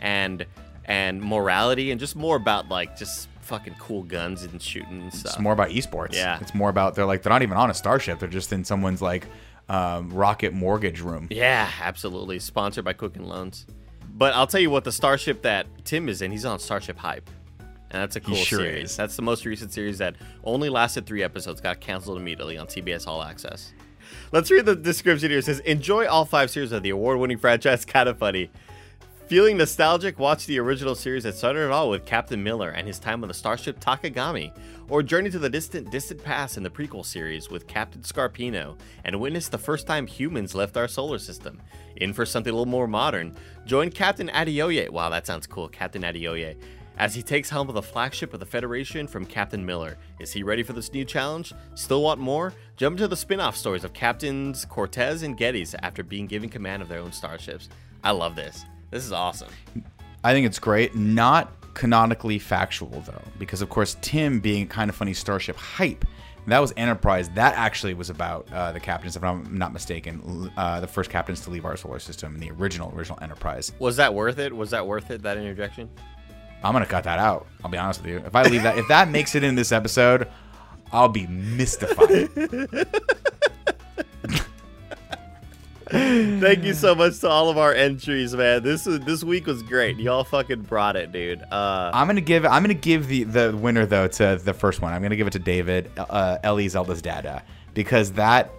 and 0.00 0.46
and 0.84 1.22
morality 1.22 1.90
and 1.90 1.98
just 1.98 2.14
more 2.14 2.36
about 2.36 2.68
like 2.68 2.96
just 2.96 3.28
fucking 3.40 3.74
cool 3.78 4.02
guns 4.02 4.42
and 4.42 4.60
shooting 4.60 5.02
and 5.02 5.14
stuff. 5.14 5.32
It's 5.32 5.40
more 5.40 5.52
about 5.52 5.70
esports. 5.70 6.12
Yeah. 6.14 6.38
It's 6.40 6.54
more 6.54 6.70
about 6.70 6.94
they're 6.94 7.06
like 7.06 7.22
they're 7.22 7.32
not 7.32 7.42
even 7.42 7.56
on 7.56 7.70
a 7.70 7.74
starship. 7.74 8.18
They're 8.18 8.28
just 8.28 8.52
in 8.52 8.64
someone's 8.64 9.00
like 9.00 9.26
um, 9.68 10.10
rocket 10.10 10.52
mortgage 10.52 11.00
room. 11.00 11.28
yeah, 11.30 11.70
absolutely. 11.80 12.38
Sponsored 12.38 12.84
by 12.84 12.92
Quicken 12.92 13.26
Loans. 13.26 13.66
But 14.16 14.34
I'll 14.34 14.46
tell 14.46 14.60
you 14.60 14.70
what, 14.70 14.84
the 14.84 14.92
starship 14.92 15.42
that 15.42 15.66
Tim 15.84 16.08
is 16.08 16.20
in, 16.22 16.30
he's 16.30 16.44
on 16.44 16.58
Starship 16.60 16.98
Hype. 16.98 17.28
And 17.94 18.02
that's 18.02 18.16
a 18.16 18.20
cool 18.20 18.34
sure 18.34 18.58
series. 18.58 18.90
is. 18.90 18.96
That's 18.96 19.14
the 19.14 19.22
most 19.22 19.46
recent 19.46 19.72
series 19.72 19.98
that 19.98 20.16
only 20.42 20.68
lasted 20.68 21.06
three 21.06 21.22
episodes, 21.22 21.60
got 21.60 21.78
canceled 21.78 22.18
immediately 22.18 22.58
on 22.58 22.66
CBS 22.66 23.06
All 23.06 23.22
Access. 23.22 23.72
Let's 24.32 24.50
read 24.50 24.66
the 24.66 24.74
description 24.74 25.30
here. 25.30 25.38
It 25.38 25.44
says, 25.44 25.60
Enjoy 25.60 26.08
all 26.08 26.24
five 26.24 26.50
series 26.50 26.72
of 26.72 26.82
the 26.82 26.90
award 26.90 27.20
winning 27.20 27.38
franchise. 27.38 27.84
Kind 27.84 28.08
of 28.08 28.18
funny. 28.18 28.50
Feeling 29.28 29.56
nostalgic? 29.56 30.18
Watch 30.18 30.44
the 30.46 30.58
original 30.58 30.96
series 30.96 31.22
that 31.22 31.36
started 31.36 31.66
it 31.66 31.70
all 31.70 31.88
with 31.88 32.04
Captain 32.04 32.42
Miller 32.42 32.70
and 32.70 32.84
his 32.84 32.98
time 32.98 33.22
on 33.22 33.28
the 33.28 33.34
starship 33.34 33.78
Takagami, 33.78 34.52
or 34.88 35.00
journey 35.00 35.30
to 35.30 35.38
the 35.38 35.48
distant, 35.48 35.92
distant 35.92 36.22
past 36.24 36.56
in 36.56 36.64
the 36.64 36.70
prequel 36.70 37.06
series 37.06 37.48
with 37.48 37.68
Captain 37.68 38.02
Scarpino 38.02 38.76
and 39.04 39.20
witness 39.20 39.48
the 39.48 39.56
first 39.56 39.86
time 39.86 40.08
humans 40.08 40.56
left 40.56 40.76
our 40.76 40.88
solar 40.88 41.20
system. 41.20 41.62
In 41.98 42.12
for 42.12 42.26
something 42.26 42.52
a 42.52 42.56
little 42.56 42.66
more 42.66 42.88
modern, 42.88 43.36
join 43.64 43.88
Captain 43.88 44.28
Adeoye. 44.30 44.90
Wow, 44.90 45.10
that 45.10 45.28
sounds 45.28 45.46
cool, 45.46 45.68
Captain 45.68 46.02
Adeoye. 46.02 46.56
As 46.96 47.14
he 47.14 47.22
takes 47.22 47.50
helm 47.50 47.68
of 47.68 47.74
the 47.74 47.82
flagship 47.82 48.32
of 48.34 48.40
the 48.40 48.46
Federation 48.46 49.08
from 49.08 49.26
Captain 49.26 49.64
Miller. 49.66 49.96
Is 50.20 50.32
he 50.32 50.44
ready 50.44 50.62
for 50.62 50.74
this 50.74 50.92
new 50.92 51.04
challenge? 51.04 51.52
Still 51.74 52.02
want 52.02 52.20
more? 52.20 52.52
Jump 52.76 52.94
into 52.94 53.08
the 53.08 53.16
spin 53.16 53.40
off 53.40 53.56
stories 53.56 53.82
of 53.82 53.92
Captains 53.92 54.64
Cortez 54.64 55.22
and 55.24 55.36
Gettys 55.36 55.74
after 55.82 56.04
being 56.04 56.26
given 56.26 56.48
command 56.48 56.82
of 56.82 56.88
their 56.88 57.00
own 57.00 57.10
starships. 57.10 57.68
I 58.04 58.12
love 58.12 58.36
this. 58.36 58.64
This 58.90 59.04
is 59.04 59.12
awesome. 59.12 59.50
I 60.22 60.32
think 60.32 60.46
it's 60.46 60.60
great. 60.60 60.94
Not 60.94 61.52
canonically 61.74 62.38
factual 62.38 63.02
though, 63.04 63.22
because 63.38 63.60
of 63.60 63.68
course 63.68 63.96
Tim 64.00 64.38
being 64.38 64.68
kind 64.68 64.88
of 64.88 64.94
funny 64.94 65.14
starship 65.14 65.56
hype. 65.56 66.04
That 66.46 66.58
was 66.58 66.74
Enterprise. 66.76 67.30
That 67.30 67.56
actually 67.56 67.94
was 67.94 68.10
about 68.10 68.46
uh, 68.52 68.70
the 68.70 68.78
captains, 68.78 69.16
if 69.16 69.24
I'm 69.24 69.56
not 69.56 69.72
mistaken, 69.72 70.52
uh, 70.56 70.78
the 70.80 70.86
first 70.86 71.08
captains 71.10 71.40
to 71.42 71.50
leave 71.50 71.64
our 71.64 71.76
solar 71.76 71.98
system 71.98 72.34
in 72.34 72.40
the 72.40 72.50
original 72.50 72.92
original 72.94 73.18
Enterprise. 73.22 73.72
Was 73.78 73.96
that 73.96 74.12
worth 74.12 74.38
it? 74.38 74.54
Was 74.54 74.70
that 74.70 74.86
worth 74.86 75.10
it, 75.10 75.22
that 75.22 75.38
interjection? 75.38 75.88
I'm 76.64 76.72
gonna 76.72 76.86
cut 76.86 77.04
that 77.04 77.18
out. 77.18 77.46
I'll 77.62 77.70
be 77.70 77.78
honest 77.78 78.02
with 78.02 78.10
you. 78.10 78.18
If 78.18 78.34
I 78.34 78.42
leave 78.44 78.62
that, 78.62 78.78
if 78.78 78.88
that 78.88 79.08
makes 79.10 79.34
it 79.34 79.44
in 79.44 79.54
this 79.54 79.70
episode, 79.70 80.28
I'll 80.90 81.08
be 81.08 81.26
mystified. 81.26 82.30
Thank 85.90 86.64
you 86.64 86.72
so 86.74 86.94
much 86.94 87.20
to 87.20 87.28
all 87.28 87.50
of 87.50 87.58
our 87.58 87.72
entries, 87.72 88.34
man. 88.34 88.62
This 88.62 88.86
is, 88.86 89.00
this 89.00 89.22
week 89.22 89.46
was 89.46 89.62
great. 89.62 89.98
Y'all 89.98 90.24
fucking 90.24 90.62
brought 90.62 90.96
it, 90.96 91.12
dude. 91.12 91.42
Uh, 91.52 91.90
I'm 91.92 92.06
gonna 92.06 92.22
give 92.22 92.46
I'm 92.46 92.62
gonna 92.62 92.74
give 92.74 93.06
the 93.08 93.24
the 93.24 93.56
winner 93.56 93.84
though 93.84 94.08
to 94.08 94.40
the 94.42 94.54
first 94.54 94.80
one. 94.80 94.92
I'm 94.92 95.02
gonna 95.02 95.16
give 95.16 95.26
it 95.26 95.34
to 95.34 95.38
David, 95.38 95.90
uh, 95.98 96.38
Ellie 96.42 96.68
Zelda's 96.68 97.02
dada, 97.02 97.44
because 97.74 98.12
that 98.12 98.50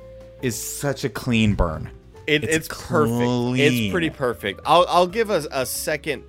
is 0.43 0.61
such 0.61 1.03
a 1.03 1.09
clean 1.09 1.55
burn. 1.55 1.89
It, 2.27 2.43
It's 2.43 2.55
it's, 2.55 2.67
perfect. 2.67 3.59
It's 3.59 3.91
pretty 3.91 4.09
perfect. 4.09 4.61
I'll, 4.65 4.85
I'll 4.87 5.07
give 5.07 5.29
us 5.29 5.47
a, 5.51 5.65
second 5.65 6.23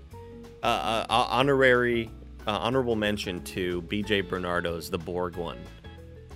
uh, 0.67 0.69
uh, 0.69 1.07
uh, 1.09 1.27
honorary 1.31 2.11
uh, 2.47 2.51
honorable 2.51 2.97
mention 2.97 3.43
to 3.45 3.83
BJ 3.83 4.29
Bernardo's 4.29 4.91
The 4.91 4.99
Borg 4.99 5.37
one. 5.37 5.59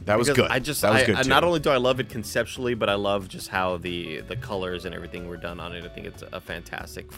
That 0.06 0.18
was 0.18 0.28
Because 0.28 0.44
good. 0.48 0.50
I 0.50 0.58
just 0.60 0.80
that 0.82 0.92
was 0.92 1.02
I, 1.02 1.06
good 1.06 1.16
I- 1.16 1.22
not 1.22 1.44
only 1.44 1.60
do 1.60 1.70
I 1.70 1.76
love 1.76 2.00
it 2.00 2.08
conceptually, 2.08 2.74
but 2.74 2.88
I 2.88 2.94
love 2.94 3.28
just 3.28 3.48
how 3.48 3.76
the 3.76 4.20
the 4.22 4.36
colors 4.36 4.84
and 4.86 4.94
everything 4.94 5.28
were 5.28 5.36
done 5.36 5.60
on 5.60 5.72
it. 5.74 5.84
I 5.84 5.88
think 5.88 6.06
it's 6.06 6.22
a 6.32 6.40
fantastic 6.40 7.10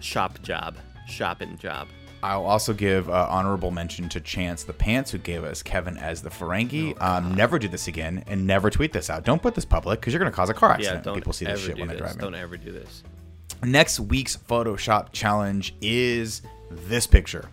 shop 0.00 0.42
job, 0.42 0.76
shopping 1.06 1.56
job. 1.58 1.88
I'll 2.22 2.44
also 2.46 2.72
give 2.72 3.10
uh, 3.10 3.26
honorable 3.30 3.70
mention 3.70 4.08
to 4.08 4.20
Chance 4.20 4.64
the 4.64 4.72
Pants, 4.72 5.10
who 5.10 5.18
gave 5.18 5.44
us 5.44 5.62
Kevin 5.62 5.98
as 5.98 6.22
the 6.22 6.30
Ferengi. 6.30 7.00
um, 7.00 7.34
never 7.34 7.58
do 7.58 7.68
this 7.68 7.86
again, 7.86 8.24
and 8.26 8.46
never 8.46 8.70
tweet 8.70 8.94
this 8.94 9.10
out. 9.10 9.24
Don't 9.24 9.42
put 9.42 9.54
this 9.54 9.66
public 9.66 10.00
because 10.00 10.14
you're 10.14 10.20
gonna 10.20 10.30
cause 10.32 10.48
a 10.48 10.54
car 10.54 10.70
Yeah, 10.70 10.74
accident. 10.76 10.96
when 10.96 11.04
don't 11.04 11.14
People 11.16 11.32
see 11.34 11.44
this 11.44 11.60
shit 11.60 11.78
when 11.78 11.86
they're 11.88 11.98
driving. 11.98 12.18
Don't 12.18 12.34
ever 12.34 12.56
do 12.56 12.72
this. 12.72 13.02
Next 13.62 14.00
week's 14.00 14.36
Photoshop 14.36 15.12
challenge 15.12 15.74
is 15.82 16.42
this 16.74 17.06
picture. 17.06 17.48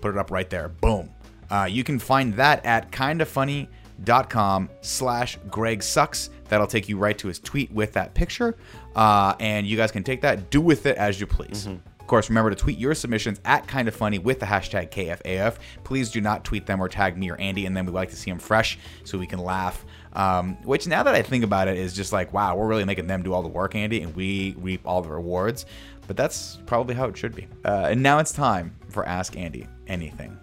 Put 0.00 0.14
it 0.14 0.18
up 0.18 0.30
right 0.30 0.48
there. 0.48 0.68
Boom. 0.68 1.10
Uh, 1.50 1.66
you 1.70 1.84
can 1.84 1.98
find 1.98 2.34
that 2.34 2.64
at 2.64 2.90
kindafunny.com 2.92 4.70
slash 4.80 5.38
Greg 5.48 5.82
Sucks. 5.82 6.30
That'll 6.48 6.66
take 6.66 6.88
you 6.88 6.96
right 6.96 7.16
to 7.18 7.28
his 7.28 7.38
tweet 7.38 7.70
with 7.72 7.92
that 7.94 8.14
picture. 8.14 8.56
Uh, 8.94 9.34
and 9.40 9.66
you 9.66 9.76
guys 9.76 9.90
can 9.90 10.02
take 10.02 10.20
that, 10.22 10.50
do 10.50 10.60
with 10.60 10.86
it 10.86 10.96
as 10.96 11.20
you 11.20 11.26
please. 11.26 11.66
Of 12.00 12.06
course, 12.06 12.28
remember 12.28 12.50
to 12.50 12.56
tweet 12.56 12.76
your 12.76 12.94
submissions 12.94 13.40
at 13.44 13.68
kind 13.68 13.86
of 13.86 13.94
funny 13.94 14.18
with 14.18 14.40
the 14.40 14.46
hashtag 14.46 14.90
KFAF. 14.90 15.58
Please 15.84 16.10
do 16.10 16.20
not 16.20 16.44
tweet 16.44 16.66
them 16.66 16.80
or 16.80 16.88
tag 16.88 17.16
me 17.16 17.30
or 17.30 17.36
Andy 17.36 17.66
and 17.66 17.76
then 17.76 17.86
We 17.86 17.92
like 17.92 18.10
to 18.10 18.16
see 18.16 18.30
them 18.30 18.40
fresh 18.40 18.78
so 19.04 19.16
we 19.16 19.28
can 19.28 19.38
laugh. 19.38 19.84
Um, 20.12 20.56
which 20.64 20.88
now 20.88 21.04
that 21.04 21.14
I 21.14 21.22
think 21.22 21.44
about 21.44 21.68
it 21.68 21.76
is 21.76 21.94
just 21.94 22.12
like, 22.12 22.32
wow, 22.32 22.56
we're 22.56 22.66
really 22.66 22.84
making 22.84 23.06
them 23.06 23.22
do 23.22 23.32
all 23.32 23.42
the 23.42 23.48
work, 23.48 23.76
Andy, 23.76 24.02
and 24.02 24.14
we 24.16 24.56
reap 24.58 24.80
all 24.84 25.02
the 25.02 25.08
rewards. 25.08 25.66
But 26.10 26.16
that's 26.16 26.58
probably 26.66 26.92
how 26.92 27.06
it 27.06 27.16
should 27.16 27.36
be. 27.36 27.46
Uh, 27.64 27.86
and 27.88 28.02
now 28.02 28.18
it's 28.18 28.32
time 28.32 28.74
for 28.88 29.06
Ask 29.06 29.36
Andy 29.36 29.68
Anything. 29.86 30.36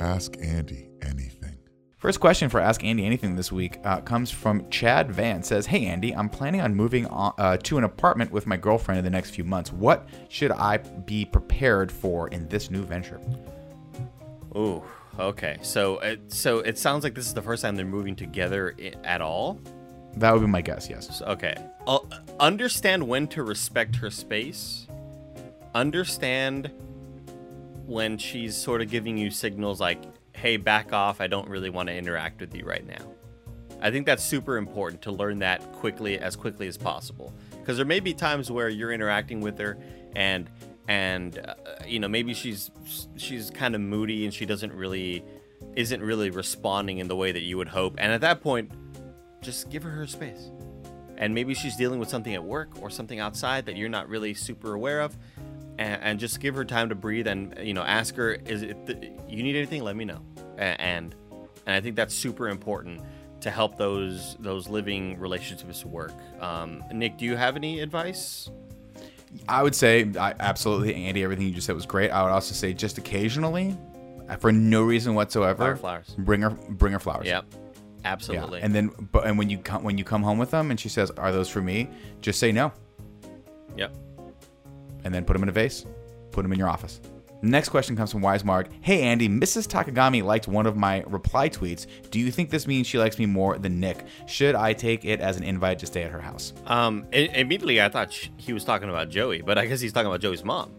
Ask 0.00 0.38
Andy 0.40 0.88
anything. 1.02 1.58
First 1.98 2.20
question 2.20 2.48
for 2.48 2.60
Ask 2.60 2.82
Andy 2.82 3.04
Anything 3.04 3.36
this 3.36 3.52
week 3.52 3.78
uh, 3.84 4.00
comes 4.00 4.30
from 4.30 4.66
Chad 4.70 5.12
Van. 5.12 5.42
Says, 5.42 5.66
"Hey 5.66 5.84
Andy, 5.84 6.16
I'm 6.16 6.30
planning 6.30 6.62
on 6.62 6.74
moving 6.74 7.04
on, 7.08 7.34
uh, 7.36 7.58
to 7.58 7.76
an 7.76 7.84
apartment 7.84 8.32
with 8.32 8.46
my 8.46 8.56
girlfriend 8.56 8.98
in 8.98 9.04
the 9.04 9.10
next 9.10 9.32
few 9.32 9.44
months. 9.44 9.70
What 9.70 10.08
should 10.30 10.52
I 10.52 10.78
be 10.78 11.26
prepared 11.26 11.92
for 11.92 12.28
in 12.28 12.48
this 12.48 12.70
new 12.70 12.84
venture?" 12.84 13.20
Ooh, 14.56 14.82
okay. 15.18 15.58
So, 15.60 15.98
it, 15.98 16.32
so 16.32 16.60
it 16.60 16.78
sounds 16.78 17.04
like 17.04 17.14
this 17.14 17.26
is 17.26 17.34
the 17.34 17.42
first 17.42 17.60
time 17.60 17.76
they're 17.76 17.84
moving 17.84 18.16
together 18.16 18.74
at 19.04 19.20
all. 19.20 19.60
That 20.18 20.32
would 20.32 20.40
be 20.40 20.46
my 20.46 20.60
guess. 20.60 20.90
Yes. 20.90 21.22
Okay. 21.22 21.54
Uh, 21.86 22.00
understand 22.40 23.06
when 23.06 23.28
to 23.28 23.42
respect 23.42 23.96
her 23.96 24.10
space. 24.10 24.86
Understand 25.74 26.72
when 27.86 28.18
she's 28.18 28.56
sort 28.56 28.82
of 28.82 28.90
giving 28.90 29.16
you 29.16 29.30
signals 29.30 29.80
like, 29.80 29.98
"Hey, 30.32 30.56
back 30.56 30.92
off. 30.92 31.20
I 31.20 31.26
don't 31.26 31.48
really 31.48 31.70
want 31.70 31.88
to 31.88 31.94
interact 31.94 32.40
with 32.40 32.54
you 32.54 32.64
right 32.64 32.86
now." 32.86 33.14
I 33.80 33.90
think 33.90 34.06
that's 34.06 34.24
super 34.24 34.56
important 34.56 35.02
to 35.02 35.12
learn 35.12 35.38
that 35.38 35.60
quickly, 35.72 36.18
as 36.18 36.34
quickly 36.34 36.66
as 36.66 36.76
possible, 36.76 37.32
because 37.60 37.76
there 37.76 37.86
may 37.86 38.00
be 38.00 38.12
times 38.12 38.50
where 38.50 38.68
you're 38.68 38.92
interacting 38.92 39.40
with 39.40 39.58
her 39.58 39.78
and 40.16 40.50
and 40.88 41.38
uh, 41.38 41.54
you 41.86 42.00
know 42.00 42.08
maybe 42.08 42.34
she's 42.34 42.70
she's 43.16 43.50
kind 43.50 43.74
of 43.74 43.80
moody 43.80 44.24
and 44.24 44.34
she 44.34 44.46
doesn't 44.46 44.72
really 44.72 45.22
isn't 45.76 46.02
really 46.02 46.30
responding 46.30 46.98
in 46.98 47.08
the 47.08 47.16
way 47.16 47.30
that 47.30 47.42
you 47.42 47.56
would 47.56 47.68
hope, 47.68 47.94
and 47.98 48.12
at 48.12 48.20
that 48.22 48.40
point, 48.40 48.70
just 49.40 49.70
give 49.70 49.82
her 49.82 49.90
her 49.90 50.06
space 50.06 50.50
and 51.18 51.34
maybe 51.34 51.52
she's 51.52 51.76
dealing 51.76 51.98
with 51.98 52.08
something 52.08 52.34
at 52.34 52.42
work 52.42 52.70
or 52.80 52.88
something 52.88 53.18
outside 53.18 53.66
that 53.66 53.76
you're 53.76 53.88
not 53.88 54.08
really 54.08 54.32
super 54.32 54.74
aware 54.74 55.00
of 55.00 55.16
and, 55.78 56.02
and 56.02 56.20
just 56.20 56.40
give 56.40 56.54
her 56.54 56.64
time 56.64 56.88
to 56.88 56.94
breathe 56.94 57.26
and 57.26 57.54
you 57.60 57.74
know 57.74 57.82
ask 57.82 58.14
her 58.14 58.32
is 58.32 58.62
it 58.62 58.86
th- 58.86 59.12
you 59.28 59.42
need 59.42 59.56
anything 59.56 59.82
let 59.82 59.96
me 59.96 60.04
know 60.04 60.20
and 60.56 61.14
and 61.66 61.74
i 61.76 61.80
think 61.80 61.96
that's 61.96 62.14
super 62.14 62.48
important 62.48 63.00
to 63.40 63.50
help 63.50 63.76
those 63.76 64.36
those 64.40 64.68
living 64.68 65.18
relationships 65.18 65.84
work 65.84 66.12
um, 66.40 66.82
nick 66.92 67.16
do 67.18 67.24
you 67.24 67.36
have 67.36 67.56
any 67.56 67.80
advice 67.80 68.50
I 69.46 69.62
would 69.62 69.74
say 69.74 70.10
I, 70.18 70.34
absolutely, 70.40 70.94
Andy. 70.94 71.22
Everything 71.22 71.46
you 71.46 71.52
just 71.52 71.66
said 71.66 71.74
was 71.74 71.84
great. 71.84 72.10
I 72.10 72.22
would 72.22 72.30
also 72.32 72.54
say 72.54 72.72
just 72.72 72.96
occasionally, 72.96 73.76
uh, 74.26 74.36
for 74.36 74.50
no 74.52 74.82
reason 74.82 75.14
whatsoever, 75.14 75.58
Fire 75.64 75.76
flowers. 75.76 76.14
Bring 76.16 76.40
her, 76.40 76.48
bring 76.48 76.94
her 76.94 76.98
flowers. 76.98 77.26
yep 77.26 77.44
Yeah. 78.08 78.12
absolutely 78.12 78.60
And 78.62 78.74
then, 78.74 78.90
but 79.12 79.26
and 79.26 79.38
when 79.38 79.50
you 79.50 79.58
come 79.58 79.82
when 79.84 79.98
you 79.98 80.04
come 80.04 80.22
home 80.22 80.38
with 80.38 80.50
them, 80.50 80.70
and 80.70 80.78
she 80.80 80.88
says, 80.88 81.10
"Are 81.12 81.32
those 81.32 81.48
for 81.48 81.60
me?" 81.60 81.88
Just 82.20 82.38
say 82.40 82.52
no, 82.52 82.72
yep 83.76 83.94
and 85.04 85.14
then 85.14 85.24
put 85.24 85.32
them 85.34 85.42
in 85.42 85.48
a 85.48 85.52
vase. 85.52 85.86
Put 86.32 86.42
them 86.42 86.52
in 86.52 86.58
your 86.58 86.68
office. 86.68 87.00
Next 87.40 87.68
question 87.68 87.94
comes 87.96 88.10
from 88.10 88.20
Wise 88.20 88.44
Mark. 88.44 88.68
Hey 88.80 89.02
Andy, 89.02 89.28
Mrs. 89.28 89.68
Takagami 89.68 90.24
liked 90.24 90.48
one 90.48 90.66
of 90.66 90.76
my 90.76 91.04
reply 91.06 91.48
tweets. 91.48 91.86
Do 92.10 92.18
you 92.18 92.32
think 92.32 92.50
this 92.50 92.66
means 92.66 92.86
she 92.88 92.98
likes 92.98 93.16
me 93.16 93.26
more 93.26 93.56
than 93.58 93.78
Nick? 93.78 94.04
Should 94.26 94.56
I 94.56 94.72
take 94.72 95.04
it 95.04 95.20
as 95.20 95.36
an 95.36 95.44
invite 95.44 95.78
to 95.78 95.86
stay 95.86 96.02
at 96.02 96.10
her 96.10 96.20
house? 96.20 96.52
um 96.66 97.06
immediately 97.12 97.80
i 97.80 97.88
thought 97.88 98.12
sh- 98.12 98.28
he 98.36 98.52
was 98.52 98.64
talking 98.64 98.88
about 98.88 99.08
joey 99.08 99.40
but 99.40 99.56
i 99.56 99.66
guess 99.66 99.80
he's 99.80 99.92
talking 99.92 100.08
about 100.08 100.20
joey's 100.20 100.44
mom 100.44 100.72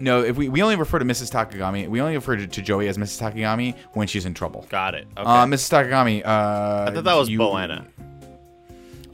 No, 0.00 0.22
if 0.22 0.36
we, 0.36 0.48
we 0.48 0.62
only 0.62 0.76
refer 0.76 0.98
to 0.98 1.04
Mrs. 1.04 1.30
Takagami, 1.32 1.88
we 1.88 2.00
only 2.00 2.14
refer 2.14 2.36
to, 2.36 2.46
to 2.46 2.62
Joey 2.62 2.88
as 2.88 2.98
Mrs. 2.98 3.20
Takagami 3.22 3.76
when 3.92 4.06
she's 4.08 4.26
in 4.26 4.34
trouble. 4.34 4.66
got 4.68 4.94
it 4.94 5.06
okay 5.16 5.22
Uh, 5.28 5.46
Mrs. 5.46 5.70
Takagami, 5.70 6.24
uh, 6.24 6.90
i 6.90 6.94
thought 6.94 7.04
that 7.04 7.14
was 7.14 7.28
you- 7.28 7.38
boanna 7.38 7.86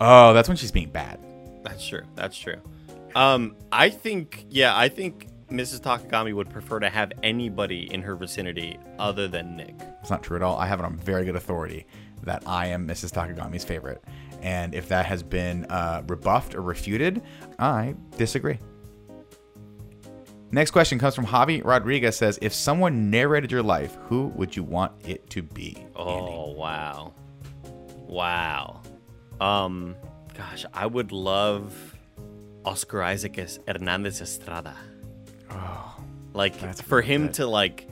Oh, 0.00 0.32
that's 0.32 0.48
when 0.48 0.56
she's 0.56 0.70
being 0.70 0.90
bad. 0.90 1.18
That's 1.64 1.86
true. 1.86 2.02
That's 2.14 2.38
true. 2.38 2.56
Um, 3.16 3.56
I 3.72 3.90
think, 3.90 4.46
yeah, 4.48 4.76
I 4.76 4.88
think 4.88 5.26
Mrs. 5.50 5.80
Takagami 5.80 6.32
would 6.32 6.48
prefer 6.50 6.78
to 6.78 6.88
have 6.88 7.10
anybody 7.24 7.92
in 7.92 8.02
her 8.02 8.14
vicinity 8.14 8.78
other 9.00 9.26
than 9.26 9.56
Nick. 9.56 9.74
It's 10.00 10.10
not 10.10 10.22
true 10.22 10.36
at 10.36 10.42
all. 10.42 10.56
I 10.56 10.66
have 10.66 10.78
it 10.78 10.84
on 10.84 10.96
very 10.96 11.24
good 11.24 11.34
authority 11.34 11.84
that 12.22 12.44
I 12.46 12.66
am 12.66 12.86
Mrs. 12.86 13.12
Takagami's 13.12 13.64
favorite. 13.64 14.04
And 14.40 14.72
if 14.72 14.86
that 14.88 15.04
has 15.06 15.24
been 15.24 15.64
uh, 15.64 16.02
rebuffed 16.06 16.54
or 16.54 16.62
refuted, 16.62 17.20
I 17.58 17.96
disagree. 18.16 18.58
Next 20.50 20.70
question 20.70 20.98
comes 20.98 21.14
from 21.14 21.26
Javi 21.26 21.62
Rodriguez 21.62 22.16
says, 22.16 22.38
If 22.40 22.54
someone 22.54 23.10
narrated 23.10 23.52
your 23.52 23.62
life, 23.62 23.96
who 24.08 24.28
would 24.28 24.56
you 24.56 24.62
want 24.62 24.92
it 25.06 25.28
to 25.30 25.42
be? 25.42 25.76
Oh 25.94 26.52
wow, 26.52 27.12
wow. 28.06 28.80
Um, 29.40 29.94
gosh, 30.34 30.64
I 30.72 30.86
would 30.86 31.12
love 31.12 31.94
Oscar 32.64 33.02
Isaac 33.02 33.38
as 33.38 33.60
Hernandez 33.68 34.22
Estrada. 34.22 34.74
Oh, 35.50 35.96
like 36.32 36.54
for 36.76 37.02
him 37.02 37.26
good. 37.26 37.34
to 37.34 37.46
like 37.46 37.86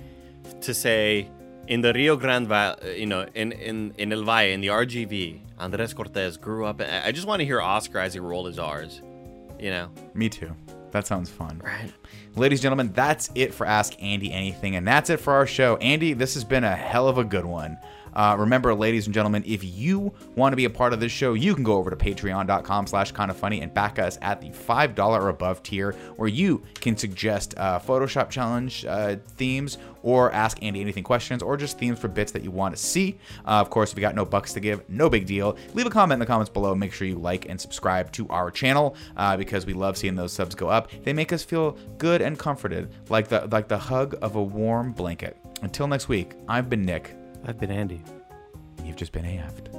to 0.62 0.72
say 0.72 1.28
in 1.68 1.82
the 1.82 1.92
Rio 1.92 2.16
Grande 2.16 2.48
you 2.96 3.06
know, 3.06 3.26
in 3.34 3.52
in 3.52 3.92
in 3.98 4.12
El 4.12 4.24
Valle, 4.24 4.52
in 4.52 4.62
the 4.62 4.68
RGV, 4.68 5.40
Andres 5.58 5.92
Cortez 5.92 6.38
grew 6.38 6.64
up. 6.64 6.80
I 6.80 7.08
I 7.08 7.12
just 7.12 7.26
want 7.26 7.40
to 7.40 7.44
hear 7.44 7.60
Oscar 7.60 8.00
Isaac 8.00 8.22
roll 8.22 8.46
his 8.46 8.58
R's. 8.58 9.02
You 9.58 9.70
know, 9.70 9.90
Me 10.14 10.28
too. 10.28 10.54
That 10.96 11.06
sounds 11.06 11.28
fun. 11.28 11.60
right? 11.62 11.92
Ladies 12.36 12.60
and 12.60 12.62
gentlemen, 12.62 12.90
that's 12.94 13.28
it 13.34 13.52
for 13.52 13.66
Ask 13.66 14.02
Andy 14.02 14.32
Anything, 14.32 14.76
and 14.76 14.88
that's 14.88 15.10
it 15.10 15.20
for 15.20 15.34
our 15.34 15.46
show. 15.46 15.76
Andy, 15.76 16.14
this 16.14 16.32
has 16.32 16.42
been 16.42 16.64
a 16.64 16.74
hell 16.74 17.06
of 17.06 17.18
a 17.18 17.24
good 17.24 17.44
one. 17.44 17.76
Uh, 18.16 18.34
remember, 18.38 18.74
ladies 18.74 19.06
and 19.06 19.12
gentlemen, 19.12 19.44
if 19.46 19.62
you 19.62 20.12
want 20.34 20.52
to 20.52 20.56
be 20.56 20.64
a 20.64 20.70
part 20.70 20.94
of 20.94 21.00
this 21.00 21.12
show, 21.12 21.34
you 21.34 21.54
can 21.54 21.62
go 21.62 21.74
over 21.74 21.90
to 21.90 21.96
patreon.com 21.96 22.86
slash 22.86 23.12
kind 23.12 23.30
of 23.30 23.36
funny 23.36 23.60
and 23.60 23.72
back 23.74 23.98
us 23.98 24.18
at 24.22 24.40
the 24.40 24.48
$5 24.48 24.98
or 24.98 25.28
above 25.28 25.62
tier, 25.62 25.92
where 26.16 26.28
you 26.28 26.62
can 26.80 26.96
suggest 26.96 27.54
uh, 27.58 27.78
Photoshop 27.78 28.30
challenge 28.30 28.86
uh, 28.86 29.16
themes 29.36 29.76
or 30.02 30.32
ask 30.32 30.62
Andy 30.62 30.80
anything 30.80 31.04
questions 31.04 31.42
or 31.42 31.58
just 31.58 31.78
themes 31.78 31.98
for 31.98 32.08
bits 32.08 32.32
that 32.32 32.42
you 32.42 32.50
want 32.50 32.74
to 32.74 32.82
see. 32.82 33.18
Uh, 33.44 33.60
of 33.60 33.68
course, 33.68 33.92
if 33.92 33.98
you 33.98 34.00
got 34.00 34.14
no 34.14 34.24
bucks 34.24 34.54
to 34.54 34.60
give, 34.60 34.88
no 34.88 35.10
big 35.10 35.26
deal. 35.26 35.58
Leave 35.74 35.86
a 35.86 35.90
comment 35.90 36.14
in 36.14 36.20
the 36.20 36.26
comments 36.26 36.48
below. 36.48 36.74
Make 36.74 36.94
sure 36.94 37.06
you 37.06 37.18
like 37.18 37.48
and 37.50 37.60
subscribe 37.60 38.12
to 38.12 38.26
our 38.30 38.50
channel 38.50 38.96
uh, 39.18 39.36
because 39.36 39.66
we 39.66 39.74
love 39.74 39.98
seeing 39.98 40.14
those 40.14 40.32
subs 40.32 40.54
go 40.54 40.68
up. 40.68 40.90
They 41.04 41.12
make 41.12 41.34
us 41.34 41.42
feel 41.42 41.72
good 41.98 42.22
and 42.22 42.38
comforted, 42.38 42.88
like 43.10 43.28
the 43.28 43.46
like 43.52 43.68
the 43.68 43.78
hug 43.78 44.16
of 44.22 44.36
a 44.36 44.42
warm 44.42 44.92
blanket. 44.92 45.36
Until 45.60 45.86
next 45.86 46.08
week, 46.08 46.32
I've 46.48 46.70
been 46.70 46.84
Nick. 46.84 47.14
I've 47.48 47.58
been 47.58 47.70
Andy. 47.70 48.02
You've 48.84 48.96
just 48.96 49.12
been 49.12 49.24
AF'd. 49.24 49.70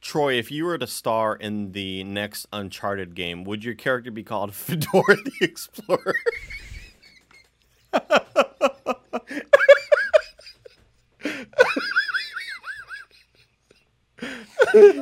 Troy, 0.00 0.38
if 0.38 0.50
you 0.50 0.64
were 0.64 0.78
to 0.78 0.86
star 0.86 1.36
in 1.36 1.72
the 1.72 2.02
next 2.04 2.46
Uncharted 2.50 3.14
game, 3.14 3.44
would 3.44 3.62
your 3.62 3.74
character 3.74 4.10
be 4.10 4.22
called 4.22 4.54
Fedora 4.54 5.16
the 5.16 5.32
Explorer? 5.42 6.14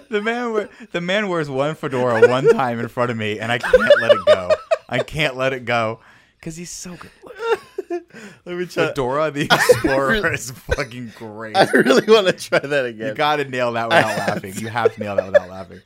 The 0.09 0.23
man, 0.23 0.53
wear, 0.53 0.69
the 0.93 1.01
man 1.01 1.29
wears 1.29 1.49
one 1.49 1.75
fedora 1.75 2.29
one 2.29 2.49
time 2.49 2.81
in 2.81 2.89
front 2.89 3.11
of 3.11 3.17
me, 3.17 3.39
and 3.39 3.53
I 3.53 3.59
can't 3.59 4.01
let 4.01 4.13
it 4.13 4.27
go. 4.27 4.51
I 4.89 4.99
can't 5.01 5.37
let 5.37 5.53
it 5.53 5.65
go 5.65 6.01
because 6.47 6.57
he's 6.57 6.71
so 6.71 6.95
good. 6.97 7.11
Let 8.45 8.57
me 8.57 8.67
try. 8.67 8.87
Fedora 8.87 9.33
the 9.33 9.47
Explorer 9.53 10.33
is 10.33 10.53
fucking 10.53 11.13
great. 11.17 11.57
I 11.57 11.69
really 11.73 12.07
want 12.07 12.29
to 12.29 12.33
try 12.35 12.61
that 12.61 12.87
again. 12.87 13.09
You 13.09 13.15
gotta 13.15 13.45
nail 13.47 13.73
that 13.73 13.89
without 13.89 14.07
laughing. 14.29 14.55
You 14.55 14.69
have 14.69 14.95
to 14.95 15.01
nail 15.01 15.17
that 15.17 15.27
without 15.27 15.51
laughing. 15.51 15.81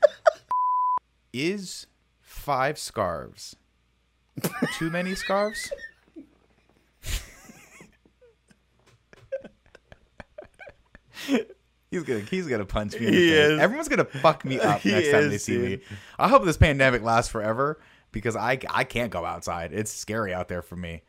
Is 1.32 1.86
five 2.20 2.78
scarves 2.78 3.56
too 4.76 4.90
many 4.90 5.14
scarves? 5.14 5.72
He's 11.90 12.04
gonna 12.04 12.20
he's 12.20 12.46
gonna 12.46 12.64
punch 12.66 12.92
me. 13.00 13.06
In 13.06 13.12
the 13.12 13.18
He 13.18 13.30
face. 13.30 13.50
is. 13.50 13.60
Everyone's 13.60 13.88
gonna 13.88 14.04
fuck 14.04 14.44
me 14.44 14.60
up 14.60 14.80
He 14.80 14.92
next 14.92 15.10
time 15.10 15.28
they 15.30 15.38
see 15.38 15.54
dude. 15.56 15.80
me. 15.80 15.86
I 16.18 16.28
hope 16.28 16.44
this 16.44 16.56
pandemic 16.56 17.02
lasts 17.02 17.30
forever 17.32 17.80
because 18.12 18.36
I 18.36 18.58
I 18.70 18.84
can't 18.84 19.10
go 19.10 19.24
outside. 19.24 19.72
It's 19.72 19.92
scary 19.92 20.32
out 20.34 20.48
there 20.48 20.62
for 20.62 20.76
me. 20.76 21.02